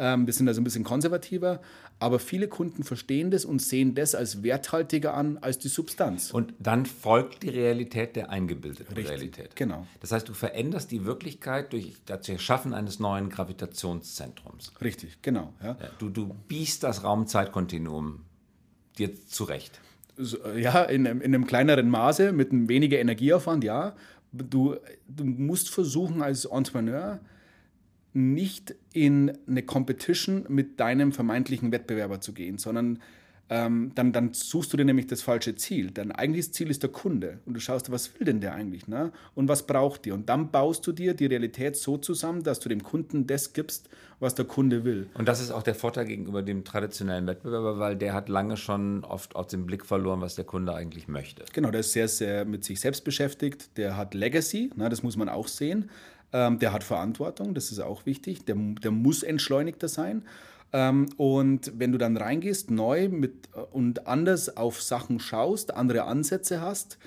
Ähm, 0.00 0.26
wir 0.26 0.32
sind 0.32 0.48
also 0.48 0.60
ein 0.60 0.64
bisschen 0.64 0.82
konservativer, 0.82 1.60
aber 2.00 2.18
viele 2.18 2.48
Kunden 2.48 2.82
verstehen 2.82 3.30
das 3.30 3.44
und 3.44 3.62
sehen 3.62 3.94
das 3.94 4.16
als 4.16 4.42
werthaltiger 4.42 5.14
an 5.14 5.38
als 5.38 5.60
die 5.60 5.68
Substanz. 5.68 6.32
Und 6.32 6.54
dann 6.58 6.86
folgt 6.86 7.44
die 7.44 7.50
Realität 7.50 8.16
der 8.16 8.30
eingebildeten 8.30 8.92
Richtig, 8.96 9.12
Realität. 9.12 9.54
Genau. 9.54 9.86
Das 10.00 10.10
heißt, 10.10 10.28
du 10.28 10.34
veränderst 10.34 10.90
die 10.90 11.04
Wirklichkeit 11.04 11.72
durch 11.72 11.92
das 12.06 12.28
Schaffen 12.42 12.74
eines 12.74 12.98
neuen 12.98 13.28
Gravitationszentrums. 13.28 14.72
Richtig, 14.80 15.22
genau. 15.22 15.54
Ja, 15.62 15.76
du, 15.98 16.08
du 16.08 16.34
biegst 16.48 16.82
das 16.82 17.04
Raumzeitkontinuum 17.04 18.24
dir 18.98 19.14
zurecht. 19.26 19.80
Ja, 20.56 20.82
in, 20.84 21.06
in 21.06 21.22
einem 21.22 21.46
kleineren 21.46 21.88
Maße, 21.88 22.32
mit 22.32 22.52
einem 22.52 22.68
weniger 22.68 22.98
Energieaufwand, 22.98 23.64
ja. 23.64 23.94
Du, 24.32 24.76
du 25.08 25.24
musst 25.24 25.70
versuchen 25.70 26.22
als 26.22 26.44
Entrepreneur, 26.44 27.20
nicht 28.12 28.74
in 28.92 29.32
eine 29.48 29.62
Competition 29.62 30.46
mit 30.48 30.78
deinem 30.78 31.12
vermeintlichen 31.12 31.72
Wettbewerber 31.72 32.20
zu 32.20 32.32
gehen, 32.32 32.58
sondern 32.58 33.00
ähm, 33.50 33.92
dann, 33.94 34.12
dann 34.12 34.32
suchst 34.32 34.72
du 34.72 34.76
dir 34.76 34.86
nämlich 34.86 35.06
das 35.06 35.20
falsche 35.20 35.54
Ziel. 35.54 35.90
Dein 35.90 36.12
eigentliches 36.12 36.52
Ziel 36.52 36.70
ist 36.70 36.82
der 36.82 36.90
Kunde 36.90 37.40
und 37.44 37.54
du 37.54 37.60
schaust, 37.60 37.90
was 37.92 38.18
will 38.18 38.24
denn 38.24 38.40
der 38.40 38.54
eigentlich 38.54 38.88
ne? 38.88 39.12
und 39.34 39.48
was 39.48 39.66
braucht 39.66 40.06
dir. 40.06 40.14
Und 40.14 40.28
dann 40.30 40.50
baust 40.50 40.86
du 40.86 40.92
dir 40.92 41.12
die 41.12 41.26
Realität 41.26 41.76
so 41.76 41.98
zusammen, 41.98 42.42
dass 42.42 42.58
du 42.58 42.70
dem 42.70 42.82
Kunden 42.82 43.26
das 43.26 43.52
gibst, 43.52 43.90
was 44.18 44.34
der 44.34 44.46
Kunde 44.46 44.84
will. 44.84 45.08
Und 45.14 45.28
das 45.28 45.42
ist 45.42 45.50
auch 45.50 45.62
der 45.62 45.74
Vorteil 45.74 46.06
gegenüber 46.06 46.42
dem 46.42 46.64
traditionellen 46.64 47.26
Wettbewerber, 47.26 47.78
weil 47.78 47.96
der 47.96 48.14
hat 48.14 48.30
lange 48.30 48.56
schon 48.56 49.04
oft 49.04 49.36
aus 49.36 49.48
dem 49.48 49.66
Blick 49.66 49.84
verloren, 49.84 50.22
was 50.22 50.36
der 50.36 50.44
Kunde 50.44 50.74
eigentlich 50.74 51.06
möchte. 51.06 51.44
Genau, 51.52 51.70
der 51.70 51.80
ist 51.80 51.92
sehr, 51.92 52.08
sehr 52.08 52.46
mit 52.46 52.64
sich 52.64 52.80
selbst 52.80 53.04
beschäftigt. 53.04 53.76
Der 53.76 53.98
hat 53.98 54.14
Legacy, 54.14 54.70
ne? 54.74 54.88
das 54.88 55.02
muss 55.02 55.18
man 55.18 55.28
auch 55.28 55.48
sehen. 55.48 55.90
Ähm, 56.32 56.58
der 56.58 56.72
hat 56.72 56.82
Verantwortung, 56.82 57.52
das 57.52 57.70
ist 57.70 57.80
auch 57.80 58.06
wichtig. 58.06 58.46
Der, 58.46 58.56
der 58.56 58.90
muss 58.90 59.22
entschleunigter 59.22 59.88
sein. 59.88 60.22
Ähm, 60.74 61.06
und 61.16 61.72
wenn 61.78 61.92
du 61.92 61.98
dann 61.98 62.16
reingehst, 62.16 62.72
neu 62.72 63.08
mit, 63.08 63.48
äh, 63.54 63.60
und 63.60 64.08
anders 64.08 64.56
auf 64.56 64.82
Sachen 64.82 65.20
schaust, 65.20 65.72
andere 65.72 66.02
Ansätze 66.02 66.60
hast, 66.60 66.98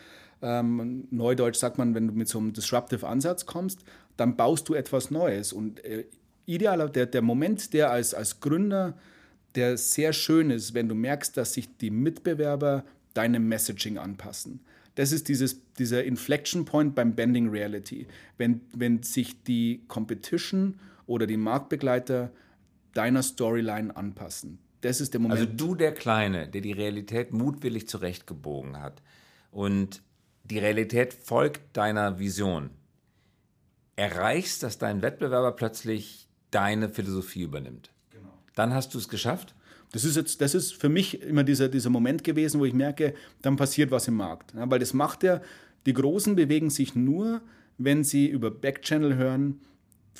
ähm, 0.41 1.07
Neudeutsch 1.11 1.57
sagt 1.57 1.77
man, 1.77 1.93
wenn 1.93 2.07
du 2.07 2.13
mit 2.13 2.29
so 2.29 2.39
einem 2.39 2.53
Disruptive 2.53 3.05
Ansatz 3.05 3.45
kommst, 3.45 3.83
dann 4.15 4.37
baust 4.37 4.69
du 4.69 4.73
etwas 4.73 5.11
Neues. 5.11 5.51
Und 5.51 5.83
äh, 5.83 6.05
ideal, 6.45 6.89
der, 6.89 7.07
der 7.07 7.21
Moment, 7.21 7.73
der 7.73 7.91
als, 7.91 8.13
als 8.13 8.39
Gründer, 8.39 8.97
der 9.55 9.75
sehr 9.75 10.13
schön 10.13 10.49
ist, 10.49 10.73
wenn 10.73 10.87
du 10.87 10.95
merkst, 10.95 11.35
dass 11.35 11.53
sich 11.53 11.67
die 11.77 11.89
Mitbewerber 11.89 12.85
deinem 13.13 13.49
Messaging 13.49 13.97
anpassen. 13.97 14.61
Das 14.95 15.11
ist 15.11 15.27
dieses, 15.27 15.59
dieser 15.73 16.05
Inflection 16.05 16.63
Point 16.63 16.95
beim 16.95 17.15
Bending 17.15 17.49
Reality. 17.49 18.07
Wenn, 18.37 18.61
wenn 18.73 19.03
sich 19.03 19.43
die 19.43 19.81
Competition 19.89 20.79
oder 21.05 21.27
die 21.27 21.37
Marktbegleiter 21.37 22.31
deiner 22.97 23.23
Storyline 23.23 23.95
anpassen. 23.95 24.59
Das 24.81 25.01
ist 25.01 25.13
der 25.13 25.21
Moment. 25.21 25.39
Also 25.39 25.51
du, 25.51 25.75
der 25.75 25.93
Kleine, 25.93 26.47
der 26.47 26.61
die 26.61 26.71
Realität 26.71 27.31
mutwillig 27.31 27.87
zurechtgebogen 27.87 28.79
hat 28.79 29.01
und 29.51 30.01
die 30.43 30.59
Realität 30.59 31.13
folgt 31.13 31.75
deiner 31.75 32.19
Vision, 32.19 32.69
erreichst, 33.95 34.63
dass 34.63 34.77
dein 34.77 35.01
Wettbewerber 35.01 35.51
plötzlich 35.51 36.27
deine 36.51 36.89
Philosophie 36.89 37.41
übernimmt. 37.41 37.91
Genau. 38.11 38.33
Dann 38.55 38.73
hast 38.73 38.93
du 38.93 38.97
es 38.97 39.09
geschafft? 39.09 39.53
Das 39.91 40.03
ist, 40.03 40.15
jetzt, 40.15 40.41
das 40.41 40.53
ist 40.53 40.73
für 40.73 40.89
mich 40.89 41.21
immer 41.21 41.43
dieser, 41.43 41.69
dieser 41.69 41.89
Moment 41.89 42.23
gewesen, 42.23 42.59
wo 42.59 42.65
ich 42.65 42.73
merke, 42.73 43.13
dann 43.41 43.55
passiert 43.55 43.91
was 43.91 44.07
im 44.07 44.15
Markt. 44.15 44.53
Ja, 44.53 44.69
weil 44.69 44.79
das 44.79 44.93
macht 44.93 45.23
ja, 45.23 45.41
die 45.85 45.93
Großen 45.93 46.35
bewegen 46.35 46.69
sich 46.69 46.95
nur, 46.95 47.41
wenn 47.77 48.03
sie 48.03 48.27
über 48.27 48.51
Backchannel 48.51 49.15
hören, 49.15 49.61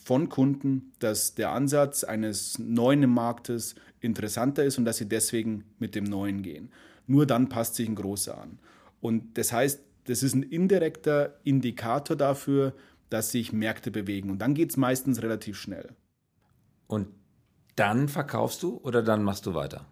von 0.04 0.30
Kunden, 0.30 0.94
dass 1.00 1.36
der 1.36 1.52
Ansatz 1.52 2.04
eines 2.04 2.60
neuen 2.60 3.10
Marktes 3.10 3.76
interessanter 4.00 4.64
ist 4.64 4.78
und 4.78 4.86
dass 4.86 4.98
sie 4.98 5.10
deswegen 5.10 5.64
mit 5.80 5.96
dem 5.96 6.04
Neuen 6.04 6.42
gehen. 6.42 6.72
Nur 7.08 7.26
dann 7.26 7.50
passt 7.50 7.76
sich 7.76 7.88
ein 7.88 7.96
Großer 7.96 8.40
an. 8.40 8.60
Und 9.02 9.38
das 9.38 9.52
heißt, 9.52 9.82
das 10.06 10.24
ist 10.24 10.36
ein 10.36 10.44
indirekter 10.44 11.40
Indikator 11.44 12.16
dafür, 12.16 12.74
dass 13.10 13.32
sich 13.32 13.54
Märkte 13.54 13.92
bewegen. 13.92 14.30
Und 14.30 14.40
dann 14.40 14.54
geht 14.54 14.72
es 14.72 14.78
meistens 14.78 15.22
relativ 15.22 15.58
schnell. 15.58 15.90
Und 16.88 17.08
dann 17.76 18.10
verkaufst 18.10 18.64
du 18.64 18.78
oder 18.78 19.02
dann 19.04 19.24
machst 19.24 19.46
du 19.46 19.54
weiter? 19.54 19.86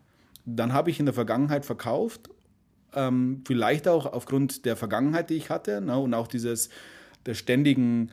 Dann 0.46 0.74
habe 0.74 0.90
ich 0.90 1.00
in 1.00 1.06
der 1.06 1.14
Vergangenheit 1.14 1.66
verkauft, 1.66 2.30
ähm, 2.94 3.44
vielleicht 3.46 3.88
auch 3.88 4.06
aufgrund 4.06 4.66
der 4.66 4.76
Vergangenheit, 4.76 5.30
die 5.30 5.36
ich 5.36 5.50
hatte 5.50 5.82
ne, 5.82 5.98
und 5.98 6.14
auch 6.14 6.28
dieses 6.28 6.70
der 7.26 7.34
ständigen 7.34 8.12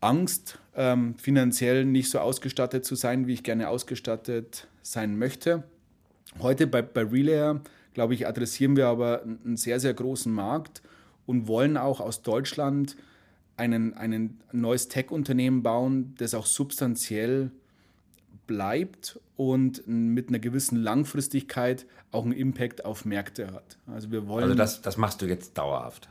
Angst, 0.00 0.58
ähm, 0.76 1.14
finanziell 1.16 1.84
nicht 1.84 2.10
so 2.10 2.18
ausgestattet 2.18 2.84
zu 2.84 2.94
sein, 2.94 3.26
wie 3.26 3.34
ich 3.34 3.42
gerne 3.42 3.68
ausgestattet 3.68 4.66
sein 4.82 5.18
möchte. 5.18 5.64
Heute 6.40 6.66
bei, 6.66 6.82
bei 6.82 7.02
Relayer, 7.02 7.60
glaube 7.94 8.14
ich, 8.14 8.26
adressieren 8.26 8.76
wir 8.76 8.88
aber 8.88 9.22
einen 9.22 9.56
sehr, 9.56 9.80
sehr 9.80 9.94
großen 9.94 10.32
Markt 10.32 10.82
und 11.26 11.46
wollen 11.46 11.76
auch 11.76 12.00
aus 12.00 12.22
Deutschland 12.22 12.96
einen, 13.56 13.94
ein 13.94 14.40
neues 14.52 14.88
Tech-Unternehmen 14.88 15.62
bauen, 15.62 16.14
das 16.18 16.34
auch 16.34 16.46
substanziell 16.46 17.50
bleibt 18.46 19.18
und 19.36 19.86
mit 19.86 20.28
einer 20.28 20.38
gewissen 20.38 20.76
Langfristigkeit 20.82 21.86
auch 22.10 22.24
einen 22.24 22.32
Impact 22.32 22.84
auf 22.84 23.04
Märkte 23.04 23.52
hat. 23.52 23.78
Also 23.86 24.10
wir 24.10 24.26
wollen. 24.28 24.44
Also 24.44 24.54
das, 24.54 24.82
das 24.82 24.96
machst 24.96 25.22
du 25.22 25.26
jetzt 25.26 25.56
dauerhaft. 25.56 26.08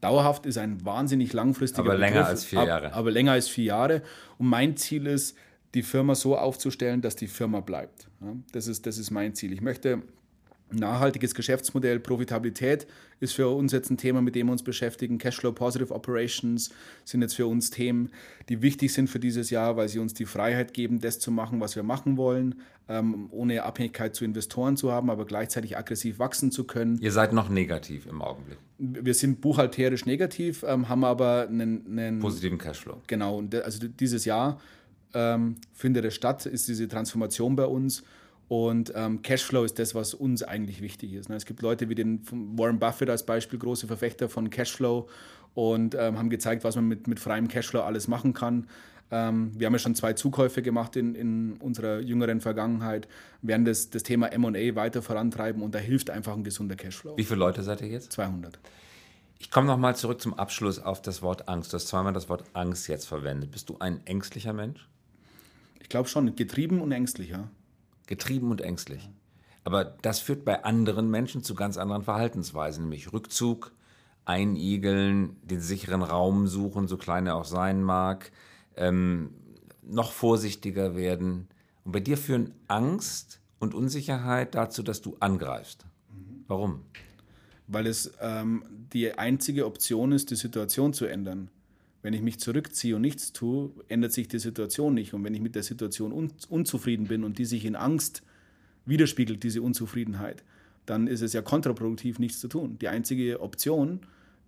Dauerhaft 0.00 0.46
ist 0.46 0.58
ein 0.58 0.84
wahnsinnig 0.84 1.32
langfristiger 1.32 1.88
Aber 1.90 1.96
länger 1.96 2.16
Begriff, 2.16 2.28
als 2.28 2.44
vier 2.44 2.64
Jahre. 2.64 2.92
Aber 2.92 3.10
länger 3.10 3.32
als 3.32 3.48
vier 3.48 3.64
Jahre. 3.64 4.02
Und 4.38 4.48
mein 4.48 4.76
Ziel 4.76 5.06
ist, 5.06 5.36
die 5.74 5.82
Firma 5.82 6.14
so 6.14 6.36
aufzustellen, 6.36 7.02
dass 7.02 7.16
die 7.16 7.26
Firma 7.26 7.60
bleibt. 7.60 8.08
Das 8.52 8.66
ist, 8.66 8.86
das 8.86 8.98
ist 8.98 9.10
mein 9.10 9.34
Ziel. 9.34 9.52
Ich 9.52 9.60
möchte 9.60 10.02
Nachhaltiges 10.72 11.34
Geschäftsmodell, 11.34 12.00
Profitabilität 12.00 12.88
ist 13.20 13.34
für 13.34 13.48
uns 13.48 13.72
jetzt 13.72 13.88
ein 13.90 13.96
Thema, 13.96 14.20
mit 14.20 14.34
dem 14.34 14.48
wir 14.48 14.52
uns 14.52 14.64
beschäftigen. 14.64 15.18
Cashflow 15.18 15.52
Positive 15.52 15.94
Operations 15.94 16.70
sind 17.04 17.22
jetzt 17.22 17.34
für 17.34 17.46
uns 17.46 17.70
Themen, 17.70 18.10
die 18.48 18.62
wichtig 18.62 18.92
sind 18.92 19.08
für 19.08 19.20
dieses 19.20 19.50
Jahr, 19.50 19.76
weil 19.76 19.88
sie 19.88 20.00
uns 20.00 20.12
die 20.12 20.24
Freiheit 20.24 20.74
geben, 20.74 21.00
das 21.00 21.20
zu 21.20 21.30
machen, 21.30 21.60
was 21.60 21.76
wir 21.76 21.84
machen 21.84 22.16
wollen, 22.16 22.56
ähm, 22.88 23.28
ohne 23.30 23.62
Abhängigkeit 23.62 24.16
zu 24.16 24.24
Investoren 24.24 24.76
zu 24.76 24.90
haben, 24.90 25.08
aber 25.08 25.24
gleichzeitig 25.24 25.76
aggressiv 25.76 26.18
wachsen 26.18 26.50
zu 26.50 26.64
können. 26.64 26.98
Ihr 27.00 27.12
seid 27.12 27.32
noch 27.32 27.48
negativ 27.48 28.06
im 28.06 28.20
Augenblick. 28.20 28.58
Wir 28.78 29.14
sind 29.14 29.40
buchhalterisch 29.40 30.04
negativ, 30.04 30.64
ähm, 30.66 30.88
haben 30.88 31.04
aber 31.04 31.46
einen, 31.48 31.86
einen 31.86 32.18
positiven 32.18 32.58
Cashflow. 32.58 33.02
Genau, 33.06 33.42
also 33.62 33.86
dieses 33.86 34.24
Jahr 34.24 34.60
ähm, 35.14 35.56
findet 35.72 36.04
es 36.04 36.14
statt, 36.14 36.44
ist 36.46 36.66
diese 36.68 36.88
Transformation 36.88 37.54
bei 37.54 37.66
uns. 37.66 38.02
Und 38.48 38.92
ähm, 38.94 39.22
Cashflow 39.22 39.64
ist 39.64 39.78
das, 39.78 39.94
was 39.94 40.14
uns 40.14 40.42
eigentlich 40.42 40.80
wichtig 40.80 41.14
ist. 41.14 41.28
Ne? 41.28 41.36
Es 41.36 41.46
gibt 41.46 41.62
Leute 41.62 41.88
wie 41.88 41.96
den 41.96 42.22
Warren 42.56 42.78
Buffett 42.78 43.10
als 43.10 43.26
Beispiel, 43.26 43.58
große 43.58 43.86
Verfechter 43.86 44.28
von 44.28 44.50
Cashflow 44.50 45.08
und 45.54 45.94
ähm, 45.94 46.18
haben 46.18 46.30
gezeigt, 46.30 46.62
was 46.62 46.76
man 46.76 46.86
mit, 46.86 47.08
mit 47.08 47.18
freiem 47.18 47.48
Cashflow 47.48 47.80
alles 47.80 48.06
machen 48.06 48.34
kann. 48.34 48.68
Ähm, 49.10 49.52
wir 49.56 49.66
haben 49.66 49.72
ja 49.72 49.78
schon 49.78 49.94
zwei 49.94 50.12
Zukäufe 50.12 50.62
gemacht 50.62 50.96
in, 50.96 51.14
in 51.14 51.56
unserer 51.58 52.00
jüngeren 52.00 52.40
Vergangenheit, 52.40 53.08
werden 53.42 53.64
das, 53.64 53.90
das 53.90 54.02
Thema 54.02 54.30
MA 54.36 54.74
weiter 54.74 55.02
vorantreiben 55.02 55.62
und 55.62 55.74
da 55.74 55.78
hilft 55.78 56.10
einfach 56.10 56.34
ein 56.34 56.44
gesunder 56.44 56.76
Cashflow. 56.76 57.16
Wie 57.16 57.24
viele 57.24 57.38
Leute 57.38 57.62
seid 57.62 57.80
ihr 57.80 57.88
jetzt? 57.88 58.12
200. 58.12 58.58
Ich 59.38 59.50
komme 59.50 59.66
nochmal 59.66 59.94
zurück 59.96 60.20
zum 60.20 60.34
Abschluss 60.34 60.78
auf 60.78 61.02
das 61.02 61.22
Wort 61.22 61.48
Angst. 61.48 61.72
Du 61.72 61.76
hast 61.76 61.88
zweimal 61.88 62.12
das 62.12 62.28
Wort 62.28 62.44
Angst 62.52 62.88
jetzt 62.88 63.06
verwendet. 63.06 63.50
Bist 63.50 63.68
du 63.68 63.76
ein 63.78 64.00
ängstlicher 64.06 64.52
Mensch? 64.52 64.88
Ich 65.80 65.88
glaube 65.88 66.08
schon, 66.08 66.34
getrieben 66.34 66.80
und 66.80 66.90
ängstlicher 66.90 67.48
getrieben 68.06 68.50
und 68.50 68.60
ängstlich. 68.60 69.08
Aber 69.64 69.84
das 69.84 70.20
führt 70.20 70.44
bei 70.44 70.64
anderen 70.64 71.10
Menschen 71.10 71.42
zu 71.42 71.54
ganz 71.54 71.76
anderen 71.76 72.02
Verhaltensweisen, 72.02 72.84
nämlich 72.84 73.12
Rückzug, 73.12 73.72
Einigeln, 74.24 75.36
den 75.42 75.60
sicheren 75.60 76.02
Raum 76.02 76.46
suchen, 76.48 76.88
so 76.88 76.96
klein 76.96 77.26
er 77.26 77.36
auch 77.36 77.44
sein 77.44 77.82
mag, 77.82 78.32
ähm, 78.76 79.30
noch 79.82 80.12
vorsichtiger 80.12 80.96
werden. 80.96 81.48
Und 81.84 81.92
bei 81.92 82.00
dir 82.00 82.18
führen 82.18 82.52
Angst 82.66 83.40
und 83.58 83.74
Unsicherheit 83.74 84.54
dazu, 84.54 84.82
dass 84.82 85.00
du 85.00 85.16
angreifst. 85.20 85.86
Warum? 86.48 86.82
Weil 87.68 87.86
es 87.86 88.12
ähm, 88.20 88.64
die 88.92 89.16
einzige 89.16 89.66
Option 89.66 90.12
ist, 90.12 90.30
die 90.30 90.36
Situation 90.36 90.92
zu 90.92 91.06
ändern. 91.06 91.50
Wenn 92.06 92.14
ich 92.14 92.22
mich 92.22 92.38
zurückziehe 92.38 92.94
und 92.94 93.02
nichts 93.02 93.32
tue, 93.32 93.72
ändert 93.88 94.12
sich 94.12 94.28
die 94.28 94.38
Situation 94.38 94.94
nicht. 94.94 95.12
Und 95.12 95.24
wenn 95.24 95.34
ich 95.34 95.40
mit 95.40 95.56
der 95.56 95.64
Situation 95.64 96.12
un 96.12 96.30
unzufrieden 96.48 97.08
bin 97.08 97.24
und 97.24 97.36
die 97.36 97.44
sich 97.44 97.64
in 97.64 97.74
Angst 97.74 98.22
widerspiegelt, 98.84 99.42
diese 99.42 99.60
Unzufriedenheit, 99.60 100.44
dann 100.84 101.08
ist 101.08 101.20
es 101.20 101.32
ja 101.32 101.42
kontraproduktiv, 101.42 102.20
nichts 102.20 102.38
zu 102.38 102.46
tun. 102.46 102.78
Die 102.78 102.86
einzige 102.86 103.40
Option, 103.40 104.02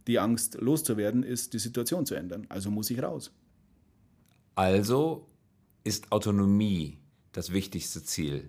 die 0.07 0.21
Angst 0.21 0.59
loszuwerden, 0.61 1.25
ist, 1.25 1.53
die 1.53 1.59
Situation 1.59 2.07
zu 2.07 2.15
ändern. 2.15 2.47
Also 2.49 2.71
muss 2.71 2.91
ich 2.91 3.03
raus. 3.03 3.33
Also 4.55 5.27
ist 5.83 6.13
Autonomie 6.13 6.99
das 7.33 7.53
wichtigste 7.53 8.05
Ziel. 8.05 8.49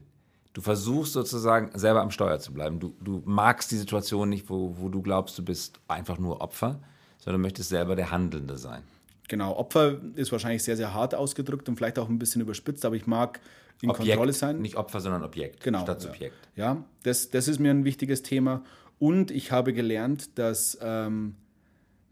Du 0.54 0.62
versuchst 0.62 1.14
sozusagen 1.14 1.72
selber 1.74 2.04
am 2.04 2.12
Steuer 2.12 2.38
zu 2.38 2.54
bleiben. 2.54 2.80
Du, 2.80 2.94
du 3.02 3.24
magst 3.26 3.72
die 3.72 3.78
Situation 3.78 4.30
nicht, 4.30 4.52
wo, 4.52 4.76
wo 4.78 4.88
du 4.88 5.02
glaubst, 5.02 5.36
du 5.40 5.44
bist 5.44 5.80
einfach 5.88 6.20
nur 6.20 6.42
Opfer, 6.42 6.80
sondern 7.18 7.42
möchtest 7.42 7.70
selber 7.70 7.96
der 7.96 8.12
Handelnde 8.12 8.60
sein. 8.60 8.84
Genau, 9.30 9.56
Opfer 9.56 10.00
ist 10.16 10.32
wahrscheinlich 10.32 10.64
sehr, 10.64 10.76
sehr 10.76 10.94
hart 10.94 11.16
ausgedrückt 11.16 11.70
und 11.70 11.78
vielleicht 11.78 12.00
auch 12.00 12.10
ein 12.10 12.20
bisschen 12.20 12.42
überspitzt, 12.42 12.84
aber 12.84 12.96
ich 12.96 13.08
mag 13.08 13.40
in 13.82 13.90
Objekt, 13.90 14.10
Kontrolle 14.10 14.34
sein. 14.34 14.60
Nicht 14.60 14.76
Opfer, 14.76 15.00
sondern 15.00 15.24
Objekt 15.24 15.64
genau, 15.64 15.84
statt 15.84 16.02
Subjekt. 16.02 16.36
Ja, 16.56 16.74
ja 16.74 16.84
das, 17.04 17.30
das 17.30 17.48
ist 17.48 17.60
mir 17.60 17.72
ein 17.72 17.86
wichtiges 17.86 18.24
Thema. 18.24 18.64
Und 18.98 19.32
ich 19.32 19.52
habe 19.52 19.72
gelernt, 19.72 20.38
dass 20.38 20.78
ähm, 20.82 21.36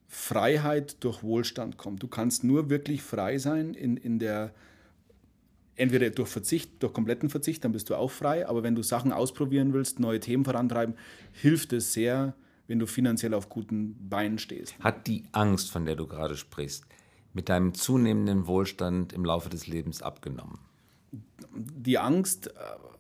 Freiheit 0.08 1.04
durch 1.04 1.24
Wohlstand 1.24 1.78
kommt. 1.78 2.02
Du 2.02 2.08
kannst 2.08 2.44
nur 2.44 2.70
wirklich 2.70 3.02
frei 3.02 3.40
sein 3.40 3.74
in, 3.74 3.98
in 3.98 4.20
der, 4.20 4.54
entweder 5.76 6.10
durch 6.12 6.30
Verzicht, 6.30 6.82
durch 6.82 6.94
kompletten 6.94 7.30
Verzicht, 7.30 7.66
dann 7.66 7.74
bist 7.74 7.90
du 7.90 7.96
auch 7.96 8.12
frei, 8.12 8.48
aber 8.48 8.64
wenn 8.64 8.76
du 8.76 8.84
Sachen 8.84 9.12
ausprobieren 9.12 9.74
willst, 9.74 10.00
neue 10.00 10.20
Themen 10.22 10.46
vorantreiben, 10.46 10.96
hilft 11.34 11.74
es 11.74 11.92
sehr, 11.92 12.36
wenn 12.68 12.80
du 12.80 12.86
finanziell 12.86 13.34
auf 13.34 13.50
guten 13.50 14.10
Beinen 14.10 14.40
stehst. 14.40 14.78
Hat 14.80 15.08
die 15.08 15.26
Angst, 15.34 15.72
von 15.72 15.86
der 15.86 15.96
du 15.96 16.08
gerade 16.08 16.38
sprichst, 16.38 16.86
mit 17.34 17.50
deinem 17.50 17.74
zunehmenden 17.74 18.48
Wohlstand 18.48 19.14
im 19.14 19.26
Laufe 19.26 19.50
des 19.50 19.68
Lebens 19.68 20.02
abgenommen? 20.02 20.60
Die 21.54 21.98
Angst 21.98 22.48
äh, 22.48 22.52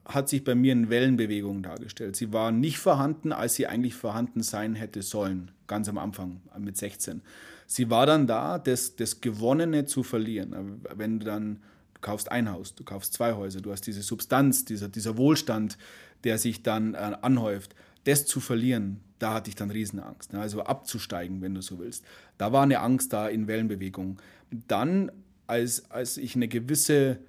hat 0.05 0.29
sich 0.29 0.43
bei 0.43 0.55
mir 0.55 0.71
in 0.71 0.89
Wellenbewegungen 0.89 1.63
dargestellt. 1.63 2.15
Sie 2.15 2.31
war 2.31 2.51
nicht 2.51 2.77
vorhanden, 2.77 3.31
als 3.31 3.55
sie 3.55 3.67
eigentlich 3.67 3.95
vorhanden 3.95 4.41
sein 4.41 4.75
hätte 4.75 5.01
sollen, 5.01 5.51
ganz 5.67 5.89
am 5.89 5.97
Anfang 5.97 6.41
mit 6.57 6.77
16. 6.77 7.21
Sie 7.67 7.89
war 7.89 8.05
dann 8.05 8.27
da, 8.27 8.57
das, 8.57 8.95
das 8.95 9.19
Gewonnene 9.19 9.85
zu 9.85 10.03
verlieren. 10.03 10.81
Wenn 10.95 11.19
du 11.19 11.25
dann, 11.25 11.55
du 11.93 12.01
kaufst 12.01 12.31
ein 12.31 12.49
Haus, 12.49 12.73
du 12.73 12.85
kaufst 12.85 13.13
zwei 13.13 13.33
Häuser, 13.33 13.59
du 13.59 13.71
hast 13.71 13.81
diese 13.81 14.01
Substanz, 14.01 14.63
dieser, 14.63 14.87
dieser 14.87 15.17
Wohlstand, 15.17 15.77
der 16.23 16.37
sich 16.37 16.63
dann 16.63 16.93
äh, 16.93 17.17
anhäuft, 17.21 17.75
das 18.07 18.25
zu 18.25 18.39
verlieren, 18.39 19.01
da 19.19 19.33
hatte 19.33 19.49
ich 19.49 19.55
dann 19.55 19.71
Riesenangst. 19.71 20.33
Ne? 20.33 20.39
Also 20.39 20.63
abzusteigen, 20.63 21.41
wenn 21.41 21.53
du 21.53 21.61
so 21.61 21.79
willst. 21.79 22.05
Da 22.37 22.51
war 22.51 22.63
eine 22.63 22.79
Angst 22.79 23.13
da 23.13 23.27
in 23.27 23.47
Wellenbewegung. 23.47 24.19
Dann, 24.67 25.11
als, 25.47 25.89
als 25.91 26.17
ich 26.17 26.35
eine 26.35 26.47
gewisse 26.47 27.19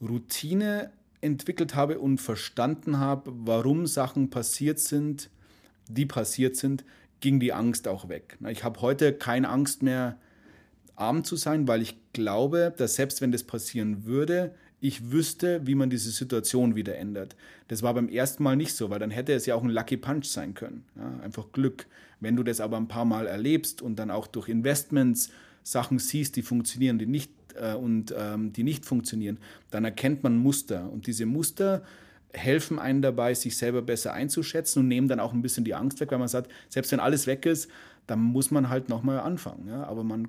Routine 0.00 0.90
entwickelt 1.20 1.74
habe 1.74 1.98
und 1.98 2.18
verstanden 2.20 2.98
habe, 2.98 3.32
warum 3.34 3.86
Sachen 3.86 4.30
passiert 4.30 4.78
sind, 4.78 5.30
die 5.88 6.06
passiert 6.06 6.56
sind, 6.56 6.84
ging 7.20 7.40
die 7.40 7.52
Angst 7.52 7.88
auch 7.88 8.08
weg. 8.08 8.36
Ne? 8.40 8.52
Ich 8.52 8.64
habe 8.64 8.80
heute 8.80 9.12
keine 9.12 9.48
Angst 9.48 9.82
mehr, 9.82 10.18
arm 10.94 11.24
zu 11.24 11.36
sein, 11.36 11.66
weil 11.66 11.82
ich 11.82 11.96
glaube, 12.12 12.72
dass 12.76 12.94
selbst 12.94 13.20
wenn 13.22 13.32
das 13.32 13.44
passieren 13.44 14.04
würde, 14.04 14.54
ich 14.82 15.12
wüsste, 15.12 15.64
wie 15.64 15.76
man 15.76 15.90
diese 15.90 16.10
Situation 16.10 16.74
wieder 16.74 16.96
ändert. 16.96 17.36
Das 17.68 17.82
war 17.82 17.94
beim 17.94 18.08
ersten 18.08 18.42
Mal 18.42 18.56
nicht 18.56 18.74
so, 18.74 18.90
weil 18.90 18.98
dann 18.98 19.12
hätte 19.12 19.32
es 19.32 19.46
ja 19.46 19.54
auch 19.54 19.62
ein 19.62 19.70
Lucky 19.70 19.96
Punch 19.96 20.24
sein 20.24 20.54
können. 20.54 20.84
Ja, 20.96 21.20
einfach 21.22 21.52
Glück. 21.52 21.86
Wenn 22.18 22.34
du 22.34 22.42
das 22.42 22.60
aber 22.60 22.78
ein 22.78 22.88
paar 22.88 23.04
Mal 23.04 23.28
erlebst 23.28 23.80
und 23.80 23.96
dann 23.96 24.10
auch 24.10 24.26
durch 24.26 24.48
Investments 24.48 25.30
Sachen 25.62 26.00
siehst, 26.00 26.34
die 26.34 26.42
funktionieren, 26.42 26.98
die 26.98 27.06
nicht 27.06 27.30
äh, 27.54 27.74
und 27.74 28.12
ähm, 28.18 28.52
die 28.52 28.64
nicht 28.64 28.84
funktionieren, 28.84 29.38
dann 29.70 29.84
erkennt 29.84 30.24
man 30.24 30.36
Muster. 30.36 30.90
Und 30.90 31.06
diese 31.06 31.26
Muster 31.26 31.84
helfen 32.32 32.80
einem 32.80 33.02
dabei, 33.02 33.34
sich 33.34 33.56
selber 33.56 33.82
besser 33.82 34.12
einzuschätzen 34.12 34.80
und 34.80 34.88
nehmen 34.88 35.06
dann 35.06 35.20
auch 35.20 35.32
ein 35.32 35.42
bisschen 35.42 35.64
die 35.64 35.76
Angst 35.76 36.00
weg, 36.00 36.10
weil 36.10 36.18
man 36.18 36.26
sagt, 36.26 36.50
selbst 36.68 36.90
wenn 36.90 36.98
alles 36.98 37.28
weg 37.28 37.46
ist, 37.46 37.70
dann 38.08 38.18
muss 38.18 38.50
man 38.50 38.68
halt 38.68 38.88
nochmal 38.88 39.20
anfangen. 39.20 39.68
Ja? 39.68 39.84
Aber 39.84 40.02
man 40.02 40.26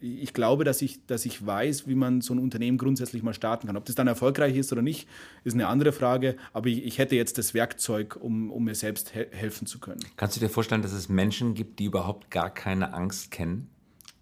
ich 0.00 0.32
glaube, 0.32 0.64
dass 0.64 0.82
ich, 0.82 1.04
dass 1.06 1.24
ich 1.24 1.44
weiß, 1.44 1.88
wie 1.88 1.94
man 1.94 2.20
so 2.20 2.34
ein 2.34 2.38
Unternehmen 2.38 2.78
grundsätzlich 2.78 3.22
mal 3.22 3.34
starten 3.34 3.66
kann. 3.66 3.76
Ob 3.76 3.84
das 3.84 3.94
dann 3.94 4.06
erfolgreich 4.06 4.56
ist 4.56 4.72
oder 4.72 4.82
nicht, 4.82 5.08
ist 5.44 5.54
eine 5.54 5.68
andere 5.68 5.92
Frage. 5.92 6.36
Aber 6.52 6.68
ich, 6.68 6.84
ich 6.84 6.98
hätte 6.98 7.16
jetzt 7.16 7.38
das 7.38 7.54
Werkzeug, 7.54 8.16
um, 8.16 8.50
um 8.50 8.64
mir 8.64 8.74
selbst 8.74 9.10
he 9.10 9.26
helfen 9.30 9.66
zu 9.66 9.78
können. 9.78 10.00
Kannst 10.16 10.36
du 10.36 10.40
dir 10.40 10.48
vorstellen, 10.48 10.82
dass 10.82 10.92
es 10.92 11.08
Menschen 11.08 11.54
gibt, 11.54 11.78
die 11.78 11.84
überhaupt 11.84 12.30
gar 12.30 12.50
keine 12.50 12.94
Angst 12.94 13.30
kennen? 13.30 13.68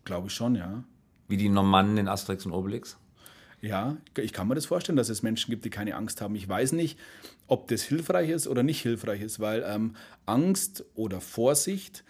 Glaube 0.04 0.28
ich 0.28 0.34
schon, 0.34 0.54
ja. 0.54 0.84
Wie 1.28 1.36
die 1.36 1.48
Normannen 1.48 1.96
in 1.96 2.08
Asterix 2.08 2.44
und 2.44 2.52
Obelix? 2.52 2.98
Ja, 3.62 3.96
ich 4.18 4.34
kann 4.34 4.46
mir 4.46 4.54
das 4.54 4.66
vorstellen, 4.66 4.96
dass 4.96 5.08
es 5.08 5.22
Menschen 5.22 5.50
gibt, 5.50 5.64
die 5.64 5.70
keine 5.70 5.94
Angst 5.96 6.20
haben. 6.20 6.34
Ich 6.34 6.46
weiß 6.46 6.72
nicht, 6.72 6.98
ob 7.46 7.66
das 7.68 7.82
hilfreich 7.82 8.28
ist 8.28 8.46
oder 8.46 8.62
nicht 8.62 8.82
hilfreich 8.82 9.22
ist, 9.22 9.40
weil 9.40 9.64
ähm, 9.66 9.96
Angst 10.26 10.84
oder 10.94 11.22
Vorsicht 11.22 12.04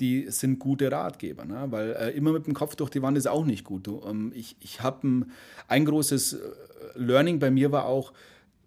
die 0.00 0.30
sind 0.30 0.58
gute 0.58 0.90
Ratgeber. 0.90 1.44
Ne? 1.44 1.66
Weil 1.70 1.92
äh, 1.92 2.10
immer 2.10 2.32
mit 2.32 2.46
dem 2.46 2.54
Kopf 2.54 2.74
durch 2.76 2.90
die 2.90 3.02
Wand 3.02 3.16
ist 3.18 3.28
auch 3.28 3.44
nicht 3.44 3.64
gut. 3.64 3.86
Du, 3.86 4.02
ähm, 4.06 4.32
ich 4.34 4.56
ich 4.60 4.80
habe 4.80 5.06
ein, 5.06 5.30
ein 5.68 5.84
großes 5.84 6.34
äh, 6.34 6.38
Learning 6.96 7.38
bei 7.38 7.50
mir 7.50 7.70
war 7.72 7.84
auch, 7.86 8.12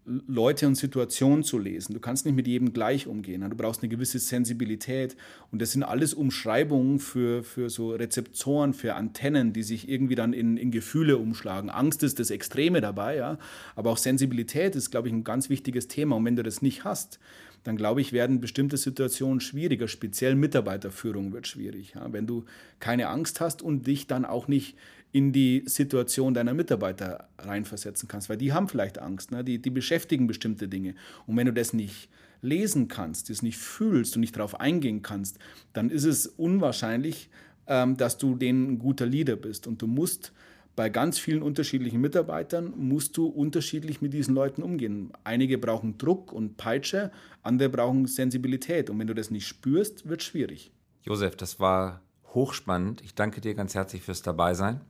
Leute 0.05 0.67
und 0.67 0.75
Situationen 0.75 1.43
zu 1.43 1.57
lesen. 1.57 1.93
Du 1.93 1.99
kannst 2.01 2.25
nicht 2.25 2.35
mit 2.35 2.45
jedem 2.45 2.73
gleich 2.73 3.07
umgehen. 3.07 3.41
Ne? 3.41 3.49
Du 3.49 3.55
brauchst 3.55 3.81
eine 3.81 3.89
gewisse 3.89 4.19
Sensibilität. 4.19 5.15
Und 5.51 5.61
das 5.61 5.71
sind 5.71 5.83
alles 5.83 6.13
Umschreibungen 6.13 6.99
für, 6.99 7.43
für 7.43 7.69
so 7.69 7.91
Rezeptoren, 7.91 8.73
für 8.73 8.95
Antennen, 8.95 9.53
die 9.53 9.63
sich 9.63 9.87
irgendwie 9.87 10.15
dann 10.15 10.33
in, 10.33 10.57
in 10.57 10.71
Gefühle 10.71 11.17
umschlagen. 11.17 11.69
Angst 11.69 12.03
ist 12.03 12.19
das 12.19 12.31
Extreme 12.31 12.81
dabei, 12.81 13.15
ja. 13.15 13.37
Aber 13.75 13.91
auch 13.91 13.97
Sensibilität 13.97 14.75
ist, 14.75 14.91
glaube 14.91 15.07
ich, 15.07 15.13
ein 15.13 15.23
ganz 15.23 15.49
wichtiges 15.49 15.87
Thema. 15.87 16.17
Und 16.17 16.25
wenn 16.25 16.35
du 16.35 16.43
das 16.43 16.61
nicht 16.61 16.83
hast, 16.83 17.19
dann 17.63 17.77
glaube 17.77 18.01
ich, 18.01 18.11
werden 18.11 18.41
bestimmte 18.41 18.75
Situationen 18.75 19.39
schwieriger. 19.39 19.87
Speziell 19.87 20.35
Mitarbeiterführung 20.35 21.31
wird 21.31 21.47
schwierig. 21.47 21.93
Ja? 21.95 22.11
Wenn 22.11 22.27
du 22.27 22.43
keine 22.79 23.07
Angst 23.07 23.39
hast 23.39 23.61
und 23.61 23.87
dich 23.87 24.07
dann 24.07 24.25
auch 24.25 24.49
nicht 24.49 24.75
in 25.13 25.31
die 25.31 25.63
Situation 25.67 26.33
deiner 26.33 26.55
Mitarbeiter 26.55 27.29
reinversetzen 27.37 28.09
kannst, 28.09 28.29
weil 28.29 28.37
die 28.37 28.51
haben 28.51 28.67
vielleicht 28.67 28.97
Angst, 28.97 29.31
ne? 29.31 29.43
die, 29.43 29.61
die 29.61 29.69
beschäftigen 29.69 30.25
bestimmte 30.25 30.67
Dinge. 30.67 30.95
Und 31.27 31.37
wenn 31.37 31.45
du 31.45 31.53
das 31.53 31.71
nicht 31.71 32.09
lesen 32.41 32.87
kannst, 32.87 33.29
das 33.29 33.43
nicht 33.43 33.59
fühlst 33.59 34.15
und 34.15 34.21
nicht 34.21 34.35
darauf 34.35 34.59
eingehen 34.59 35.03
kannst, 35.03 35.37
dann 35.71 35.91
ist 35.91 36.03
es 36.03 36.25
unwahrscheinlich, 36.25 37.29
ähm, 37.67 37.95
dass 37.95 38.17
du 38.17 38.35
denen 38.35 38.71
ein 38.71 38.79
guter 38.79 39.05
Leader 39.05 39.35
bist. 39.35 39.67
Und 39.67 39.83
du 39.83 39.87
musst 39.87 40.33
bei 40.75 40.89
ganz 40.89 41.19
vielen 41.19 41.43
unterschiedlichen 41.43 42.01
Mitarbeitern, 42.01 42.73
musst 42.75 43.15
du 43.15 43.27
unterschiedlich 43.27 44.01
mit 44.01 44.13
diesen 44.13 44.33
Leuten 44.33 44.63
umgehen. 44.63 45.13
Einige 45.23 45.59
brauchen 45.59 45.99
Druck 45.99 46.33
und 46.33 46.57
Peitsche, 46.57 47.11
andere 47.43 47.69
brauchen 47.69 48.07
Sensibilität. 48.07 48.89
Und 48.89 48.97
wenn 48.97 49.07
du 49.07 49.13
das 49.13 49.29
nicht 49.29 49.45
spürst, 49.45 50.09
wird 50.09 50.21
es 50.21 50.27
schwierig. 50.27 50.71
Josef, 51.03 51.35
das 51.35 51.59
war 51.59 52.01
hochspannend. 52.33 53.01
Ich 53.03 53.13
danke 53.13 53.41
dir 53.41 53.53
ganz 53.53 53.75
herzlich 53.75 54.01
fürs 54.01 54.23
Dabeisein. 54.23 54.81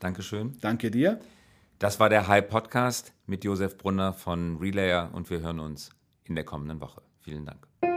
Dankeschön. 0.00 0.56
Danke 0.60 0.90
dir. 0.90 1.20
Das 1.78 2.00
war 2.00 2.08
der 2.08 2.28
High 2.28 2.48
Podcast 2.48 3.14
mit 3.26 3.44
Josef 3.44 3.78
Brunner 3.78 4.12
von 4.12 4.58
Relayer 4.58 5.10
und 5.14 5.30
wir 5.30 5.40
hören 5.40 5.60
uns 5.60 5.90
in 6.24 6.34
der 6.34 6.44
kommenden 6.44 6.80
Woche. 6.80 7.02
Vielen 7.20 7.46
Dank. 7.46 7.89